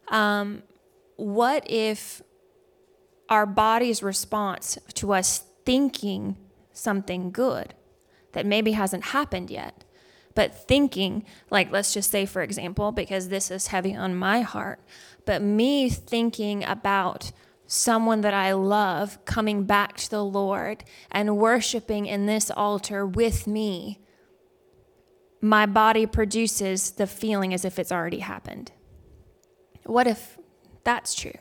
Um, 0.09 0.63
what 1.17 1.65
if 1.71 2.23
our 3.29 3.47
body's 3.47 4.03
response 4.03 4.79
to 4.95 5.13
us 5.15 5.45
thinking 5.65 6.37
something 6.73 7.31
good 7.31 7.75
that 8.33 8.45
maybe 8.45 8.73
hasn't 8.73 9.05
happened 9.05 9.51
yet, 9.51 9.85
but 10.35 10.67
thinking, 10.67 11.25
like, 11.51 11.71
let's 11.71 11.95
just 11.95 12.11
say, 12.11 12.27
for 12.27 12.43
example, 12.43 12.93
because 12.93 13.29
this 13.29 13.51
is 13.51 13.69
heavy 13.69 13.95
on 13.95 14.17
my 14.17 14.41
heart, 14.41 14.81
but 15.25 15.43
me 15.43 15.89
thinking 15.89 16.65
about 16.65 17.33
someone 17.73 18.21
that 18.21 18.35
I 18.35 18.53
love 18.53 19.25
coming 19.25 19.65
back 19.65 19.97
to 19.97 20.11
the 20.11 20.23
Lord 20.23 20.85
and 21.11 21.39
worshiping 21.39 22.05
in 22.05 22.27
this 22.27 22.51
altar 22.51 23.07
with 23.07 23.47
me, 23.47 23.99
my 25.41 25.65
body 25.65 26.05
produces 26.05 26.91
the 26.91 27.07
feeling 27.07 27.55
as 27.55 27.65
if 27.65 27.79
it's 27.79 27.91
already 27.91 28.19
happened. 28.19 28.73
What 29.87 30.07
if 30.07 30.37
that's 30.85 31.15
true? 31.15 31.39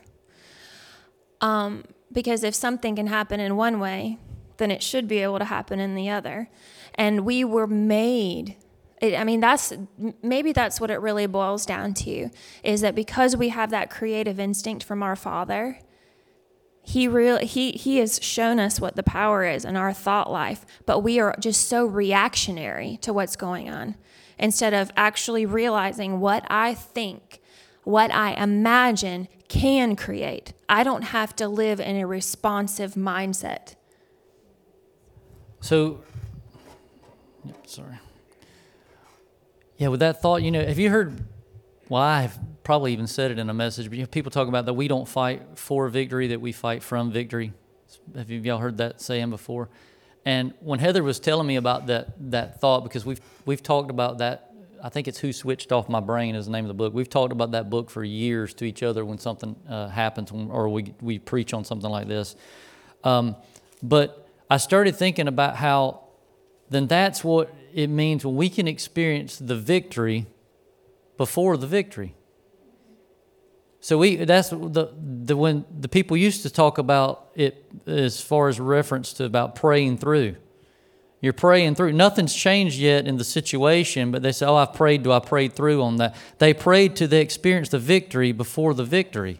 Um, 1.42 1.84
because 2.10 2.44
if 2.44 2.54
something 2.54 2.96
can 2.96 3.08
happen 3.08 3.38
in 3.38 3.56
one 3.56 3.78
way, 3.78 4.18
then 4.56 4.70
it 4.70 4.82
should 4.82 5.06
be 5.06 5.18
able 5.18 5.38
to 5.38 5.44
happen 5.44 5.80
in 5.80 5.94
the 5.94 6.08
other. 6.08 6.48
And 6.94 7.26
we 7.26 7.44
were 7.44 7.66
made 7.66 8.56
I 9.02 9.24
mean, 9.24 9.40
that's 9.40 9.72
maybe 10.22 10.52
that's 10.52 10.80
what 10.80 10.88
it 10.88 11.00
really 11.00 11.26
boils 11.26 11.66
down 11.66 11.92
to 11.94 12.30
is 12.62 12.82
that 12.82 12.94
because 12.94 13.36
we 13.36 13.48
have 13.48 13.70
that 13.70 13.90
creative 13.90 14.38
instinct 14.38 14.84
from 14.84 15.02
our 15.02 15.16
Father, 15.16 15.80
he 16.82 17.06
really 17.06 17.46
he 17.46 17.72
he 17.72 17.98
has 17.98 18.18
shown 18.22 18.58
us 18.58 18.80
what 18.80 18.96
the 18.96 19.02
power 19.02 19.44
is 19.44 19.64
in 19.64 19.76
our 19.76 19.92
thought 19.92 20.30
life 20.30 20.66
but 20.84 21.00
we 21.00 21.20
are 21.20 21.34
just 21.38 21.68
so 21.68 21.86
reactionary 21.86 22.98
to 23.00 23.12
what's 23.12 23.36
going 23.36 23.70
on 23.70 23.94
instead 24.38 24.74
of 24.74 24.90
actually 24.96 25.46
realizing 25.46 26.18
what 26.18 26.44
i 26.50 26.74
think 26.74 27.40
what 27.84 28.12
I 28.12 28.32
imagine 28.32 29.28
can 29.48 29.96
create. 29.96 30.52
I 30.68 30.84
don't 30.84 31.02
have 31.02 31.34
to 31.36 31.48
live 31.48 31.80
in 31.80 31.96
a 31.96 32.06
responsive 32.06 32.94
mindset. 32.94 33.74
So, 35.60 36.02
yep, 37.44 37.66
sorry. 37.66 37.98
Yeah, 39.76 39.88
with 39.88 40.00
that 40.00 40.22
thought, 40.22 40.42
you 40.42 40.50
know, 40.50 40.64
have 40.64 40.78
you 40.78 40.90
heard? 40.90 41.24
Well, 41.88 42.02
I've 42.02 42.38
probably 42.62 42.92
even 42.92 43.06
said 43.06 43.30
it 43.30 43.38
in 43.38 43.50
a 43.50 43.54
message, 43.54 43.88
but 43.88 43.98
you 43.98 44.06
people 44.06 44.30
talk 44.30 44.48
about 44.48 44.66
that 44.66 44.74
we 44.74 44.88
don't 44.88 45.08
fight 45.08 45.42
for 45.56 45.88
victory, 45.88 46.28
that 46.28 46.40
we 46.40 46.52
fight 46.52 46.82
from 46.82 47.10
victory. 47.10 47.52
Have 48.16 48.30
y'all 48.30 48.58
heard 48.58 48.78
that 48.78 49.00
saying 49.00 49.30
before? 49.30 49.68
And 50.24 50.54
when 50.60 50.78
Heather 50.78 51.02
was 51.02 51.18
telling 51.18 51.46
me 51.46 51.56
about 51.56 51.88
that 51.88 52.30
that 52.30 52.60
thought, 52.60 52.84
because 52.84 53.04
we've 53.04 53.20
we've 53.44 53.62
talked 53.62 53.90
about 53.90 54.18
that. 54.18 54.48
I 54.84 54.88
think 54.88 55.06
it's 55.06 55.18
"Who 55.18 55.32
Switched 55.32 55.70
Off 55.70 55.88
My 55.88 56.00
Brain" 56.00 56.34
is 56.34 56.46
the 56.46 56.52
name 56.52 56.64
of 56.64 56.68
the 56.68 56.74
book. 56.74 56.92
We've 56.92 57.08
talked 57.08 57.32
about 57.32 57.52
that 57.52 57.70
book 57.70 57.88
for 57.88 58.02
years 58.02 58.52
to 58.54 58.64
each 58.64 58.82
other 58.82 59.04
when 59.04 59.18
something 59.18 59.54
uh, 59.68 59.88
happens, 59.88 60.32
or 60.32 60.68
we 60.68 60.94
we 61.00 61.18
preach 61.18 61.54
on 61.54 61.64
something 61.64 61.90
like 61.90 62.08
this. 62.08 62.34
Um, 63.04 63.36
but 63.82 64.26
I 64.50 64.56
started 64.56 64.96
thinking 64.96 65.28
about 65.28 65.56
how 65.56 66.00
then 66.70 66.86
that's 66.86 67.22
what 67.22 67.54
it 67.72 67.88
means 67.88 68.24
when 68.24 68.36
we 68.36 68.48
can 68.48 68.66
experience 68.66 69.36
the 69.38 69.56
victory 69.56 70.26
before 71.26 71.56
the 71.56 71.68
victory. 71.68 72.16
So 73.78 73.96
we 73.96 74.16
that's 74.16 74.50
the 74.50 74.88
the 75.28 75.36
when 75.36 75.64
the 75.84 75.86
people 75.88 76.16
used 76.16 76.42
to 76.42 76.50
talk 76.50 76.78
about 76.78 77.28
it 77.36 77.64
as 77.86 78.20
far 78.20 78.48
as 78.48 78.58
reference 78.58 79.12
to 79.14 79.24
about 79.24 79.54
praying 79.54 79.98
through. 79.98 80.34
You're 81.20 81.32
praying 81.46 81.76
through. 81.76 81.92
Nothing's 81.92 82.34
changed 82.34 82.76
yet 82.76 83.06
in 83.06 83.18
the 83.18 83.24
situation, 83.38 84.10
but 84.10 84.24
they 84.24 84.32
say, 84.32 84.46
"Oh, 84.46 84.56
I've 84.56 84.74
prayed. 84.74 85.04
Do 85.04 85.12
I 85.12 85.20
prayed 85.20 85.52
through 85.52 85.80
on 85.80 85.98
that?" 85.98 86.16
They 86.38 86.52
prayed 86.52 86.96
to 86.96 87.06
they 87.06 87.20
experience 87.20 87.68
the 87.68 87.78
victory 87.78 88.32
before 88.32 88.74
the 88.74 88.84
victory 88.84 89.38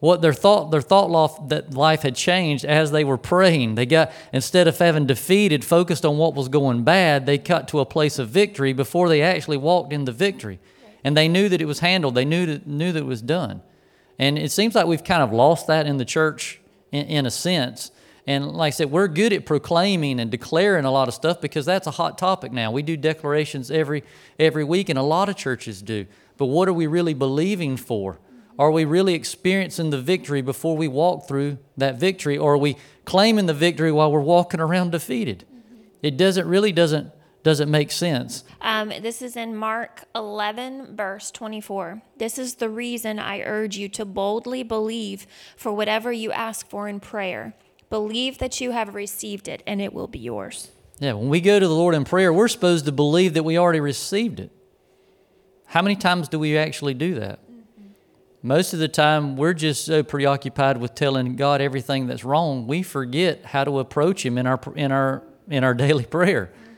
what 0.00 0.22
their 0.22 0.32
thought 0.32 0.70
their 0.70 0.80
thought 0.80 1.10
life 1.10 1.32
that 1.48 1.74
life 1.74 2.02
had 2.02 2.16
changed 2.16 2.64
as 2.64 2.90
they 2.90 3.04
were 3.04 3.18
praying 3.18 3.74
they 3.74 3.86
got 3.86 4.10
instead 4.32 4.66
of 4.66 4.76
having 4.78 5.06
defeated 5.06 5.62
focused 5.64 6.04
on 6.04 6.16
what 6.16 6.34
was 6.34 6.48
going 6.48 6.82
bad 6.82 7.26
they 7.26 7.38
cut 7.38 7.68
to 7.68 7.78
a 7.78 7.86
place 7.86 8.18
of 8.18 8.28
victory 8.28 8.72
before 8.72 9.08
they 9.08 9.22
actually 9.22 9.58
walked 9.58 9.92
in 9.92 10.06
the 10.06 10.12
victory 10.12 10.58
and 11.04 11.16
they 11.16 11.28
knew 11.28 11.48
that 11.48 11.60
it 11.60 11.66
was 11.66 11.80
handled 11.80 12.14
they 12.14 12.24
knew 12.24 12.46
that 12.46 12.66
knew 12.66 12.92
that 12.92 13.00
it 13.00 13.06
was 13.06 13.22
done 13.22 13.62
and 14.18 14.38
it 14.38 14.50
seems 14.50 14.74
like 14.74 14.86
we've 14.86 15.04
kind 15.04 15.22
of 15.22 15.32
lost 15.32 15.66
that 15.66 15.86
in 15.86 15.96
the 15.96 16.04
church 16.04 16.60
in, 16.92 17.06
in 17.06 17.26
a 17.26 17.30
sense 17.30 17.90
and 18.26 18.52
like 18.52 18.68
I 18.68 18.70
said, 18.70 18.90
we're 18.90 19.08
good 19.08 19.32
at 19.32 19.46
proclaiming 19.46 20.20
and 20.20 20.30
declaring 20.30 20.84
a 20.84 20.90
lot 20.90 21.08
of 21.08 21.14
stuff 21.14 21.40
because 21.40 21.66
that's 21.66 21.86
a 21.86 21.92
hot 21.92 22.18
topic 22.18 22.52
now. 22.52 22.70
We 22.70 22.82
do 22.82 22.96
declarations 22.96 23.70
every 23.70 24.04
every 24.38 24.62
week, 24.62 24.88
and 24.88 24.98
a 24.98 25.02
lot 25.02 25.28
of 25.28 25.36
churches 25.36 25.82
do. 25.82 26.06
But 26.36 26.46
what 26.46 26.68
are 26.68 26.72
we 26.72 26.86
really 26.86 27.14
believing 27.14 27.76
for? 27.76 28.20
Are 28.58 28.70
we 28.70 28.84
really 28.84 29.14
experiencing 29.14 29.90
the 29.90 30.00
victory 30.00 30.42
before 30.42 30.76
we 30.76 30.86
walk 30.86 31.26
through 31.26 31.58
that 31.76 31.96
victory? 31.96 32.36
Or 32.36 32.54
are 32.54 32.58
we 32.58 32.76
claiming 33.04 33.46
the 33.46 33.54
victory 33.54 33.90
while 33.90 34.12
we're 34.12 34.20
walking 34.20 34.60
around 34.60 34.92
defeated? 34.92 35.44
It 36.02 36.16
doesn't 36.16 36.46
really 36.46 36.70
doesn't 36.70 37.10
doesn't 37.42 37.70
make 37.70 37.90
sense. 37.90 38.44
Um, 38.60 38.92
this 39.00 39.22
is 39.22 39.36
in 39.36 39.56
Mark 39.56 40.04
11, 40.14 40.96
verse 40.96 41.30
24. 41.30 42.02
This 42.18 42.38
is 42.38 42.56
the 42.56 42.68
reason 42.68 43.18
I 43.18 43.40
urge 43.40 43.76
you 43.76 43.88
to 43.90 44.04
boldly 44.04 44.62
believe 44.62 45.26
for 45.56 45.72
whatever 45.72 46.12
you 46.12 46.32
ask 46.32 46.68
for 46.68 46.88
in 46.88 47.00
prayer. 47.00 47.54
Believe 47.88 48.38
that 48.38 48.60
you 48.60 48.72
have 48.72 48.94
received 48.94 49.48
it 49.48 49.62
and 49.66 49.80
it 49.80 49.92
will 49.92 50.06
be 50.06 50.18
yours. 50.18 50.70
Yeah, 50.98 51.14
when 51.14 51.30
we 51.30 51.40
go 51.40 51.58
to 51.58 51.66
the 51.66 51.74
Lord 51.74 51.94
in 51.94 52.04
prayer, 52.04 52.32
we're 52.32 52.48
supposed 52.48 52.84
to 52.84 52.92
believe 52.92 53.34
that 53.34 53.42
we 53.42 53.58
already 53.58 53.80
received 53.80 54.38
it. 54.38 54.52
How 55.66 55.82
many 55.82 55.96
times 55.96 56.28
do 56.28 56.38
we 56.38 56.58
actually 56.58 56.94
do 56.94 57.14
that? 57.14 57.38
Most 58.42 58.72
of 58.72 58.78
the 58.78 58.88
time, 58.88 59.36
we're 59.36 59.52
just 59.52 59.84
so 59.84 60.02
preoccupied 60.02 60.78
with 60.78 60.94
telling 60.94 61.36
God 61.36 61.60
everything 61.60 62.06
that's 62.06 62.24
wrong, 62.24 62.66
we 62.66 62.82
forget 62.82 63.44
how 63.44 63.64
to 63.64 63.78
approach 63.78 64.24
Him 64.24 64.38
in 64.38 64.46
our 64.46 64.58
in 64.74 64.92
our 64.92 65.22
in 65.48 65.62
our 65.62 65.74
daily 65.74 66.04
prayer. 66.06 66.46
Mm-hmm. 66.46 66.69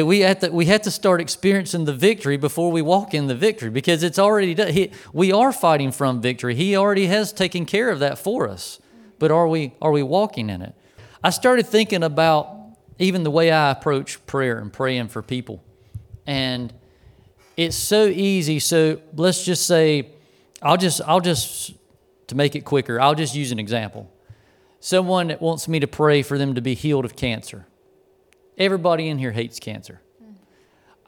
We 0.00 0.20
have 0.20 0.38
to 0.40 0.50
we 0.50 0.66
to 0.66 0.90
start 0.90 1.20
experiencing 1.20 1.84
the 1.84 1.92
victory 1.92 2.36
before 2.36 2.70
we 2.70 2.82
walk 2.82 3.14
in 3.14 3.26
the 3.26 3.34
victory 3.34 3.70
because 3.70 4.02
it's 4.02 4.18
already 4.18 4.54
done. 4.54 4.72
He, 4.72 4.90
we 5.12 5.32
are 5.32 5.52
fighting 5.52 5.92
from 5.92 6.20
victory. 6.20 6.54
He 6.54 6.76
already 6.76 7.06
has 7.06 7.32
taken 7.32 7.66
care 7.66 7.90
of 7.90 7.98
that 7.98 8.18
for 8.18 8.48
us. 8.48 8.80
But 9.18 9.30
are 9.30 9.48
we 9.48 9.74
are 9.82 9.90
we 9.90 10.02
walking 10.02 10.50
in 10.50 10.62
it? 10.62 10.74
I 11.22 11.30
started 11.30 11.66
thinking 11.66 12.02
about 12.02 12.48
even 12.98 13.22
the 13.22 13.30
way 13.30 13.50
I 13.50 13.70
approach 13.70 14.24
prayer 14.26 14.58
and 14.58 14.72
praying 14.72 15.08
for 15.08 15.22
people, 15.22 15.62
and 16.26 16.72
it's 17.56 17.76
so 17.76 18.06
easy. 18.06 18.58
So 18.58 19.00
let's 19.14 19.44
just 19.44 19.66
say 19.66 20.12
I'll 20.62 20.76
just, 20.76 21.00
I'll 21.06 21.20
just, 21.20 21.72
to 22.28 22.36
make 22.36 22.54
it 22.54 22.64
quicker, 22.64 23.00
I'll 23.00 23.16
just 23.16 23.34
use 23.34 23.50
an 23.50 23.58
example. 23.58 24.10
Someone 24.80 25.28
that 25.28 25.42
wants 25.42 25.68
me 25.68 25.80
to 25.80 25.86
pray 25.86 26.22
for 26.22 26.38
them 26.38 26.54
to 26.54 26.60
be 26.60 26.74
healed 26.74 27.04
of 27.04 27.16
cancer. 27.16 27.66
Everybody 28.58 29.08
in 29.08 29.18
here 29.18 29.32
hates 29.32 29.58
cancer. 29.58 30.00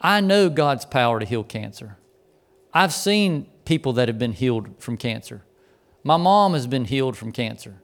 I 0.01 0.21
know 0.21 0.51
God's 0.51 0.85
power 0.85 1.21
to 1.21 1.27
heal 1.27 1.45
cancer. 1.45 1.97
I've 2.73 2.93
seen 2.93 3.47
people 3.65 3.95
that 3.95 4.09
have 4.09 4.19
been 4.19 4.33
healed 4.33 4.83
from 4.83 4.97
cancer. 4.97 5.45
My 6.03 6.17
mom 6.17 6.53
has 6.55 6.67
been 6.67 6.85
healed 6.85 7.17
from 7.17 7.33
cancer. 7.33 7.81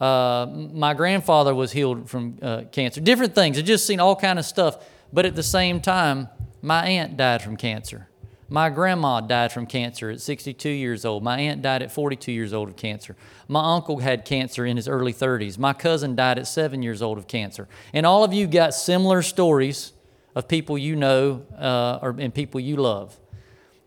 Uh, 0.00 0.46
my 0.72 0.94
grandfather 0.94 1.54
was 1.54 1.72
healed 1.72 2.08
from 2.08 2.38
uh, 2.40 2.62
cancer. 2.70 3.00
Different 3.00 3.34
things. 3.34 3.58
I've 3.58 3.64
just 3.64 3.86
seen 3.86 4.00
all 4.00 4.16
kind 4.16 4.38
of 4.38 4.44
stuff. 4.44 4.86
But 5.12 5.26
at 5.26 5.34
the 5.34 5.42
same 5.42 5.80
time, 5.80 6.28
my 6.62 6.86
aunt 6.86 7.16
died 7.16 7.42
from 7.42 7.56
cancer. 7.56 8.08
My 8.50 8.70
grandma 8.70 9.20
died 9.20 9.52
from 9.52 9.66
cancer 9.66 10.10
at 10.10 10.22
62 10.22 10.70
years 10.70 11.04
old. 11.04 11.22
My 11.22 11.38
aunt 11.38 11.60
died 11.60 11.82
at 11.82 11.92
42 11.92 12.32
years 12.32 12.54
old 12.54 12.68
of 12.68 12.76
cancer. 12.76 13.14
My 13.46 13.74
uncle 13.74 13.98
had 13.98 14.24
cancer 14.24 14.64
in 14.64 14.76
his 14.76 14.88
early 14.88 15.12
30s. 15.12 15.58
My 15.58 15.74
cousin 15.74 16.16
died 16.16 16.38
at 16.38 16.46
seven 16.46 16.82
years 16.82 17.02
old 17.02 17.18
of 17.18 17.26
cancer. 17.26 17.68
And 17.92 18.06
all 18.06 18.24
of 18.24 18.32
you 18.32 18.46
got 18.46 18.72
similar 18.72 19.20
stories 19.20 19.92
of 20.34 20.48
people 20.48 20.78
you 20.78 20.96
know 20.96 21.44
uh, 21.58 21.98
or, 22.00 22.16
and 22.18 22.34
people 22.34 22.58
you 22.58 22.76
love. 22.76 23.18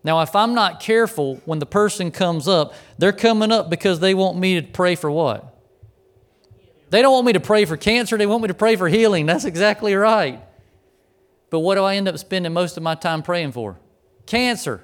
Now, 0.04 0.22
if 0.22 0.36
I'm 0.36 0.54
not 0.54 0.80
careful, 0.80 1.42
when 1.46 1.60
the 1.60 1.66
person 1.66 2.12
comes 2.12 2.48
up, 2.48 2.74
they're 3.00 3.12
coming 3.12 3.52
up 3.52 3.70
because 3.70 4.00
they 4.00 4.14
want 4.14 4.38
me 4.38 4.62
to 4.62 4.68
pray 4.68 4.96
for 4.96 5.10
what? 5.10 5.58
They 6.92 7.02
don't 7.02 7.14
want 7.14 7.26
me 7.26 7.34
to 7.34 7.40
pray 7.40 7.66
for 7.66 7.78
cancer, 7.78 8.18
they 8.18 8.28
want 8.28 8.44
me 8.44 8.48
to 8.50 8.54
pray 8.54 8.76
for 8.76 8.88
healing. 8.88 9.26
That's 9.26 9.46
exactly 9.46 9.96
right. 9.96 10.42
But 11.50 11.60
what 11.60 11.76
do 11.76 11.84
I 11.84 11.96
end 11.96 12.08
up 12.08 12.18
spending 12.18 12.54
most 12.54 12.78
of 12.78 12.84
my 12.84 12.96
time 12.96 13.24
praying 13.24 13.54
for? 13.54 13.78
Cancer. 14.26 14.84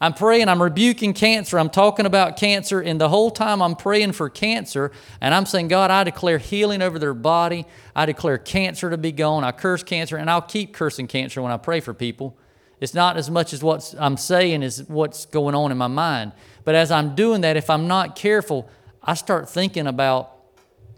I'm 0.00 0.14
praying, 0.14 0.48
I'm 0.48 0.60
rebuking 0.60 1.14
cancer, 1.14 1.60
I'm 1.60 1.70
talking 1.70 2.06
about 2.06 2.36
cancer, 2.36 2.80
and 2.80 3.00
the 3.00 3.08
whole 3.08 3.30
time 3.30 3.62
I'm 3.62 3.76
praying 3.76 4.12
for 4.12 4.28
cancer, 4.28 4.90
and 5.20 5.32
I'm 5.32 5.46
saying, 5.46 5.68
God, 5.68 5.92
I 5.92 6.02
declare 6.02 6.38
healing 6.38 6.82
over 6.82 6.98
their 6.98 7.14
body. 7.14 7.66
I 7.94 8.04
declare 8.04 8.36
cancer 8.36 8.90
to 8.90 8.98
be 8.98 9.12
gone. 9.12 9.44
I 9.44 9.52
curse 9.52 9.84
cancer, 9.84 10.16
and 10.16 10.28
I'll 10.28 10.42
keep 10.42 10.74
cursing 10.74 11.06
cancer 11.06 11.40
when 11.40 11.52
I 11.52 11.56
pray 11.56 11.78
for 11.78 11.94
people. 11.94 12.36
It's 12.80 12.94
not 12.94 13.16
as 13.16 13.30
much 13.30 13.52
as 13.52 13.62
what 13.62 13.94
I'm 13.96 14.16
saying 14.16 14.64
is 14.64 14.82
what's 14.88 15.24
going 15.24 15.54
on 15.54 15.70
in 15.70 15.78
my 15.78 15.86
mind. 15.86 16.32
But 16.64 16.74
as 16.74 16.90
I'm 16.90 17.14
doing 17.14 17.42
that, 17.42 17.56
if 17.56 17.70
I'm 17.70 17.86
not 17.86 18.16
careful, 18.16 18.68
I 19.04 19.14
start 19.14 19.48
thinking 19.48 19.86
about 19.86 20.32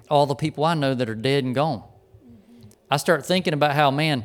all 0.08 0.24
the 0.24 0.34
people 0.34 0.64
I 0.64 0.72
know 0.72 0.94
that 0.94 1.10
are 1.10 1.14
dead 1.14 1.44
and 1.44 1.54
gone. 1.54 1.82
I 2.90 2.96
start 2.96 3.26
thinking 3.26 3.52
about 3.52 3.74
how, 3.74 3.90
man, 3.90 4.24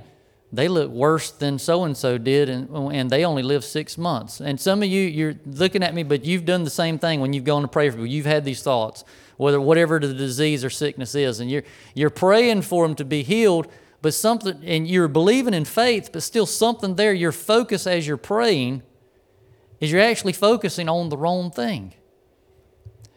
they 0.51 0.67
look 0.67 0.89
worse 0.89 1.29
than 1.29 1.59
so 1.59 1.83
and 1.83 1.95
so 1.95 2.17
did, 2.17 2.49
and, 2.49 2.69
and 2.91 3.09
they 3.09 3.23
only 3.23 3.43
live 3.43 3.63
six 3.63 3.97
months. 3.97 4.41
And 4.41 4.59
some 4.59 4.81
of 4.81 4.89
you, 4.89 5.01
you're 5.01 5.35
looking 5.45 5.83
at 5.83 5.93
me, 5.93 6.01
but 6.01 6.25
you've 6.25 6.45
done 6.45 6.63
the 6.63 6.71
same 6.71 6.97
thing 6.97 7.19
when 7.19 7.33
you've 7.33 7.43
gone 7.43 7.61
to 7.61 7.67
pray 7.67 7.89
for 7.89 7.97
people. 7.97 8.07
You've 8.07 8.25
had 8.25 8.45
these 8.45 8.63
thoughts, 8.63 9.03
whether 9.37 9.61
whatever 9.61 9.99
the 9.99 10.13
disease 10.13 10.65
or 10.65 10.71
sickness 10.71 11.13
is, 11.13 11.39
and 11.39 11.51
you're 11.51 11.63
you're 11.93 12.09
praying 12.09 12.63
for 12.63 12.87
them 12.87 12.95
to 12.95 13.05
be 13.05 13.21
healed, 13.21 13.67
but 14.01 14.13
something, 14.13 14.59
and 14.63 14.87
you're 14.87 15.07
believing 15.07 15.53
in 15.53 15.65
faith, 15.65 16.09
but 16.11 16.23
still 16.23 16.47
something 16.47 16.95
there. 16.95 17.13
Your 17.13 17.31
focus 17.31 17.85
as 17.85 18.07
you're 18.07 18.17
praying 18.17 18.81
is 19.79 19.91
you're 19.91 20.01
actually 20.01 20.33
focusing 20.33 20.89
on 20.89 21.09
the 21.09 21.17
wrong 21.17 21.51
thing. 21.51 21.93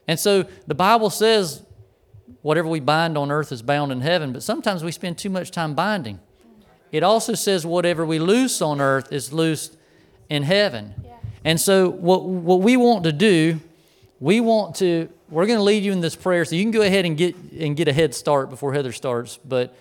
And 0.06 0.20
so 0.20 0.44
the 0.66 0.74
Bible 0.74 1.08
says, 1.08 1.64
whatever 2.42 2.68
we 2.68 2.80
bind 2.80 3.16
on 3.16 3.30
earth 3.30 3.52
is 3.52 3.62
bound 3.62 3.90
in 3.90 4.00
heaven, 4.00 4.32
but 4.32 4.42
sometimes 4.42 4.84
we 4.84 4.92
spend 4.92 5.16
too 5.16 5.30
much 5.30 5.50
time 5.50 5.74
binding. 5.74 6.20
It 6.92 7.02
also 7.02 7.34
says 7.34 7.66
whatever 7.66 8.04
we 8.04 8.18
loose 8.18 8.60
on 8.62 8.80
earth 8.80 9.10
is 9.10 9.32
loosed 9.32 9.76
in 10.28 10.42
heaven. 10.42 10.94
Yeah. 11.02 11.10
And 11.44 11.60
so 11.60 11.88
what 11.88 12.24
what 12.24 12.60
we 12.60 12.76
want 12.76 13.04
to 13.04 13.12
do, 13.12 13.60
we 14.20 14.40
want 14.40 14.76
to 14.76 15.08
we're 15.30 15.46
going 15.46 15.58
to 15.58 15.64
lead 15.64 15.82
you 15.82 15.92
in 15.92 16.00
this 16.00 16.14
prayer 16.14 16.44
so 16.44 16.54
you 16.54 16.62
can 16.62 16.70
go 16.70 16.82
ahead 16.82 17.06
and 17.06 17.16
get 17.16 17.34
and 17.58 17.74
get 17.74 17.88
a 17.88 17.92
head 17.92 18.14
start 18.14 18.50
before 18.50 18.74
Heather 18.74 18.92
starts, 18.92 19.38
but 19.38 19.74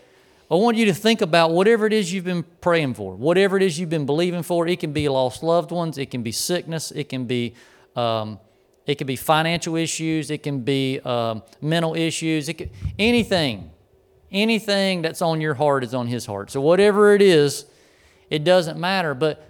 I 0.49 0.55
want 0.55 0.77
you 0.77 0.85
to 0.85 0.93
think 0.93 1.21
about 1.21 1.51
whatever 1.51 1.85
it 1.85 1.93
is 1.93 2.11
you've 2.11 2.25
been 2.25 2.43
praying 2.59 2.95
for, 2.95 3.15
whatever 3.15 3.55
it 3.55 3.63
is 3.63 3.79
you've 3.79 3.89
been 3.89 4.05
believing 4.05 4.43
for. 4.43 4.67
It 4.67 4.81
can 4.81 4.91
be 4.91 5.07
lost 5.07 5.43
loved 5.43 5.71
ones, 5.71 5.97
it 5.97 6.11
can 6.11 6.23
be 6.23 6.31
sickness, 6.31 6.91
it 6.91 7.09
can 7.09 7.25
be 7.25 7.53
um, 7.95 8.39
it 8.85 8.95
can 8.95 9.07
be 9.07 9.17
financial 9.17 9.75
issues, 9.75 10.31
it 10.31 10.43
can 10.43 10.61
be 10.61 10.99
um, 11.01 11.43
mental 11.61 11.95
issues, 11.95 12.49
it 12.49 12.55
can, 12.55 12.69
anything 12.97 13.71
Anything 14.31 15.01
that's 15.01 15.21
on 15.21 15.41
your 15.41 15.53
heart 15.53 15.83
is 15.83 15.93
on 15.93 16.07
His 16.07 16.25
heart. 16.25 16.51
So, 16.51 16.61
whatever 16.61 17.13
it 17.13 17.21
is, 17.21 17.65
it 18.29 18.43
doesn't 18.43 18.79
matter. 18.79 19.13
But 19.13 19.45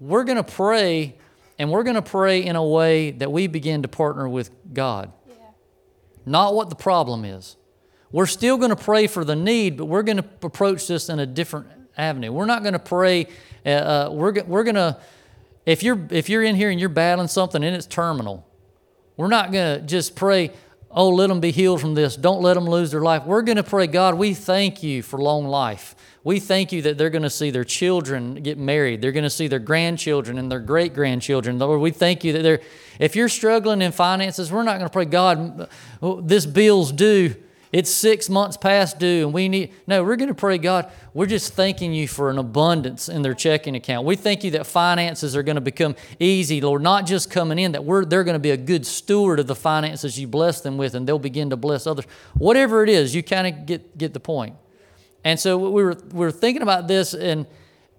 we're 0.00 0.24
going 0.24 0.36
to 0.36 0.44
pray 0.44 1.16
and 1.58 1.70
we're 1.70 1.82
going 1.84 1.96
to 1.96 2.02
pray 2.02 2.44
in 2.44 2.56
a 2.56 2.64
way 2.64 3.12
that 3.12 3.30
we 3.30 3.46
begin 3.46 3.82
to 3.82 3.88
partner 3.88 4.28
with 4.28 4.50
God. 4.72 5.12
Not 6.26 6.54
what 6.54 6.70
the 6.70 6.74
problem 6.74 7.24
is. 7.24 7.56
We're 8.10 8.26
still 8.26 8.56
going 8.56 8.70
to 8.70 8.76
pray 8.76 9.06
for 9.06 9.24
the 9.24 9.36
need, 9.36 9.76
but 9.76 9.86
we're 9.86 10.02
going 10.02 10.18
to 10.18 10.24
approach 10.42 10.86
this 10.86 11.08
in 11.08 11.18
a 11.18 11.26
different 11.26 11.66
avenue. 11.96 12.32
We're 12.32 12.46
not 12.46 12.62
going 12.62 12.72
to 12.72 12.78
pray. 12.78 13.26
Uh, 13.66 13.68
uh, 13.68 14.08
we're 14.12 14.42
we're 14.44 14.64
going 14.64 14.76
to 14.76 14.98
if 15.66 15.82
you're 15.82 16.06
if 16.10 16.28
you're 16.28 16.42
in 16.42 16.54
here 16.54 16.70
and 16.70 16.78
you're 16.78 16.88
battling 16.88 17.28
something 17.28 17.62
and 17.62 17.74
it's 17.74 17.86
terminal, 17.86 18.46
we're 19.16 19.28
not 19.28 19.52
going 19.52 19.80
to 19.80 19.86
just 19.86 20.16
pray. 20.16 20.50
Oh, 20.94 21.08
let 21.08 21.26
them 21.26 21.40
be 21.40 21.50
healed 21.50 21.80
from 21.80 21.94
this. 21.94 22.14
Don't 22.14 22.40
let 22.40 22.54
them 22.54 22.66
lose 22.66 22.92
their 22.92 23.00
life. 23.00 23.24
We're 23.24 23.42
going 23.42 23.56
to 23.56 23.64
pray, 23.64 23.88
God, 23.88 24.14
we 24.14 24.32
thank 24.32 24.82
you 24.82 25.02
for 25.02 25.20
long 25.20 25.46
life. 25.46 25.96
We 26.22 26.40
thank 26.40 26.72
you 26.72 26.82
that 26.82 26.96
they're 26.96 27.10
going 27.10 27.22
to 27.22 27.30
see 27.30 27.50
their 27.50 27.64
children 27.64 28.36
get 28.36 28.56
married. 28.56 29.02
They're 29.02 29.12
going 29.12 29.24
to 29.24 29.30
see 29.30 29.48
their 29.48 29.58
grandchildren 29.58 30.38
and 30.38 30.50
their 30.50 30.60
great 30.60 30.94
grandchildren. 30.94 31.58
Lord, 31.58 31.80
we 31.80 31.90
thank 31.90 32.24
you 32.24 32.32
that 32.34 32.42
they're, 32.42 32.60
if 32.98 33.16
you're 33.16 33.28
struggling 33.28 33.82
in 33.82 33.92
finances, 33.92 34.50
we're 34.50 34.62
not 34.62 34.78
going 34.78 34.88
to 34.88 34.92
pray, 34.92 35.04
God, 35.04 35.68
this 36.22 36.46
bill's 36.46 36.92
due. 36.92 37.34
It's 37.74 37.90
six 37.90 38.30
months 38.30 38.56
past 38.56 39.00
due, 39.00 39.24
and 39.24 39.34
we 39.34 39.48
need. 39.48 39.72
No, 39.88 40.04
we're 40.04 40.14
going 40.14 40.28
to 40.28 40.34
pray, 40.34 40.58
God, 40.58 40.92
we're 41.12 41.26
just 41.26 41.54
thanking 41.54 41.92
you 41.92 42.06
for 42.06 42.30
an 42.30 42.38
abundance 42.38 43.08
in 43.08 43.22
their 43.22 43.34
checking 43.34 43.74
account. 43.74 44.06
We 44.06 44.14
thank 44.14 44.44
you 44.44 44.52
that 44.52 44.64
finances 44.64 45.34
are 45.34 45.42
going 45.42 45.56
to 45.56 45.60
become 45.60 45.96
easy, 46.20 46.60
Lord, 46.60 46.82
not 46.82 47.04
just 47.04 47.32
coming 47.32 47.58
in, 47.58 47.72
that 47.72 47.84
we're, 47.84 48.04
they're 48.04 48.22
going 48.22 48.36
to 48.36 48.38
be 48.38 48.52
a 48.52 48.56
good 48.56 48.86
steward 48.86 49.40
of 49.40 49.48
the 49.48 49.56
finances 49.56 50.16
you 50.16 50.28
bless 50.28 50.60
them 50.60 50.78
with, 50.78 50.94
and 50.94 51.04
they'll 51.04 51.18
begin 51.18 51.50
to 51.50 51.56
bless 51.56 51.84
others. 51.88 52.04
Whatever 52.34 52.84
it 52.84 52.88
is, 52.88 53.12
you 53.12 53.24
kind 53.24 53.48
of 53.48 53.66
get, 53.66 53.98
get 53.98 54.14
the 54.14 54.20
point. 54.20 54.54
And 55.24 55.40
so 55.40 55.58
we 55.58 55.82
were, 55.82 55.98
we 56.12 56.20
were 56.20 56.30
thinking 56.30 56.62
about 56.62 56.86
this, 56.86 57.12
and, 57.12 57.44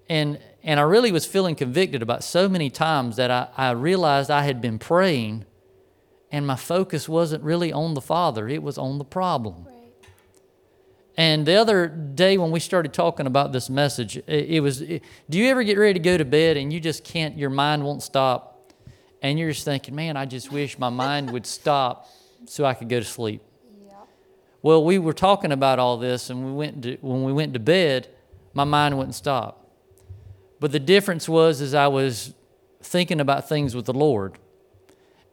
and, 0.08 0.40
and 0.64 0.80
I 0.80 0.84
really 0.84 1.12
was 1.12 1.26
feeling 1.26 1.54
convicted 1.54 2.02
about 2.02 2.24
so 2.24 2.48
many 2.48 2.70
times 2.70 3.18
that 3.18 3.30
I, 3.30 3.50
I 3.58 3.72
realized 3.72 4.32
I 4.32 4.44
had 4.44 4.62
been 4.62 4.80
praying 4.80 5.44
and 6.36 6.46
my 6.46 6.58
focus 6.58 7.08
wasn't 7.08 7.42
really 7.46 7.72
on 7.72 7.94
the 7.94 8.02
Father, 8.02 8.50
it 8.50 8.62
was 8.62 8.78
on 8.78 8.98
the 8.98 9.06
problem. 9.06 9.64
Right. 9.64 9.74
And 11.16 11.46
the 11.46 11.56
other 11.56 11.88
day 11.88 12.38
when 12.38 12.52
we 12.52 12.60
started 12.60 12.92
talking 12.92 13.26
about 13.26 13.54
this 13.54 13.70
message, 13.70 14.18
it, 14.18 14.26
it 14.28 14.60
was 14.60 14.82
it, 14.82 15.02
do 15.30 15.38
you 15.38 15.48
ever 15.48 15.64
get 15.64 15.78
ready 15.78 15.94
to 15.94 16.00
go 16.00 16.18
to 16.18 16.26
bed 16.26 16.58
and 16.58 16.74
you 16.74 16.82
just 16.82 17.06
can't, 17.06 17.38
your 17.38 17.50
mind 17.50 17.86
won't 17.86 18.04
stop? 18.04 18.74
And 19.22 19.40
you're 19.40 19.54
just 19.54 19.64
thinking, 19.64 19.96
man, 19.96 20.18
I 20.18 20.26
just 20.26 20.52
wish 20.52 20.78
my 20.78 20.90
mind 20.90 21.32
would 21.32 21.46
stop 21.46 22.10
so 22.48 22.66
I 22.66 22.74
could 22.74 22.90
go 22.90 23.00
to 23.00 23.06
sleep. 23.06 23.42
Well, 24.62 24.84
we 24.84 25.00
were 25.00 25.14
talking 25.14 25.54
about 25.54 25.80
all 25.80 25.96
this, 25.96 26.30
and 26.30 26.46
we 26.46 26.52
went 26.52 26.84
to, 26.84 26.98
when 27.00 27.24
we 27.24 27.32
went 27.32 27.54
to 27.54 27.60
bed, 27.62 28.10
my 28.54 28.66
mind 28.66 28.98
wouldn't 28.98 29.16
stop. 29.16 29.70
But 30.60 30.74
the 30.74 30.80
difference 30.82 31.30
was, 31.30 31.62
is 31.62 31.74
I 31.74 31.88
was 31.88 32.34
thinking 32.82 33.22
about 33.22 33.48
things 33.48 33.74
with 33.74 33.86
the 33.86 33.94
Lord. 33.94 34.38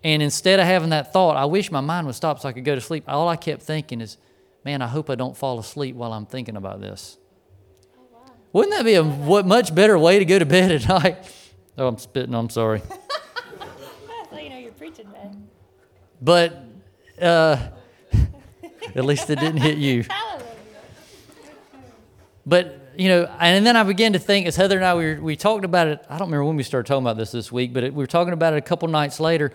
And 0.04 0.22
instead 0.22 0.58
of 0.58 0.66
having 0.66 0.90
that 0.90 1.12
thought, 1.12 1.36
I 1.36 1.44
wish 1.44 1.70
my 1.70 1.80
mind 1.80 2.06
would 2.06 2.16
stop 2.16 2.40
so 2.40 2.48
I 2.48 2.52
could 2.52 2.64
go 2.64 2.74
to 2.74 2.80
sleep, 2.80 3.04
all 3.06 3.28
I 3.28 3.36
kept 3.36 3.62
thinking 3.62 4.00
is, 4.00 4.16
man, 4.64 4.82
I 4.82 4.88
hope 4.88 5.10
I 5.10 5.14
don't 5.14 5.36
fall 5.36 5.58
asleep 5.58 5.94
while 5.94 6.12
I'm 6.12 6.26
thinking 6.26 6.56
about 6.56 6.80
this. 6.80 7.18
Wouldn't 8.52 8.74
that 8.74 8.84
be 8.84 8.94
a 8.94 9.04
what, 9.04 9.46
much 9.46 9.74
better 9.74 9.98
way 9.98 10.18
to 10.18 10.24
go 10.24 10.38
to 10.38 10.46
bed 10.46 10.72
at 10.72 10.88
night? 11.02 11.16
Oh, 11.78 11.86
I'm 11.86 11.98
spitting, 11.98 12.34
I'm 12.34 12.50
sorry. 12.50 12.80
Thought 14.30 14.42
you 14.42 14.50
know 14.50 14.58
you're 14.58 14.72
preaching, 14.72 15.10
man. 15.10 15.48
But 16.20 16.64
uh, 17.20 17.68
at 18.94 19.04
least 19.04 19.30
it 19.30 19.38
didn't 19.38 19.60
hit 19.60 19.78
you. 19.78 20.04
But 22.44 22.78
you 22.96 23.08
know, 23.08 23.30
and 23.40 23.64
then 23.64 23.76
I 23.76 23.84
began 23.84 24.12
to 24.12 24.18
think 24.18 24.46
as 24.46 24.56
Heather 24.56 24.76
and 24.76 24.84
I 24.84 24.94
we, 24.94 25.14
were, 25.14 25.20
we 25.22 25.36
talked 25.36 25.64
about 25.64 25.86
it. 25.86 26.04
I 26.08 26.18
don't 26.18 26.28
remember 26.28 26.44
when 26.44 26.56
we 26.56 26.62
started 26.62 26.86
talking 26.86 27.04
about 27.04 27.16
this 27.16 27.32
this 27.32 27.50
week, 27.50 27.72
but 27.72 27.84
it, 27.84 27.94
we 27.94 28.02
were 28.02 28.08
talking 28.08 28.34
about 28.34 28.52
it 28.52 28.58
a 28.58 28.62
couple 28.62 28.88
nights 28.88 29.18
later, 29.18 29.52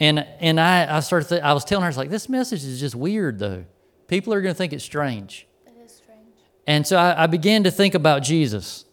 and 0.00 0.26
and 0.40 0.60
I 0.60 0.96
I 0.96 1.00
started 1.00 1.28
th- 1.28 1.42
I 1.42 1.52
was 1.52 1.64
telling 1.64 1.82
her 1.82 1.86
I 1.86 1.90
was 1.90 1.96
like 1.96 2.10
this 2.10 2.28
message 2.28 2.64
is 2.64 2.80
just 2.80 2.94
weird 2.94 3.38
though. 3.38 3.64
People 4.06 4.32
are 4.32 4.40
going 4.40 4.54
to 4.54 4.58
think 4.58 4.72
it's 4.72 4.84
strange. 4.84 5.46
It 5.66 5.74
is 5.84 5.94
strange. 5.94 6.26
And 6.66 6.86
so 6.86 6.96
I, 6.96 7.24
I 7.24 7.26
began 7.26 7.64
to 7.64 7.70
think 7.70 7.94
about 7.94 8.22
Jesus, 8.22 8.84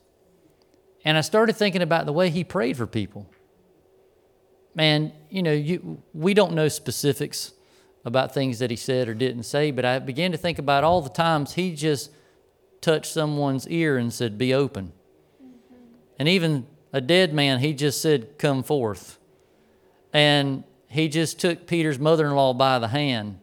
and 1.03 1.17
I 1.17 1.21
started 1.21 1.55
thinking 1.55 1.81
about 1.81 2.05
the 2.05 2.13
way 2.13 2.29
he 2.29 2.43
prayed 2.43 2.77
for 2.77 2.87
people. 2.87 3.29
Man, 4.73 5.13
you 5.29 5.41
know, 5.41 5.53
you 5.53 6.01
we 6.13 6.33
don't 6.33 6.53
know 6.53 6.67
specifics 6.67 7.53
about 8.05 8.33
things 8.33 8.59
that 8.59 8.69
he 8.69 8.75
said 8.75 9.09
or 9.09 9.13
didn't 9.13 9.43
say, 9.43 9.71
but 9.71 9.83
I 9.83 9.99
began 9.99 10.31
to 10.31 10.37
think 10.37 10.59
about 10.59 10.83
all 10.83 11.01
the 11.01 11.09
times 11.09 11.53
he 11.53 11.73
just 11.75 12.11
touched 12.79 13.11
someone's 13.11 13.67
ear 13.67 13.97
and 13.97 14.13
said, 14.13 14.37
Be 14.37 14.53
open. 14.53 14.93
Mm-hmm. 15.43 15.85
And 16.19 16.29
even 16.29 16.67
a 16.93 17.01
dead 17.01 17.33
man, 17.33 17.59
he 17.59 17.73
just 17.73 18.01
said, 18.01 18.37
Come 18.37 18.61
forth. 18.61 19.17
And 20.13 20.63
he 20.95 21.07
just 21.07 21.39
took 21.39 21.67
Peter's 21.67 21.99
mother 21.99 22.25
in 22.25 22.35
law 22.35 22.53
by 22.53 22.79
the 22.79 22.87
hand. 22.87 23.39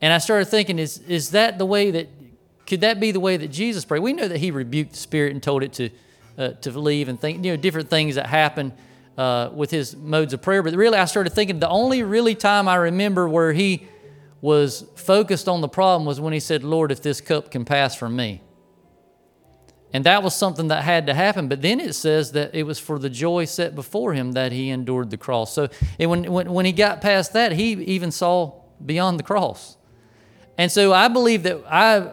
And 0.00 0.12
I 0.12 0.18
started 0.18 0.46
thinking, 0.46 0.78
is, 0.78 0.98
is 0.98 1.32
that 1.32 1.58
the 1.58 1.66
way 1.66 1.90
that, 1.90 2.08
could 2.66 2.82
that 2.82 3.00
be 3.00 3.10
the 3.10 3.20
way 3.20 3.36
that 3.36 3.48
Jesus 3.48 3.84
prayed? 3.84 4.00
We 4.00 4.12
know 4.12 4.28
that 4.28 4.38
he 4.38 4.50
rebuked 4.50 4.92
the 4.92 4.98
spirit 4.98 5.32
and 5.32 5.42
told 5.42 5.62
it 5.62 5.72
to, 5.74 5.90
uh, 6.38 6.50
to 6.62 6.78
leave 6.78 7.08
and 7.08 7.20
think, 7.20 7.44
you 7.44 7.52
know, 7.52 7.56
different 7.56 7.90
things 7.90 8.14
that 8.14 8.26
happen 8.26 8.72
uh, 9.18 9.50
with 9.52 9.70
his 9.70 9.96
modes 9.96 10.32
of 10.32 10.40
prayer. 10.40 10.62
But 10.62 10.74
really, 10.74 10.96
I 10.96 11.04
started 11.04 11.30
thinking 11.30 11.60
the 11.60 11.68
only 11.68 12.02
really 12.02 12.34
time 12.34 12.68
I 12.68 12.76
remember 12.76 13.28
where 13.28 13.52
he 13.52 13.86
was 14.40 14.84
focused 14.96 15.48
on 15.48 15.60
the 15.60 15.68
problem 15.68 16.06
was 16.06 16.20
when 16.20 16.32
he 16.32 16.40
said, 16.40 16.64
Lord, 16.64 16.92
if 16.92 17.02
this 17.02 17.20
cup 17.20 17.50
can 17.50 17.64
pass 17.64 17.94
from 17.94 18.16
me. 18.16 18.40
And 19.92 20.04
that 20.04 20.22
was 20.22 20.36
something 20.36 20.68
that 20.68 20.84
had 20.84 21.06
to 21.08 21.14
happen. 21.14 21.48
But 21.48 21.62
then 21.62 21.80
it 21.80 21.94
says 21.94 22.32
that 22.32 22.54
it 22.54 22.62
was 22.62 22.78
for 22.78 22.98
the 22.98 23.10
joy 23.10 23.44
set 23.44 23.74
before 23.74 24.14
him 24.14 24.32
that 24.32 24.52
he 24.52 24.70
endured 24.70 25.10
the 25.10 25.16
cross. 25.16 25.52
So 25.52 25.68
when, 25.98 26.30
when, 26.30 26.52
when 26.52 26.64
he 26.64 26.72
got 26.72 27.00
past 27.00 27.32
that, 27.32 27.52
he 27.52 27.72
even 27.72 28.12
saw 28.12 28.52
beyond 28.84 29.18
the 29.18 29.24
cross. 29.24 29.76
And 30.56 30.70
so 30.70 30.92
I 30.92 31.08
believe 31.08 31.42
that 31.42 31.62
I, 31.68 32.12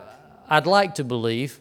I'd 0.49 0.65
like 0.65 0.95
to 0.95 1.03
believe 1.03 1.59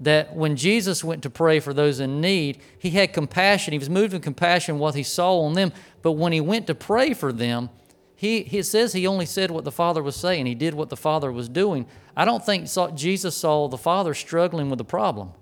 that 0.00 0.34
when 0.34 0.56
Jesus 0.56 1.04
went 1.04 1.22
to 1.24 1.30
pray 1.30 1.60
for 1.60 1.74
those 1.74 2.00
in 2.00 2.20
need, 2.20 2.58
he 2.78 2.90
had 2.90 3.12
compassion. 3.12 3.72
He 3.72 3.78
was 3.78 3.90
moved 3.90 4.12
with 4.12 4.22
compassion 4.22 4.78
what 4.78 4.94
he 4.94 5.02
saw 5.02 5.40
on 5.40 5.54
them. 5.54 5.72
But 6.02 6.12
when 6.12 6.32
he 6.32 6.40
went 6.40 6.66
to 6.68 6.74
pray 6.74 7.12
for 7.12 7.32
them, 7.32 7.70
he, 8.16 8.42
he 8.42 8.62
says 8.62 8.92
he 8.92 9.06
only 9.06 9.26
said 9.26 9.50
what 9.50 9.64
the 9.64 9.72
Father 9.72 10.02
was 10.02 10.14
saying. 10.14 10.46
He 10.46 10.54
did 10.54 10.74
what 10.74 10.90
the 10.90 10.96
Father 10.96 11.32
was 11.32 11.48
doing. 11.48 11.86
I 12.16 12.24
don't 12.24 12.44
think 12.44 12.68
Jesus 12.94 13.34
saw 13.34 13.68
the 13.68 13.78
Father 13.78 14.14
struggling 14.14 14.68
with 14.68 14.78
the 14.78 14.84
problem. 14.84 15.32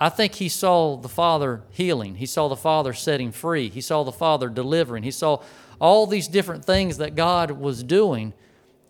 I 0.00 0.08
think 0.08 0.36
he 0.36 0.48
saw 0.48 0.96
the 0.96 1.10
Father 1.10 1.62
healing. 1.70 2.14
He 2.14 2.24
saw 2.24 2.48
the 2.48 2.56
Father 2.56 2.94
setting 2.94 3.32
free. 3.32 3.68
He 3.68 3.82
saw 3.82 4.02
the 4.02 4.12
Father 4.12 4.48
delivering. 4.48 5.02
He 5.02 5.10
saw 5.10 5.42
all 5.78 6.06
these 6.06 6.26
different 6.26 6.64
things 6.64 6.96
that 6.96 7.14
God 7.14 7.50
was 7.50 7.82
doing. 7.82 8.32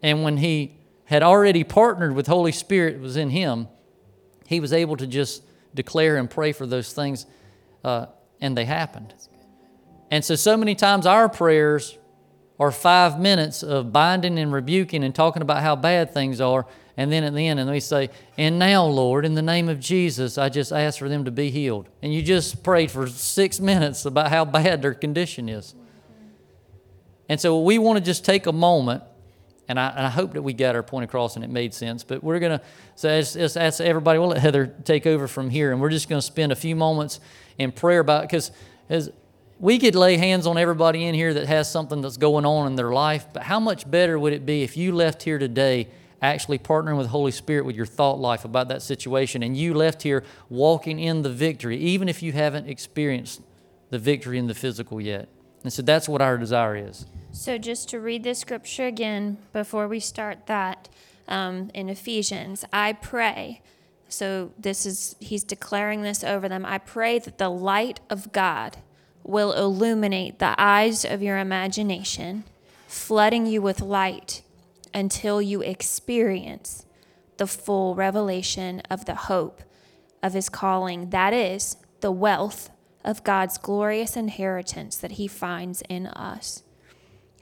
And 0.02 0.22
when 0.22 0.36
he 0.36 0.76
had 1.04 1.24
already 1.24 1.64
partnered 1.64 2.14
with 2.14 2.28
Holy 2.28 2.52
Spirit 2.52 3.00
was 3.00 3.16
in 3.16 3.30
him, 3.30 3.66
he 4.46 4.60
was 4.60 4.72
able 4.72 4.96
to 4.96 5.06
just 5.06 5.42
declare 5.74 6.16
and 6.16 6.30
pray 6.30 6.52
for 6.52 6.66
those 6.66 6.92
things, 6.92 7.26
uh, 7.84 8.06
and 8.40 8.56
they 8.56 8.64
happened. 8.64 9.12
And 10.12 10.24
so, 10.24 10.36
so 10.36 10.56
many 10.56 10.76
times 10.76 11.06
our 11.06 11.28
prayers 11.28 11.98
are 12.60 12.70
five 12.70 13.18
minutes 13.18 13.62
of 13.62 13.90
binding 13.90 14.38
and 14.38 14.52
rebuking 14.52 15.02
and 15.02 15.14
talking 15.14 15.40
about 15.40 15.62
how 15.62 15.74
bad 15.74 16.12
things 16.12 16.42
are, 16.42 16.66
and 16.94 17.10
then 17.10 17.24
at 17.24 17.34
the 17.34 17.46
end, 17.46 17.58
and 17.58 17.70
we 17.70 17.80
say, 17.80 18.10
And 18.36 18.58
now, 18.58 18.84
Lord, 18.84 19.24
in 19.24 19.34
the 19.34 19.40
name 19.40 19.70
of 19.70 19.80
Jesus, 19.80 20.36
I 20.36 20.50
just 20.50 20.70
ask 20.70 20.98
for 20.98 21.08
them 21.08 21.24
to 21.24 21.30
be 21.30 21.50
healed. 21.50 21.88
And 22.02 22.12
you 22.12 22.22
just 22.22 22.62
prayed 22.62 22.90
for 22.90 23.06
six 23.06 23.58
minutes 23.72 24.04
about 24.04 24.28
how 24.28 24.44
bad 24.44 24.82
their 24.82 24.92
condition 24.92 25.48
is. 25.48 25.74
And 27.30 27.40
so 27.40 27.62
we 27.62 27.78
want 27.78 27.98
to 27.98 28.04
just 28.04 28.26
take 28.26 28.46
a 28.46 28.52
moment, 28.52 29.04
and 29.66 29.80
I, 29.80 29.88
and 29.88 30.06
I 30.06 30.10
hope 30.10 30.34
that 30.34 30.42
we 30.42 30.52
got 30.52 30.74
our 30.74 30.82
point 30.82 31.04
across 31.04 31.36
and 31.36 31.44
it 31.44 31.48
made 31.48 31.72
sense. 31.72 32.04
But 32.04 32.22
we're 32.22 32.40
going 32.40 32.58
to 32.58 32.64
so 32.94 33.08
ask 33.08 33.80
everybody, 33.80 34.18
we'll 34.18 34.28
let 34.28 34.38
Heather 34.38 34.66
take 34.84 35.06
over 35.06 35.26
from 35.26 35.48
here, 35.48 35.72
and 35.72 35.80
we're 35.80 35.88
just 35.88 36.10
going 36.10 36.20
to 36.20 36.26
spend 36.26 36.52
a 36.52 36.56
few 36.56 36.76
moments 36.76 37.20
in 37.56 37.72
prayer 37.72 38.00
about 38.00 38.22
because 38.22 38.50
as 38.90 39.10
we 39.60 39.78
could 39.78 39.94
lay 39.94 40.16
hands 40.16 40.46
on 40.46 40.56
everybody 40.56 41.04
in 41.04 41.14
here 41.14 41.34
that 41.34 41.46
has 41.46 41.70
something 41.70 42.00
that's 42.00 42.16
going 42.16 42.46
on 42.46 42.66
in 42.66 42.76
their 42.76 42.92
life, 42.92 43.26
but 43.32 43.42
how 43.42 43.60
much 43.60 43.88
better 43.88 44.18
would 44.18 44.32
it 44.32 44.46
be 44.46 44.62
if 44.62 44.74
you 44.74 44.92
left 44.92 45.22
here 45.22 45.38
today 45.38 45.88
actually 46.22 46.58
partnering 46.58 46.96
with 46.96 47.08
Holy 47.08 47.30
Spirit 47.30 47.66
with 47.66 47.76
your 47.76 47.86
thought 47.86 48.18
life 48.18 48.46
about 48.46 48.68
that 48.68 48.80
situation 48.80 49.42
and 49.42 49.56
you 49.56 49.74
left 49.74 50.02
here 50.02 50.24
walking 50.48 50.98
in 50.98 51.20
the 51.20 51.30
victory, 51.30 51.76
even 51.76 52.08
if 52.08 52.22
you 52.22 52.32
haven't 52.32 52.68
experienced 52.68 53.42
the 53.90 53.98
victory 53.98 54.38
in 54.38 54.46
the 54.46 54.54
physical 54.54 54.98
yet? 54.98 55.28
And 55.62 55.70
so 55.70 55.82
that's 55.82 56.08
what 56.08 56.22
our 56.22 56.38
desire 56.38 56.76
is. 56.76 57.04
So, 57.32 57.58
just 57.58 57.90
to 57.90 58.00
read 58.00 58.24
the 58.24 58.34
scripture 58.34 58.86
again 58.86 59.36
before 59.52 59.86
we 59.86 60.00
start 60.00 60.46
that 60.46 60.88
um, 61.28 61.70
in 61.74 61.90
Ephesians, 61.90 62.64
I 62.72 62.94
pray. 62.94 63.60
So, 64.08 64.52
this 64.58 64.86
is, 64.86 65.16
he's 65.20 65.44
declaring 65.44 66.00
this 66.00 66.24
over 66.24 66.48
them. 66.48 66.64
I 66.64 66.78
pray 66.78 67.18
that 67.18 67.36
the 67.36 67.50
light 67.50 68.00
of 68.08 68.32
God 68.32 68.78
will 69.30 69.52
illuminate 69.52 70.38
the 70.38 70.54
eyes 70.58 71.04
of 71.04 71.22
your 71.22 71.38
imagination, 71.38 72.44
flooding 72.86 73.46
you 73.46 73.62
with 73.62 73.80
light 73.80 74.42
until 74.92 75.40
you 75.40 75.62
experience 75.62 76.84
the 77.36 77.46
full 77.46 77.94
revelation 77.94 78.80
of 78.90 79.04
the 79.06 79.14
hope 79.14 79.62
of 80.22 80.34
his 80.34 80.48
calling. 80.48 81.10
That 81.10 81.32
is 81.32 81.76
the 82.00 82.12
wealth 82.12 82.70
of 83.04 83.24
God's 83.24 83.58
glorious 83.58 84.16
inheritance 84.16 84.96
that 84.98 85.12
He 85.12 85.26
finds 85.26 85.82
in 85.88 86.06
us. 86.08 86.62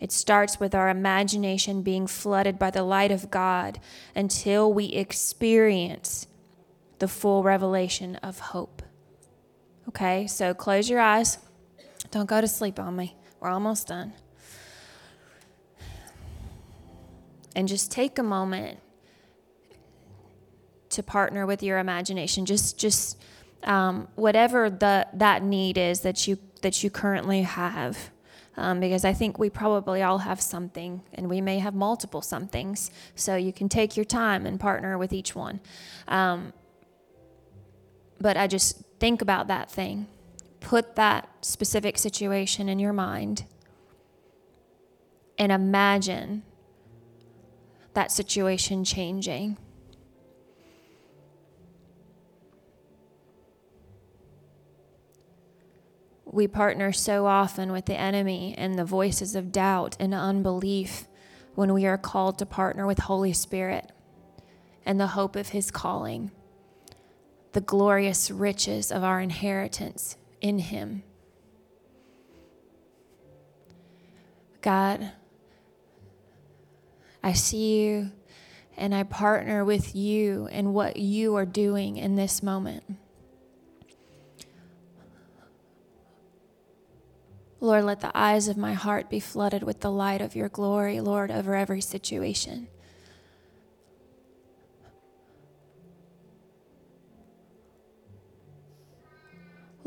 It 0.01 0.13
starts 0.13 0.61
with 0.61 0.75
our 0.75 0.89
imagination 0.89 1.83
being 1.83 2.07
flooded 2.07 2.59
by 2.59 2.71
the 2.71 2.85
light 2.85 3.11
of 3.11 3.31
God 3.31 3.81
until 4.15 4.73
we 4.73 4.87
experience 4.87 6.29
the 7.01 7.09
full 7.09 7.43
revelation 7.43 8.17
of 8.17 8.39
hope. 8.39 8.83
Okay, 9.89 10.27
so 10.27 10.55
close 10.55 10.89
your 10.89 11.01
eyes. 11.01 11.39
Don't 12.11 12.27
go 12.27 12.41
to 12.41 12.49
sleep 12.49 12.79
on 12.79 12.97
me. 12.97 13.17
We're 13.41 13.51
almost 13.51 13.89
done. 13.89 14.13
And 17.55 17.69
just 17.69 17.91
take 17.91 18.19
a 18.19 18.23
moment 18.23 18.79
to 20.91 21.03
partner 21.03 21.45
with 21.47 21.63
your 21.63 21.79
imagination. 21.79 22.47
Just, 22.47 22.79
just 22.79 23.21
um, 23.65 24.09
whatever 24.15 24.71
the 24.71 25.07
that 25.15 25.43
need 25.43 25.77
is 25.77 26.01
that 26.01 26.27
you 26.27 26.39
that 26.63 26.83
you 26.83 26.91
currently 26.91 27.43
have 27.43 28.11
um, 28.59 28.81
because 28.81 29.05
I 29.05 29.13
think 29.13 29.39
we 29.39 29.51
probably 29.51 30.03
all 30.03 30.19
have 30.19 30.41
something, 30.41 31.03
and 31.15 31.31
we 31.31 31.41
may 31.41 31.61
have 31.61 31.75
multiple 31.75 32.21
somethings. 32.21 32.91
So 33.15 33.37
you 33.37 33.53
can 33.53 33.69
take 33.69 33.97
your 33.97 34.05
time 34.05 34.47
and 34.47 34.59
partner 34.59 34.99
with 34.99 35.13
each 35.13 35.37
one. 35.37 35.61
Um, 36.09 36.53
but 38.21 38.37
I 38.37 38.49
just 38.49 38.83
think 38.99 39.23
about 39.23 39.47
that 39.47 39.71
thing, 39.71 40.09
put 40.61 40.97
that 40.97 41.29
specific 41.41 41.99
situation 41.99 42.69
in 42.69 42.79
your 42.79 42.93
mind, 42.93 43.45
and 45.39 45.53
imagine 45.53 46.43
that 47.95 48.11
situation 48.13 48.85
changing. 48.85 49.57
We 56.25 56.47
partner 56.47 56.93
so 56.93 57.27
often 57.27 57.73
with 57.73 57.87
the 57.87 57.99
enemy 57.99 58.55
and 58.57 58.79
the 58.79 58.85
voices 58.85 59.35
of 59.35 59.51
doubt 59.51 59.97
and 59.99 60.15
unbelief 60.15 61.09
when 61.55 61.73
we 61.73 61.87
are 61.87 61.99
called 61.99 62.39
to 62.39 62.47
partner 62.47 62.87
with 62.87 62.99
Holy 63.01 63.33
Spirit 63.33 63.91
and 64.85 65.01
the 65.01 65.09
hope 65.09 65.35
of 65.35 65.49
his 65.49 65.71
calling, 65.71 66.31
the 67.53 67.61
glorious 67.61 68.31
riches 68.31 68.93
of 68.93 69.03
our 69.03 69.21
inheritance 69.21 70.17
in 70.41 70.59
him. 70.59 71.03
God, 74.61 75.13
I 77.23 77.33
see 77.33 77.81
you 77.81 78.11
and 78.77 78.95
I 78.95 79.03
partner 79.03 79.65
with 79.65 79.95
you 79.95 80.49
in 80.51 80.73
what 80.73 80.97
you 80.97 81.35
are 81.37 81.47
doing 81.47 81.97
in 81.97 82.17
this 82.17 82.43
moment. 82.43 82.85
Lord, 87.61 87.85
let 87.85 88.01
the 88.01 88.17
eyes 88.17 88.47
of 88.47 88.57
my 88.57 88.73
heart 88.73 89.11
be 89.11 89.19
flooded 89.19 89.65
with 89.65 89.81
the 89.81 89.91
light 89.91 90.21
of 90.21 90.37
your 90.37 90.49
glory, 90.49 91.01
Lord, 91.01 91.31
over 91.33 91.57
every 91.57 91.81
situation. 91.81 92.69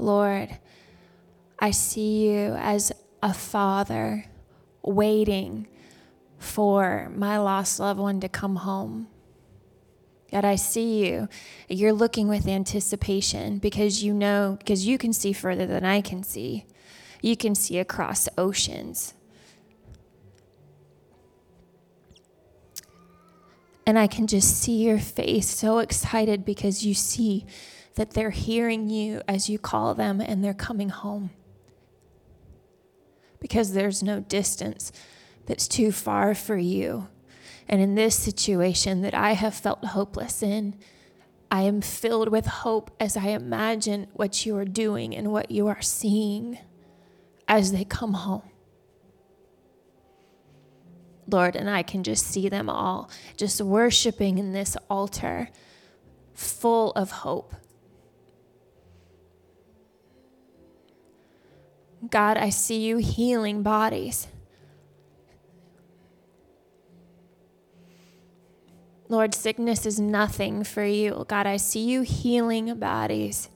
Lord, 0.02 0.58
I 1.60 1.72
see 1.72 2.28
you 2.30 2.56
as 2.58 2.92
a 3.22 3.34
father 3.34 4.26
waiting 4.82 5.68
for 6.38 7.12
my 7.16 7.38
lost 7.38 7.80
loved 7.80 8.00
one 8.00 8.20
to 8.22 8.30
come 8.30 8.58
home. 8.58 9.08
God, 10.32 10.46
I 10.46 10.56
see 10.56 11.06
you. 11.06 11.28
You're 11.70 11.94
looking 11.94 12.28
with 12.28 12.48
anticipation 12.48 13.60
because 13.60 14.04
you 14.04 14.14
know, 14.14 14.56
because 14.60 14.88
you 14.88 14.98
can 14.98 15.14
see 15.14 15.34
further 15.34 15.66
than 15.68 15.86
I 15.86 16.02
can 16.02 16.24
see 16.24 16.66
you 17.22 17.38
can 17.38 17.56
see 17.56 17.78
across 17.78 18.28
oceans. 18.38 19.14
And 23.86 23.98
I 23.98 24.08
can 24.08 24.28
just 24.28 24.62
see 24.62 24.84
your 24.84 25.00
face 25.00 25.50
so 25.50 25.80
excited 25.80 26.46
because 26.46 26.86
you 26.86 26.94
see 26.94 27.46
that 27.96 28.12
they're 28.12 28.32
hearing 28.32 28.90
you 28.90 29.22
as 29.28 29.50
you 29.50 29.60
call 29.60 29.94
them 29.94 30.22
and 30.22 30.44
they're 30.44 30.54
coming 30.54 30.90
home. 30.90 31.32
Because 33.40 33.74
there's 33.74 34.04
no 34.04 34.20
distance 34.20 34.92
that's 35.46 35.68
too 35.68 35.92
far 35.92 36.36
for 36.36 36.58
you. 36.58 37.08
And 37.68 37.82
in 37.82 37.96
this 37.96 38.18
situation 38.18 39.02
that 39.02 39.14
I 39.14 39.34
have 39.34 39.54
felt 39.54 39.84
hopeless 39.84 40.44
in, 40.44 40.76
I 41.50 41.64
am 41.64 41.82
filled 41.82 42.30
with 42.30 42.46
hope 42.46 42.92
as 43.00 43.18
I 43.18 43.30
imagine 43.30 44.08
what 44.14 44.46
you 44.46 44.56
are 44.58 44.66
doing 44.66 45.16
and 45.16 45.32
what 45.32 45.52
you 45.52 45.68
are 45.68 45.82
seeing 45.82 46.58
as 47.48 47.72
they 47.74 47.84
come 47.84 48.14
home. 48.14 48.44
Lord, 51.28 51.56
and 51.56 51.70
I 51.70 51.84
can 51.84 52.04
just 52.04 52.26
see 52.26 52.50
them 52.50 52.70
all 52.70 53.10
just 53.38 53.62
worshiping 53.62 54.38
in 54.38 54.54
this 54.54 54.78
altar 54.90 55.50
full 56.34 56.92
of 56.92 57.12
hope. 57.12 57.54
God, 62.10 62.38
I 62.38 62.50
see 62.50 62.80
you 62.80 62.98
healing 62.98 63.62
bodies. 63.62 64.28
Lord, 69.08 69.36
sickness 69.36 69.86
is 69.86 70.00
nothing 70.00 70.64
for 70.64 70.86
you. 70.86 71.26
God, 71.28 71.46
I 71.46 71.58
see 71.58 71.82
you 71.82 72.02
healing 72.02 72.74
bodies. 72.80 73.50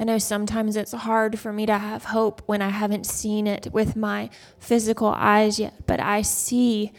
I 0.00 0.04
know 0.04 0.18
sometimes 0.18 0.74
it's 0.74 0.90
hard 0.90 1.38
for 1.38 1.52
me 1.52 1.64
to 1.66 1.78
have 1.78 2.06
hope 2.06 2.42
when 2.46 2.60
I 2.60 2.70
haven't 2.70 3.06
seen 3.06 3.46
it 3.46 3.68
with 3.72 3.94
my 3.94 4.30
physical 4.58 5.06
eyes 5.06 5.60
yet, 5.60 5.86
but 5.86 6.00
I 6.00 6.22
see, 6.22 6.92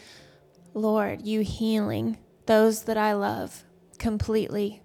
Lord, 0.72 1.20
you 1.20 1.40
healing 1.40 2.16
those 2.46 2.84
that 2.84 2.96
I 2.96 3.12
love 3.12 3.64
completely. 3.98 4.83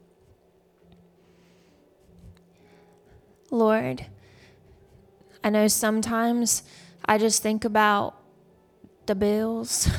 Lord, 3.52 4.06
I 5.44 5.50
know 5.50 5.68
sometimes 5.68 6.64
I 7.06 7.18
just 7.18 7.42
think 7.42 7.66
about 7.66 8.16
the 9.06 9.16
bills. 9.16 9.90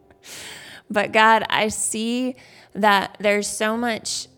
but 0.90 1.12
God, 1.12 1.44
I 1.50 1.68
see 1.68 2.36
that 2.74 3.16
there's 3.20 3.46
so 3.46 3.76
much 3.76 4.28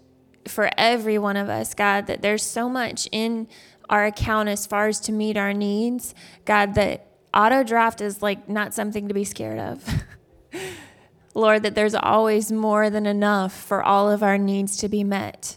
for 0.49 0.70
every 0.76 1.18
one 1.18 1.37
of 1.37 1.49
us, 1.49 1.74
God, 1.74 2.07
that 2.07 2.22
there's 2.22 2.43
so 2.43 2.68
much 2.68 3.09
in 3.12 3.49
our 3.89 4.07
account 4.07 4.49
as 4.49 4.66
far 4.66 4.89
as 4.89 5.01
to 5.01 5.12
meet 5.12 5.37
our 5.37 5.53
needs, 5.53 6.14
God, 6.45 6.74
that 6.74 7.07
auto 7.32 7.62
draft 7.62 8.01
is 8.01 8.22
like 8.22 8.49
not 8.49 8.74
something 8.74 9.09
to 9.09 9.14
be 9.14 9.24
scared 9.24 9.59
of. 9.59 10.05
Lord, 11.35 11.62
that 11.64 11.74
there's 11.74 11.95
always 11.95 12.53
more 12.53 12.91
than 12.91 13.07
enough 13.07 13.53
for 13.53 13.82
all 13.82 14.11
of 14.11 14.22
our 14.22 14.39
needs 14.39 14.76
to 14.78 14.89
be 14.89 15.03
met. 15.03 15.57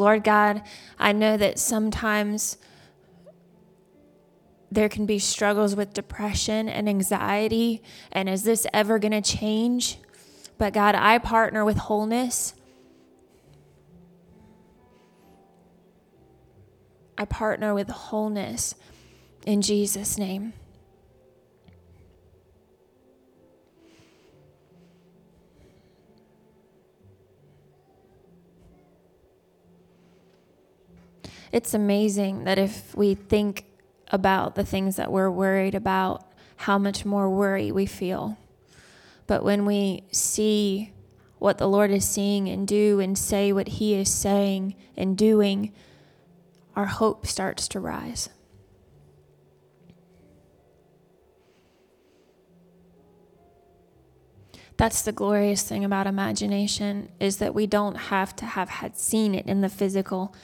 Lord 0.00 0.24
God, 0.24 0.62
I 0.98 1.12
know 1.12 1.36
that 1.36 1.58
sometimes 1.58 2.56
there 4.72 4.88
can 4.88 5.04
be 5.04 5.18
struggles 5.18 5.76
with 5.76 5.92
depression 5.92 6.68
and 6.68 6.88
anxiety. 6.88 7.82
And 8.10 8.28
is 8.28 8.44
this 8.44 8.66
ever 8.72 8.98
going 8.98 9.12
to 9.12 9.20
change? 9.20 9.98
But 10.58 10.72
God, 10.72 10.94
I 10.94 11.18
partner 11.18 11.64
with 11.64 11.76
wholeness. 11.76 12.54
I 17.18 17.24
partner 17.26 17.74
with 17.74 17.88
wholeness 17.88 18.74
in 19.44 19.60
Jesus' 19.60 20.16
name. 20.16 20.54
It's 31.52 31.74
amazing 31.74 32.44
that 32.44 32.58
if 32.58 32.94
we 32.94 33.14
think 33.14 33.64
about 34.08 34.54
the 34.54 34.64
things 34.64 34.96
that 34.96 35.10
we're 35.10 35.30
worried 35.30 35.74
about, 35.74 36.24
how 36.56 36.78
much 36.78 37.04
more 37.04 37.28
worry 37.28 37.72
we 37.72 37.86
feel. 37.86 38.36
But 39.26 39.42
when 39.42 39.64
we 39.64 40.04
see 40.12 40.92
what 41.38 41.58
the 41.58 41.66
Lord 41.66 41.90
is 41.90 42.06
seeing 42.06 42.48
and 42.48 42.68
do 42.68 43.00
and 43.00 43.16
say 43.16 43.52
what 43.52 43.68
He 43.68 43.94
is 43.94 44.12
saying 44.12 44.76
and 44.96 45.16
doing, 45.16 45.72
our 46.76 46.86
hope 46.86 47.26
starts 47.26 47.66
to 47.68 47.80
rise. 47.80 48.28
That's 54.76 55.02
the 55.02 55.12
glorious 55.12 55.62
thing 55.62 55.84
about 55.84 56.06
imagination 56.06 57.10
is 57.20 57.36
that 57.36 57.54
we 57.54 57.66
don't 57.66 57.96
have 57.96 58.34
to 58.36 58.46
have 58.46 58.68
had 58.68 58.96
seen 58.96 59.34
it 59.34 59.46
in 59.46 59.60
the 59.60 59.68
physical 59.68 60.34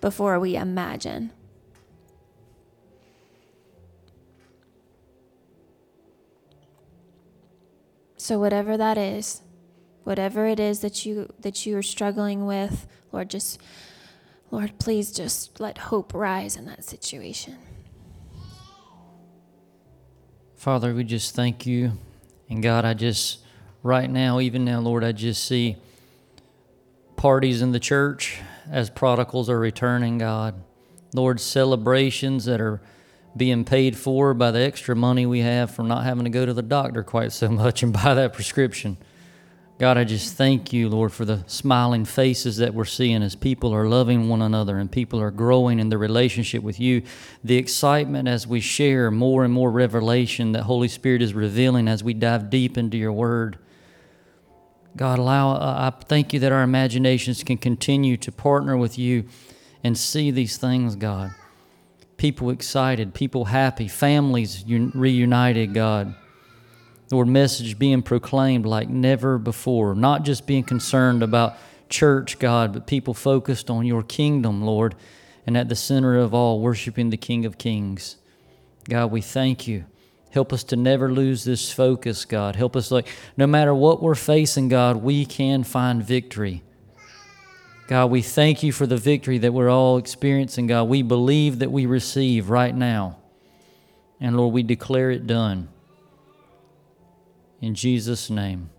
before 0.00 0.38
we 0.40 0.56
imagine. 0.56 1.32
So, 8.16 8.38
whatever 8.38 8.76
that 8.76 8.98
is, 8.98 9.42
whatever 10.04 10.46
it 10.46 10.60
is 10.60 10.80
that 10.80 11.04
you 11.04 11.32
that 11.40 11.66
you 11.66 11.76
are 11.76 11.82
struggling 11.82 12.46
with, 12.46 12.86
Lord, 13.12 13.30
just 13.30 13.60
Lord, 14.50 14.78
please 14.78 15.12
just 15.12 15.60
let 15.60 15.78
hope 15.78 16.12
rise 16.12 16.56
in 16.56 16.64
that 16.66 16.84
situation. 16.84 17.56
Father, 20.56 20.92
we 20.92 21.04
just 21.04 21.34
thank 21.34 21.64
you. 21.64 21.92
And 22.50 22.62
God, 22.62 22.84
I 22.84 22.94
just, 22.94 23.38
right 23.82 24.10
now, 24.10 24.40
even 24.40 24.64
now, 24.64 24.80
Lord, 24.80 25.04
I 25.04 25.12
just 25.12 25.44
see 25.44 25.76
parties 27.16 27.62
in 27.62 27.72
the 27.72 27.80
church 27.80 28.40
as 28.70 28.88
prodigals 28.88 29.50
are 29.50 29.58
returning, 29.58 30.18
God. 30.18 30.54
Lord, 31.14 31.40
celebrations 31.40 32.44
that 32.44 32.60
are 32.60 32.80
being 33.36 33.64
paid 33.64 33.96
for 33.96 34.34
by 34.34 34.50
the 34.50 34.60
extra 34.60 34.94
money 34.94 35.26
we 35.26 35.40
have 35.40 35.70
from 35.70 35.88
not 35.88 36.04
having 36.04 36.24
to 36.24 36.30
go 36.30 36.46
to 36.46 36.54
the 36.54 36.62
doctor 36.62 37.02
quite 37.02 37.32
so 37.32 37.48
much 37.50 37.82
and 37.82 37.92
buy 37.92 38.14
that 38.14 38.32
prescription. 38.32 38.96
God, 39.78 39.96
I 39.96 40.04
just 40.04 40.36
thank 40.36 40.74
you, 40.74 40.90
Lord, 40.90 41.10
for 41.10 41.24
the 41.24 41.42
smiling 41.46 42.04
faces 42.04 42.58
that 42.58 42.74
we're 42.74 42.84
seeing 42.84 43.22
as 43.22 43.34
people 43.34 43.74
are 43.74 43.88
loving 43.88 44.28
one 44.28 44.42
another 44.42 44.76
and 44.76 44.92
people 44.92 45.18
are 45.22 45.30
growing 45.30 45.78
in 45.78 45.88
their 45.88 45.98
relationship 45.98 46.62
with 46.62 46.78
you. 46.78 47.02
The 47.42 47.56
excitement 47.56 48.28
as 48.28 48.46
we 48.46 48.60
share 48.60 49.10
more 49.10 49.42
and 49.42 49.54
more 49.54 49.70
revelation 49.70 50.52
that 50.52 50.64
Holy 50.64 50.88
Spirit 50.88 51.22
is 51.22 51.32
revealing 51.32 51.88
as 51.88 52.04
we 52.04 52.12
dive 52.12 52.50
deep 52.50 52.76
into 52.76 52.98
your 52.98 53.12
word. 53.12 53.58
God, 54.96 55.18
allow, 55.18 55.52
uh, 55.52 55.92
I 55.92 56.04
thank 56.04 56.32
you 56.32 56.40
that 56.40 56.52
our 56.52 56.62
imaginations 56.62 57.44
can 57.44 57.58
continue 57.58 58.16
to 58.18 58.32
partner 58.32 58.76
with 58.76 58.98
you 58.98 59.24
and 59.84 59.96
see 59.96 60.30
these 60.30 60.56
things, 60.56 60.96
God. 60.96 61.32
People 62.16 62.50
excited, 62.50 63.14
people 63.14 63.46
happy, 63.46 63.88
families 63.88 64.64
un- 64.66 64.92
reunited, 64.94 65.72
God. 65.72 66.14
Lord, 67.10 67.28
message 67.28 67.78
being 67.78 68.02
proclaimed 68.02 68.66
like 68.66 68.88
never 68.88 69.38
before, 69.38 69.94
not 69.94 70.24
just 70.24 70.46
being 70.46 70.62
concerned 70.62 71.22
about 71.22 71.56
church, 71.88 72.38
God, 72.38 72.72
but 72.72 72.86
people 72.86 73.14
focused 73.14 73.68
on 73.70 73.86
your 73.86 74.02
kingdom, 74.02 74.62
Lord, 74.62 74.94
and 75.46 75.56
at 75.56 75.68
the 75.68 75.76
center 75.76 76.16
of 76.18 76.34
all, 76.34 76.60
worshiping 76.60 77.10
the 77.10 77.16
King 77.16 77.44
of 77.46 77.58
Kings. 77.58 78.16
God, 78.88 79.10
we 79.10 79.20
thank 79.20 79.66
you. 79.66 79.86
Help 80.30 80.52
us 80.52 80.62
to 80.64 80.76
never 80.76 81.10
lose 81.10 81.44
this 81.44 81.72
focus, 81.72 82.24
God. 82.24 82.54
Help 82.56 82.76
us, 82.76 82.90
like, 82.90 83.08
no 83.36 83.46
matter 83.46 83.74
what 83.74 84.02
we're 84.02 84.14
facing, 84.14 84.68
God, 84.68 84.98
we 84.98 85.26
can 85.26 85.64
find 85.64 86.02
victory. 86.02 86.62
God, 87.88 88.06
we 88.12 88.22
thank 88.22 88.62
you 88.62 88.70
for 88.70 88.86
the 88.86 88.96
victory 88.96 89.38
that 89.38 89.52
we're 89.52 89.68
all 89.68 89.96
experiencing, 89.96 90.68
God. 90.68 90.84
We 90.84 91.02
believe 91.02 91.58
that 91.58 91.72
we 91.72 91.86
receive 91.86 92.48
right 92.48 92.74
now. 92.74 93.18
And 94.20 94.36
Lord, 94.36 94.54
we 94.54 94.62
declare 94.62 95.10
it 95.10 95.26
done. 95.26 95.68
In 97.60 97.74
Jesus' 97.74 98.30
name, 98.30 98.70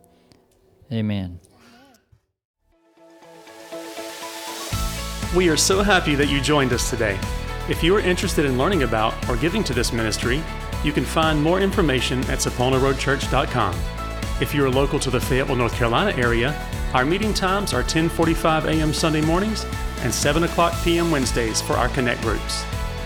amen. 0.92 1.42
We 5.36 5.50
are 5.50 5.58
so 5.58 5.82
happy 5.82 6.16
that 6.16 6.30
you 6.30 6.40
joined 6.40 6.72
us 6.72 6.90
today. 6.90 7.20
If 7.70 7.84
you 7.84 7.96
are 7.96 8.00
interested 8.00 8.46
in 8.46 8.58
learning 8.58 8.84
about 8.84 9.14
or 9.30 9.36
giving 9.36 9.64
to 9.66 9.74
this 9.74 9.94
ministry, 9.94 10.42
you 10.84 10.92
can 10.92 11.06
find 11.06 11.42
more 11.42 11.60
information 11.60 12.20
at 12.22 12.40
saponaroadchurch.com. 12.40 13.76
If 14.42 14.56
you 14.56 14.66
are 14.66 14.70
local 14.70 15.00
to 15.00 15.12
the 15.12 15.20
Fayetteville, 15.20 15.56
North 15.56 15.76
Carolina 15.76 16.18
area, 16.18 16.56
our 16.94 17.06
meeting 17.06 17.34
times 17.34 17.74
are 17.74 17.84
10:45 17.84 18.66
a.m. 18.66 18.94
Sunday 18.94 19.22
mornings 19.22 19.66
and 20.02 20.14
7 20.14 20.44
o'clock 20.44 20.74
p.m. 20.84 21.12
Wednesdays 21.12 21.62
for 21.62 21.74
our 21.74 21.90
connect 21.90 22.22
groups. 22.22 22.64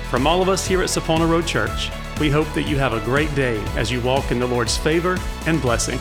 From 0.09 0.25
all 0.25 0.41
of 0.41 0.49
us 0.49 0.65
here 0.65 0.81
at 0.81 0.89
Sapona 0.89 1.29
Road 1.29 1.45
Church, 1.45 1.91
we 2.19 2.29
hope 2.29 2.51
that 2.53 2.63
you 2.63 2.77
have 2.77 2.93
a 2.93 3.01
great 3.01 3.33
day 3.35 3.59
as 3.75 3.91
you 3.91 3.99
walk 4.01 4.31
in 4.31 4.39
the 4.39 4.47
Lord's 4.47 4.77
favor 4.77 5.17
and 5.45 5.61
blessing. 5.61 5.99